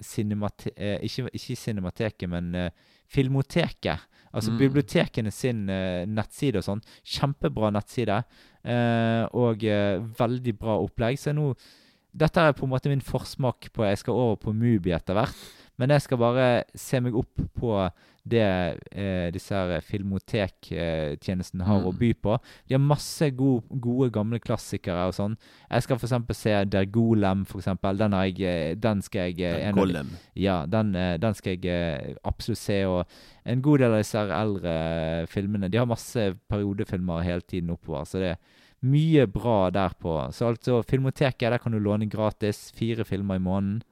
cinemate, 0.00 0.70
eh, 0.76 0.98
ikke, 1.02 1.28
ikke 1.34 1.56
Cinemateket, 1.58 2.28
men 2.30 2.54
eh, 2.54 2.70
Filmoteket. 3.10 3.98
Altså 4.34 4.50
Mm. 4.50 4.58
bibliotekene 4.58 5.30
sin 5.30 5.68
eh, 5.70 6.04
nettside 6.10 6.58
og 6.58 6.64
sånn. 6.66 6.80
Kjempebra 7.06 7.70
nettside. 7.70 8.22
Eh, 8.64 9.24
og 9.32 9.62
eh, 9.64 9.98
veldig 10.18 10.54
bra 10.58 10.78
opplegg. 10.82 11.18
Så 11.18 11.34
nå 11.34 11.52
Dette 12.14 12.38
er 12.38 12.52
på 12.54 12.62
en 12.62 12.70
måte 12.70 12.86
min 12.88 13.00
forsmak 13.02 13.72
på 13.74 13.82
Jeg 13.88 13.98
skal 13.98 14.14
over 14.14 14.36
på 14.38 14.52
Mubi 14.54 14.92
etter 14.94 15.14
hvert. 15.18 15.34
Men 15.78 15.90
jeg 15.90 16.02
skal 16.04 16.18
bare 16.18 16.48
se 16.78 17.00
meg 17.02 17.14
opp 17.18 17.40
på 17.58 17.90
det 18.24 18.40
eh, 18.96 19.30
disse 19.34 19.52
her 19.52 19.82
filmotektjenestene 19.84 21.64
har 21.66 21.82
å 21.84 21.92
Mm. 21.92 21.98
by 21.98 22.12
på. 22.14 22.38
De 22.68 22.74
har 22.74 22.80
masse 22.80 23.30
gode, 23.36 23.64
gode 23.80 24.10
gamle 24.10 24.38
klassikere 24.40 25.08
og 25.08 25.14
sånn. 25.14 25.36
Jeg 25.70 25.82
skal 25.82 25.96
eksempel 25.96 26.34
se 26.34 26.64
Der 26.64 26.86
Golem, 26.86 27.44
for. 27.44 27.60
Den, 27.60 28.12
har 28.12 28.24
jeg, 28.24 28.40
eh, 28.40 28.74
den 28.74 29.02
skal 29.02 29.32
jeg 29.32 29.40
eh, 29.40 29.64
Der 29.66 29.72
Golem. 29.72 30.08
Ja, 30.34 30.64
den, 30.66 30.94
eh, 30.96 31.16
den 31.18 31.34
skal 31.34 31.58
jeg 31.58 32.16
absolutt 32.24 32.58
se. 32.58 32.84
Og 32.86 33.04
en 33.44 33.60
god 33.60 33.78
del 33.78 33.92
av 33.92 33.98
disse 33.98 34.16
her 34.18 34.30
eldre 34.30 35.26
filmene 35.28 35.70
De 35.70 35.78
har 35.78 35.86
masse 35.86 36.34
periodefilmer 36.48 37.22
hele 37.22 37.40
tiden 37.40 37.70
oppover, 37.70 38.04
så 38.04 38.18
det 38.18 38.30
er 38.30 38.38
mye 38.84 39.26
bra 39.26 39.70
der 39.70 39.90
på. 40.00 40.32
Så 40.32 40.46
altså, 40.48 40.82
Filmoteket, 40.82 41.50
der 41.50 41.58
kan 41.58 41.72
du 41.72 41.78
låne 41.78 42.08
gratis. 42.08 42.70
Fire 42.74 43.04
filmer 43.04 43.36
i 43.36 43.38
måneden. 43.38 43.82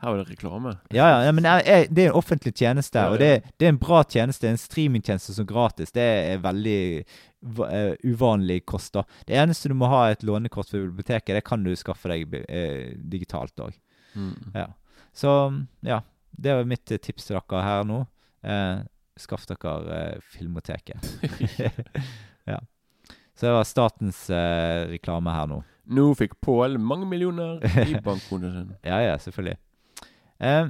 Her 0.00 0.10
var 0.10 0.18
det 0.20 0.30
reklame. 0.30 0.76
Ja, 0.94 1.08
ja, 1.10 1.24
ja, 1.26 1.32
men 1.34 1.44
jeg, 1.44 1.62
jeg, 1.66 1.86
det 1.90 2.02
er 2.04 2.12
en 2.12 2.18
offentlig 2.20 2.52
tjeneste, 2.54 3.00
Ja, 3.02 3.10
og 3.10 3.18
det, 3.18 3.50
det 3.58 3.66
er 3.66 3.72
en 3.72 3.80
bra 3.82 4.04
tjeneste. 4.06 4.46
En 4.46 4.60
streamingtjeneste 4.60 5.34
som 5.34 5.46
gratis. 5.46 5.90
Det 5.90 6.04
er 6.04 6.44
veldig 6.44 6.82
eh, 7.02 7.94
uvanlig 8.06 8.60
kost. 8.70 8.92
da. 8.94 9.02
Det 9.26 9.34
eneste 9.42 9.72
du 9.72 9.74
må 9.74 9.90
ha 9.90 10.04
et 10.12 10.22
lånekort 10.22 10.70
for 10.70 10.86
biblioteket, 10.86 11.34
det 11.34 11.42
kan 11.48 11.66
du 11.66 11.74
skaffe 11.74 12.12
deg 12.12 12.30
uh, 12.30 12.94
digitalt 13.10 13.58
òg. 13.58 13.74
Mm. 14.14 14.54
Ja. 14.54 14.68
Så 15.10 15.34
ja, 15.82 16.00
det 16.30 16.54
var 16.54 16.70
mitt 16.70 16.86
tips 16.86 17.26
til 17.26 17.40
dere 17.40 17.66
her 17.66 17.86
nå. 17.90 18.04
Uh, 18.46 18.86
skaff 19.18 19.50
dere 19.50 20.20
Filmoteket. 20.30 21.10
ja. 22.52 22.62
Så 23.34 23.48
det 23.48 23.56
var 23.56 23.66
statens 23.66 24.28
reklame 24.94 25.34
her 25.34 25.50
nå. 25.50 25.64
Nå 25.90 26.12
fikk 26.18 26.38
Pål 26.44 26.78
mange 26.78 27.06
millioner 27.08 27.58
i 27.82 27.98
bankkontoen 28.06 28.52
sin. 28.54 28.76
Ja, 28.86 29.00
ja, 29.02 29.18
selvfølgelig. 29.18 29.58
Eh, 30.40 30.68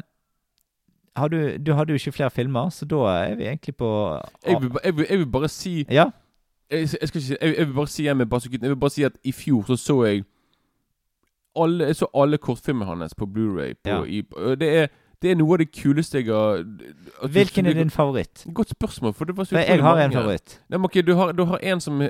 har 1.17 1.29
du, 1.29 1.57
du 1.59 1.73
hadde 1.75 1.91
jo 1.93 1.95
ikke 1.99 2.13
flere 2.13 2.31
filmer, 2.31 2.69
så 2.71 2.85
da 2.87 2.97
er 3.27 3.35
vi 3.35 3.45
egentlig 3.45 3.77
på 3.77 3.89
Jeg 4.47 4.61
vil, 4.63 4.71
jeg 4.85 4.97
vil, 4.97 5.07
jeg 5.11 5.19
vil 5.19 5.27
bare 5.27 5.49
si 5.49 5.87
Ja? 5.91 6.05
jeg, 6.71 6.81
jeg, 6.81 7.09
skal 7.09 7.21
ikke, 7.21 7.21
si- 7.27 7.37
jeg, 7.43 7.67
vil 7.67 7.75
bare 7.75 7.87
si 7.89 8.05
Jeg 8.05 8.19
vil 8.19 8.77
bare 8.77 8.91
si 8.91 9.03
at 9.03 9.13
i 9.25 9.33
fjor 9.33 9.65
så 9.67 9.77
så 9.77 10.05
jeg 10.05 10.25
alle, 11.57 11.85
Jeg 11.87 11.97
så 11.97 12.07
alle 12.15 12.39
kortfilmene 12.39 12.87
hans 12.87 13.15
på 13.15 13.27
Blu-ray 13.27 13.75
Ja. 13.87 14.01
det, 14.55 14.69
er, 14.83 14.87
det 15.23 15.31
er 15.31 15.35
noe 15.41 15.53
av 15.57 15.59
det 15.59 15.73
kuleste 15.75 16.19
jeg 16.21 16.27
har 16.31 16.63
Hvilken 17.29 17.67
er 17.67 17.73
din 17.75 17.91
favoritt? 17.91 18.47
Godt 18.55 18.71
spørsmål, 18.71 19.13
for 19.15 19.25
det 19.25 19.37
var 19.37 19.45
så 19.45 19.57
For 19.57 19.59
jeg 19.59 19.83
har 19.83 19.99
en 20.05 20.13
favoritt. 20.13 20.61
Nei, 20.71 20.79
okay, 20.85 21.03
du 21.03 21.15
har, 21.15 21.33
du 21.33 21.45
har 21.45 21.59
en 21.63 21.81
som 21.81 22.03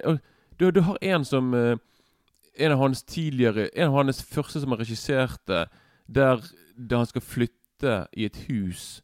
Du, 0.61 0.71
du 0.71 0.81
har 0.81 0.99
en 1.03 1.25
som 1.25 1.55
eh, 1.55 1.77
En 2.59 2.73
av 2.73 2.79
hans 2.79 3.03
tidligere 3.03 3.69
En 3.77 3.89
av 3.89 3.95
hans 4.03 4.23
første 4.25 4.61
som 4.61 4.71
har 4.75 4.79
regisserte, 4.83 5.67
der, 6.15 6.43
der 6.79 6.97
han 6.97 7.07
skal 7.07 7.21
flytte 7.23 8.07
i 8.17 8.25
et 8.25 8.37
hus 8.49 9.03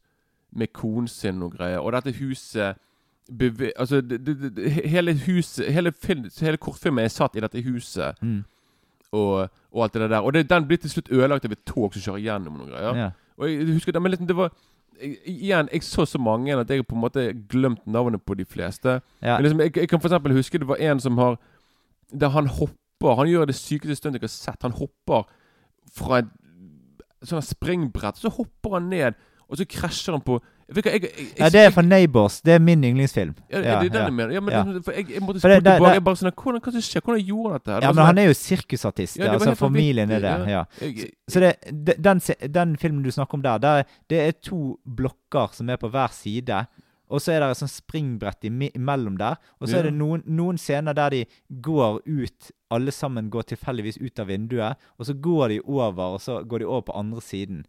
med 0.55 0.67
konen 0.73 1.07
sin 1.07 1.41
og 1.43 1.51
greier. 1.57 1.79
Og 1.79 1.91
dette 1.93 2.13
huset 2.19 2.75
beve, 3.37 3.71
Altså, 3.75 4.01
det, 4.01 4.25
det, 4.25 4.55
det, 4.55 4.71
hele 4.71 5.13
huset 5.25 5.73
hele, 5.73 5.91
film, 5.91 6.25
hele 6.41 6.57
kortfilmen 6.57 7.03
er 7.03 7.07
satt 7.07 7.35
i 7.35 7.39
dette 7.43 7.61
huset. 7.63 8.15
Mm. 8.21 8.43
Og, 9.11 9.49
og 9.71 9.83
alt 9.83 9.93
det 9.93 10.09
der. 10.09 10.17
Og 10.19 10.33
det, 10.33 10.49
den 10.49 10.67
blir 10.67 10.77
til 10.77 10.89
slutt 10.89 11.11
ødelagt 11.11 11.45
av 11.45 11.51
et 11.51 11.65
tog 11.65 11.93
som 11.93 12.01
kjører 12.01 12.23
gjennom 12.23 12.57
noen 12.59 12.69
greier. 12.71 12.95
Ja. 12.99 13.09
Og 13.37 13.49
jeg 13.51 13.67
husker 13.73 13.91
det, 13.91 14.01
men 14.01 14.11
liksom, 14.11 14.27
det 14.27 14.35
var 14.35 14.51
jeg- 15.01 15.17
Igjen, 15.25 15.69
jeg 15.73 15.83
så 15.83 16.05
så 16.05 16.17
mange 16.17 16.53
at 16.55 16.69
jeg 16.69 16.87
på 16.87 16.95
en 16.95 17.01
måte 17.01 17.33
glemt 17.49 17.87
navnet 17.87 18.21
på 18.25 18.33
de 18.33 18.45
fleste. 18.45 19.01
Ja. 19.21 19.35
Men 19.37 19.43
liksom, 19.43 19.59
jeg, 19.59 19.77
jeg 19.77 19.89
kan 19.89 19.99
eksempel 19.99 20.33
huske 20.33 20.57
det 20.57 20.67
var 20.67 20.75
en 20.79 20.99
som 20.99 21.17
har 21.17 21.37
Der 22.19 22.29
han 22.29 22.47
hopper 22.47 23.15
Han 23.17 23.27
gjør 23.27 23.45
det 23.45 23.55
sykeste 23.55 23.95
stuntet 23.95 24.21
jeg 24.21 24.29
har 24.29 24.31
sett. 24.31 24.61
Han 24.61 24.71
hopper 24.71 25.23
fra 25.95 26.17
et 26.19 26.25
sånn 27.29 27.45
springbrett, 27.45 28.19
så 28.21 28.31
hopper 28.33 28.77
han 28.79 28.91
ned, 28.91 29.17
og 29.45 29.59
så 29.59 29.67
krasjer 29.69 30.17
han 30.17 30.25
på 30.25 30.41
jeg, 30.65 30.81
jeg, 30.85 31.01
jeg, 31.03 31.25
ja, 31.37 31.47
det 31.53 31.59
er 31.61 31.69
fra 31.69 31.81
Neighbors. 31.85 32.39
Det 32.41 32.55
er 32.55 32.59
min 32.59 32.81
yndlingsfilm. 32.83 33.35
ja, 33.51 33.59
det 33.61 33.67
er 33.69 33.81
den 33.83 34.01
jeg 34.01 34.13
mener. 34.13 34.31
Ja, 34.33 34.41
men 34.41 34.53
ja. 34.53 34.79
for 34.81 34.95
jeg, 34.97 35.21
måtte 35.21 35.39
spørre 35.43 35.59
tilbake. 35.61 35.91
Jeg 35.93 36.03
bare 36.07 36.17
sånn, 36.17 36.31
hvordan, 36.41 36.63
hva 36.65 36.81
skjer? 36.81 37.03
Hvordan 37.05 37.21
gjorde 37.27 37.51
han 37.51 37.59
dette? 37.59 37.67
Det 37.67 37.75
Ja, 37.75 37.91
men 37.91 37.99
sånn- 37.99 38.09
han 38.09 38.17
er 38.17 38.25
jo 38.25 38.37
sirkusartist. 38.39 39.19
Ja, 39.21 39.33
altså 39.35 39.53
Familien 39.59 40.09
er 40.09 40.25
det. 40.25 40.33
ja. 40.49 40.63
Ja. 40.81 41.05
Så 41.29 41.43
det, 41.43 41.51
den, 42.01 42.21
den 42.57 42.73
filmen 42.81 43.03
du 43.05 43.11
snakker 43.11 43.37
om 43.37 43.43
der, 43.45 43.61
der 43.61 43.83
det 44.09 44.19
er 44.23 44.31
to 44.41 44.79
blokker 44.87 45.53
som 45.53 45.69
er 45.69 45.77
på 45.77 45.91
hver 45.93 46.09
side. 46.11 46.65
Og 47.09 47.21
så 47.21 47.35
er 47.35 47.43
det 47.43 47.51
et 47.53 47.61
sånt 47.61 47.73
springbrett 47.73 48.47
imellom 48.49 49.17
der. 49.19 49.37
Og 49.59 49.69
så 49.69 49.79
er 49.79 49.89
det 49.89 49.93
noen, 49.97 50.23
noen 50.25 50.57
scener 50.61 50.95
der 50.97 51.13
de 51.13 51.23
går 51.61 52.01
ut 52.05 52.51
Alle 52.73 52.91
sammen 52.91 53.29
går 53.29 53.45
tilfeldigvis 53.53 53.99
ut 54.01 54.19
av 54.19 54.27
vinduet. 54.27 54.81
Og 54.97 55.05
så 55.05 55.13
går 55.13 55.53
de 55.53 55.61
over, 55.61 56.17
og 56.17 56.21
så 56.21 56.41
går 56.43 56.63
de 56.63 56.65
over 56.65 56.81
på 56.89 56.97
andre 56.97 57.21
siden. 57.21 57.65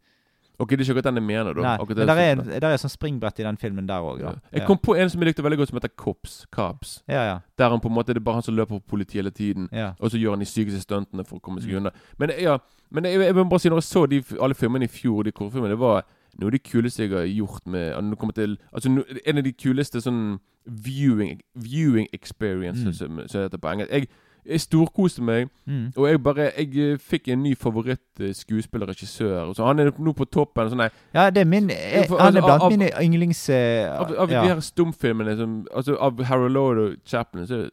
Ok, 0.59 0.71
det 0.71 0.81
er 0.81 0.85
ikke 0.87 0.93
akkurat 0.95 1.09
den 1.11 1.21
jeg 1.21 1.27
mener, 1.27 1.53
da. 1.53 1.63
Nei, 1.63 1.85
men 1.85 2.09
der 2.09 2.21
er, 2.23 2.61
der 2.65 2.73
er 2.73 2.79
sånn 2.81 2.93
springbrett 2.93 3.43
i 3.43 3.45
den 3.45 3.59
filmen 3.61 3.89
der 3.89 4.01
òg, 4.01 4.23
Ja. 4.25 4.31
Jeg 4.55 4.65
kom 4.65 4.79
på 4.81 4.95
en 4.97 5.11
som 5.13 5.21
jeg 5.21 5.29
likte 5.29 5.45
veldig 5.45 5.59
godt, 5.61 5.69
som 5.69 5.77
heter 5.77 5.93
Cops. 5.93 6.37
Cops. 6.51 6.95
Ja, 7.07 7.25
ja. 7.29 7.35
Der 7.61 7.69
han 7.69 7.81
på 7.81 7.91
en 7.91 7.95
måte 7.95 8.15
Det 8.15 8.23
er 8.23 8.25
bare 8.25 8.41
han 8.41 8.47
som 8.47 8.57
løper 8.57 8.81
på 8.81 8.97
politiet 8.97 9.21
hele 9.21 9.31
tiden. 9.31 9.69
Ja. 9.73 9.93
Og 10.01 10.11
så 10.11 10.17
gjør 10.17 10.31
han 10.33 10.41
de 10.41 10.49
sykeste 10.49 10.81
stuntene 10.81 11.27
for 11.29 11.37
å 11.37 11.41
komme 11.41 11.61
seg 11.61 11.77
Mm. 11.77 11.91
Men 12.19 12.31
ja, 12.41 12.59
men 12.91 13.05
jeg, 13.05 13.21
jeg 13.21 13.35
vil 13.35 13.45
bare 13.45 13.61
si 13.61 13.69
når 13.69 13.83
jeg 13.83 13.91
så 13.91 14.07
de, 14.07 14.23
alle 14.41 14.55
filmene 14.55 14.85
i 14.85 14.89
fjor, 14.89 15.25
de 15.25 15.33
kortfilmene, 15.33 15.75
det 15.75 15.79
var 15.79 16.07
noe 16.41 16.49
av 16.49 16.53
det 16.53 16.63
kuleste 16.63 17.03
jeg 17.07 17.11
har 17.13 17.27
gjort 17.27 17.67
med 17.67 18.35
til, 18.35 18.59
Altså 18.73 18.89
no, 18.91 19.03
en 19.27 19.39
av 19.39 19.45
de 19.45 19.53
kuleste 19.53 20.01
sånn 20.01 20.39
viewing, 20.67 21.41
viewing 21.55 22.09
experiences, 22.13 22.85
Mm. 22.85 22.93
som, 22.95 23.21
som 23.29 23.41
heter 23.43 23.59
på 23.59 23.69
engelsk. 23.73 23.91
Jeg, 23.93 24.09
jeg 24.47 24.61
storkoste 24.61 25.23
meg, 25.23 25.49
Mm. 25.67 25.93
og 25.97 26.09
jeg 26.09 26.23
bare 26.23 26.53
Jeg 26.57 26.77
eh, 26.93 26.99
fikk 26.99 27.29
en 27.29 27.43
ny 27.43 27.55
favoritt-skuespiller, 27.55 28.87
regissør. 28.87 29.53
Så 29.55 29.65
han 29.67 29.79
er 29.81 29.91
nå 29.99 30.13
på 30.13 30.25
toppen. 30.31 30.71
Sånn, 30.71 30.91
ja, 31.15 31.31
det 31.31 31.41
er 31.41 31.45
min 31.51 31.69
jeg, 31.71 32.07
for- 32.09 32.19
Han 32.19 32.37
er 32.37 32.41
altså, 32.41 32.47
blant 32.47 32.63
av- 32.63 32.71
mine 32.71 32.91
yndlings... 33.03 33.49
Uh, 33.49 34.01
av, 34.01 34.15
av 34.19 34.31
ja. 34.31 34.43
de 34.43 34.49
her 34.49 34.61
stumfilmene 34.61 35.37
som 35.37 35.67
Altså 35.75 35.97
Av 36.01 36.23
Harold 36.25 36.53
Lord 36.53 36.79
og 36.79 36.97
Chaplin, 37.07 37.47
så 37.47 37.69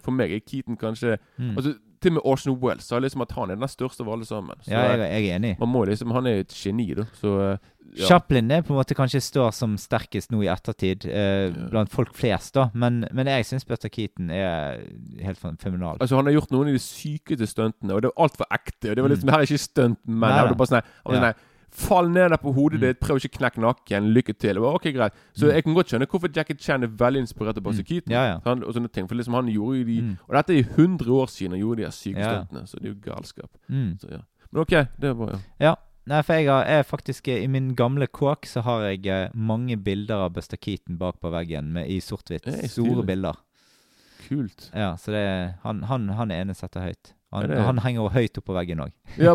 for 0.00 0.12
meg 0.12 0.32
er 0.32 0.40
Keaton 0.40 0.76
kanskje 0.76 1.18
Mm. 1.38 1.56
Altså 1.56 1.74
Til 2.04 2.10
og 2.10 2.14
med 2.14 2.22
Orson 2.24 2.58
Wells 2.60 2.84
sa 2.84 2.98
liksom 3.00 3.22
at 3.22 3.30
han 3.32 3.50
er 3.50 3.54
den 3.56 3.68
største 3.68 4.00
av 4.04 4.10
alle 4.12 4.26
sammen. 4.26 4.54
Så 4.60 4.70
ja, 4.70 4.82
jeg, 4.92 4.98
jeg 5.24 5.28
er 5.30 5.36
enig. 5.38 5.56
man 5.58 5.68
må 5.72 5.84
liksom 5.86 6.10
Han 6.12 6.26
er 6.26 6.40
et 6.42 6.52
geni, 6.52 6.92
da. 6.94 7.04
Så 7.14 7.52
eh, 7.52 7.56
ja. 7.96 8.06
Chaplin 8.08 8.50
er 8.50 8.62
på 8.62 8.70
en 8.74 8.78
måte 8.80 8.94
kanskje 8.96 9.20
står 9.22 9.52
som 9.52 9.76
sterkest 9.76 10.30
nå 10.30 10.42
i 10.42 10.48
ettertid, 10.48 11.04
eh, 11.06 11.48
Ja. 11.52 11.68
blant 11.70 11.90
folk 11.90 12.14
flest, 12.14 12.54
da. 12.54 12.70
Men, 12.74 13.06
men 13.12 13.26
jeg 13.26 13.44
syns 13.44 13.64
Butter 13.66 13.88
Keaton 13.88 14.30
er 14.30 14.80
helt 15.22 15.38
feminal 15.38 15.56
fenomenal. 15.58 15.96
Altså 16.00 16.16
Han 16.16 16.26
har 16.26 16.32
gjort 16.40 16.50
noen 16.50 16.68
av 16.68 16.72
de 16.74 16.78
sykeste 16.78 17.46
stuntene, 17.46 17.92
og 17.94 18.02
det 18.02 18.10
var 18.14 18.24
altfor 18.28 18.46
ekte. 18.50 18.90
Og 18.90 18.96
det 18.96 19.02
var 19.02 19.08
Mm. 19.10 19.16
liksom 19.16 19.30
Her 19.30 19.38
er 19.38 19.46
ikke 19.46 19.58
stunt, 19.58 19.98
men 20.06 20.20
Nei, 20.20 20.32
her 20.32 20.42
var 20.42 20.48
det 20.48 20.56
bare 20.58 20.66
sånn 20.68 20.82
her, 20.82 20.84
Ja. 21.14 21.20
sånn 21.32 21.34
Fall 21.74 22.08
ned 22.08 22.30
der 22.30 22.36
på 22.38 22.54
hodet 22.54 22.78
Mm. 22.78 22.80
ditt, 22.82 23.00
prøv 23.00 23.16
ikke 23.18 23.34
å 23.34 23.38
knekke 23.38 23.58
nakken. 23.58 24.14
Lykke 24.14 24.38
til. 24.38 24.54
Bare, 24.54 24.74
ok, 24.76 24.92
greit 24.94 25.12
Så 25.34 25.46
Mm. 25.48 25.54
jeg 25.54 25.64
kan 25.64 25.74
godt 25.74 25.86
skjønne 25.88 26.06
hvorfor 26.06 26.32
Jackie 26.36 26.54
Chan 26.56 26.84
er 26.84 26.86
veldig 26.86 27.18
inspirert 27.26 27.56
av 27.56 27.62
Buster 27.64 27.82
Mm. 27.82 27.86
Keaton. 27.88 28.10
Ja, 28.12 28.24
ja. 28.26 28.40
Han, 28.44 28.62
og 28.62 28.72
sånne 28.74 28.92
ting 28.92 29.08
For 29.08 29.16
liksom 29.16 29.34
han 29.34 29.46
gjorde 29.48 29.78
jo 29.78 29.84
de 29.84 30.00
Mm. 30.02 30.18
Og 30.28 30.34
dette 30.36 30.50
er 30.50 30.58
i 30.58 30.62
100 30.62 31.10
år 31.10 31.26
siden 31.26 31.50
han 31.50 31.60
gjorde 31.60 31.76
de 31.78 31.90
syke 31.90 32.14
stuntene, 32.22 32.62
så 32.68 32.74
det 32.80 32.84
er 32.84 32.94
jo 32.94 33.00
galskap. 33.12 33.50
Mm. 33.68 33.98
Så 33.98 34.08
ja 34.10 34.18
Men 34.52 34.60
ok, 34.62 34.86
det 35.00 35.16
var 35.16 35.26
ja. 35.32 35.38
Ja. 35.60 35.74
Nei, 36.06 36.18
for 36.22 36.36
jeg 36.36 36.50
har, 36.52 36.82
faktisk 36.84 37.28
eh, 37.32 37.42
I 37.44 37.48
min 37.48 37.70
gamle 37.78 38.06
kåk 38.12 38.44
så 38.50 38.60
har 38.66 38.82
jeg 38.90 39.06
eh, 39.08 39.30
mange 39.34 39.76
bilder 39.80 40.26
av 40.26 40.34
Buster 40.36 40.58
Keaton 40.60 40.98
bak 41.00 41.16
på 41.22 41.30
veggen 41.32 41.70
med, 41.72 41.88
i 41.88 41.96
sort-hvitt. 42.04 42.44
Store 42.70 43.04
bilder. 43.08 43.38
kult. 44.28 44.70
Ja, 44.74 44.94
så 44.96 45.12
det 45.12 45.24
han, 45.62 45.82
han, 45.88 46.08
han 46.16 46.30
er 46.32 46.42
ene 46.44 46.54
setter 46.56 46.80
høyt. 46.86 47.12
Han, 47.34 47.48
det- 47.50 47.58
han 47.66 47.78
henger 47.82 48.12
høyt 48.14 48.38
opp 48.38 48.44
på 48.46 48.54
veggen 48.56 48.80
òg. 48.84 48.92
Ja, 49.18 49.34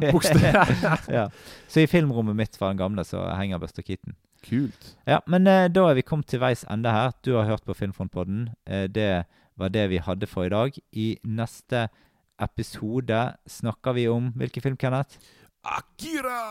ja. 1.19 1.25
Så 1.67 1.81
i 1.83 1.87
filmrommet 1.89 2.37
mitt 2.37 2.55
fra 2.57 2.69
den 2.71 2.79
gamle 2.79 3.03
så 3.05 3.25
henger 3.37 3.59
Buster 3.61 3.83
Keaton. 3.85 4.15
Kult. 4.45 4.93
Ja, 5.09 5.19
men 5.27 5.45
eh, 5.51 5.65
da 5.73 5.89
er 5.89 5.97
vi 5.97 6.05
kommet 6.07 6.29
til 6.31 6.39
veis 6.39 6.61
ende 6.71 6.93
her. 6.95 7.11
Du 7.25 7.33
har 7.35 7.49
hørt 7.49 7.65
på 7.67 7.75
Filmfrontpodden. 7.75 8.45
Eh, 8.69 8.85
det 8.87 9.25
var 9.59 9.73
det 9.73 9.87
vi 9.91 9.99
hadde 10.05 10.29
for 10.31 10.45
i 10.47 10.53
dag. 10.53 10.77
I 10.95 11.09
neste 11.27 11.87
episode 12.39 13.19
snakker 13.51 13.97
vi 13.97 14.07
om 14.07 14.31
hvilken 14.39 14.63
film, 14.63 14.77
Kenneth? 14.79 15.17
Akira! 15.63 16.41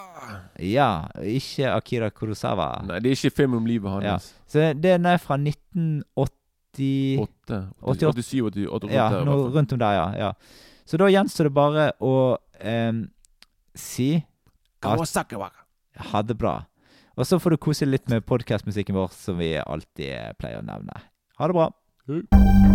Ja, 0.61 1.09
ikke 1.25 1.73
Akira 1.73 2.11
Kurosawa. 2.13 2.85
Nei, 2.87 3.01
det 3.03 3.13
er 3.13 3.17
ikke 3.17 3.37
film 3.43 3.57
om 3.59 3.67
livet 3.67 3.91
hans. 3.91 4.05
Ja. 4.05 4.17
Så 4.51 4.73
den 4.77 5.09
er 5.09 5.21
fra 5.23 5.39
1980 5.41 6.35
Åtte. 7.19 7.69
88. 7.81 8.23
87, 8.23 8.67
88, 8.69 8.95
Ja, 8.95 9.09
noe 9.25 9.49
rundt 9.55 9.73
om 9.73 9.81
der, 9.81 9.97
ja. 9.97 10.09
ja. 10.19 10.33
Så 10.87 11.01
da 11.01 11.09
gjenstår 11.11 11.49
det 11.49 11.55
bare 11.57 11.91
å 12.01 12.15
um, 12.37 13.03
si 13.75 14.11
at. 14.85 15.55
Ha 16.13 16.23
det 16.23 16.39
bra. 16.39 16.61
Og 17.19 17.27
så 17.27 17.41
får 17.43 17.57
du 17.57 17.63
kose 17.67 17.89
litt 17.89 18.07
med 18.13 18.27
podkastmusikken 18.29 18.95
vår, 18.95 19.11
som 19.17 19.41
vi 19.41 19.57
alltid 19.59 20.39
pleier 20.39 20.63
å 20.63 20.67
nevne. 20.69 21.03
Ha 21.41 21.51
det 21.51 21.59
bra. 21.59 21.71
Hei. 22.09 22.68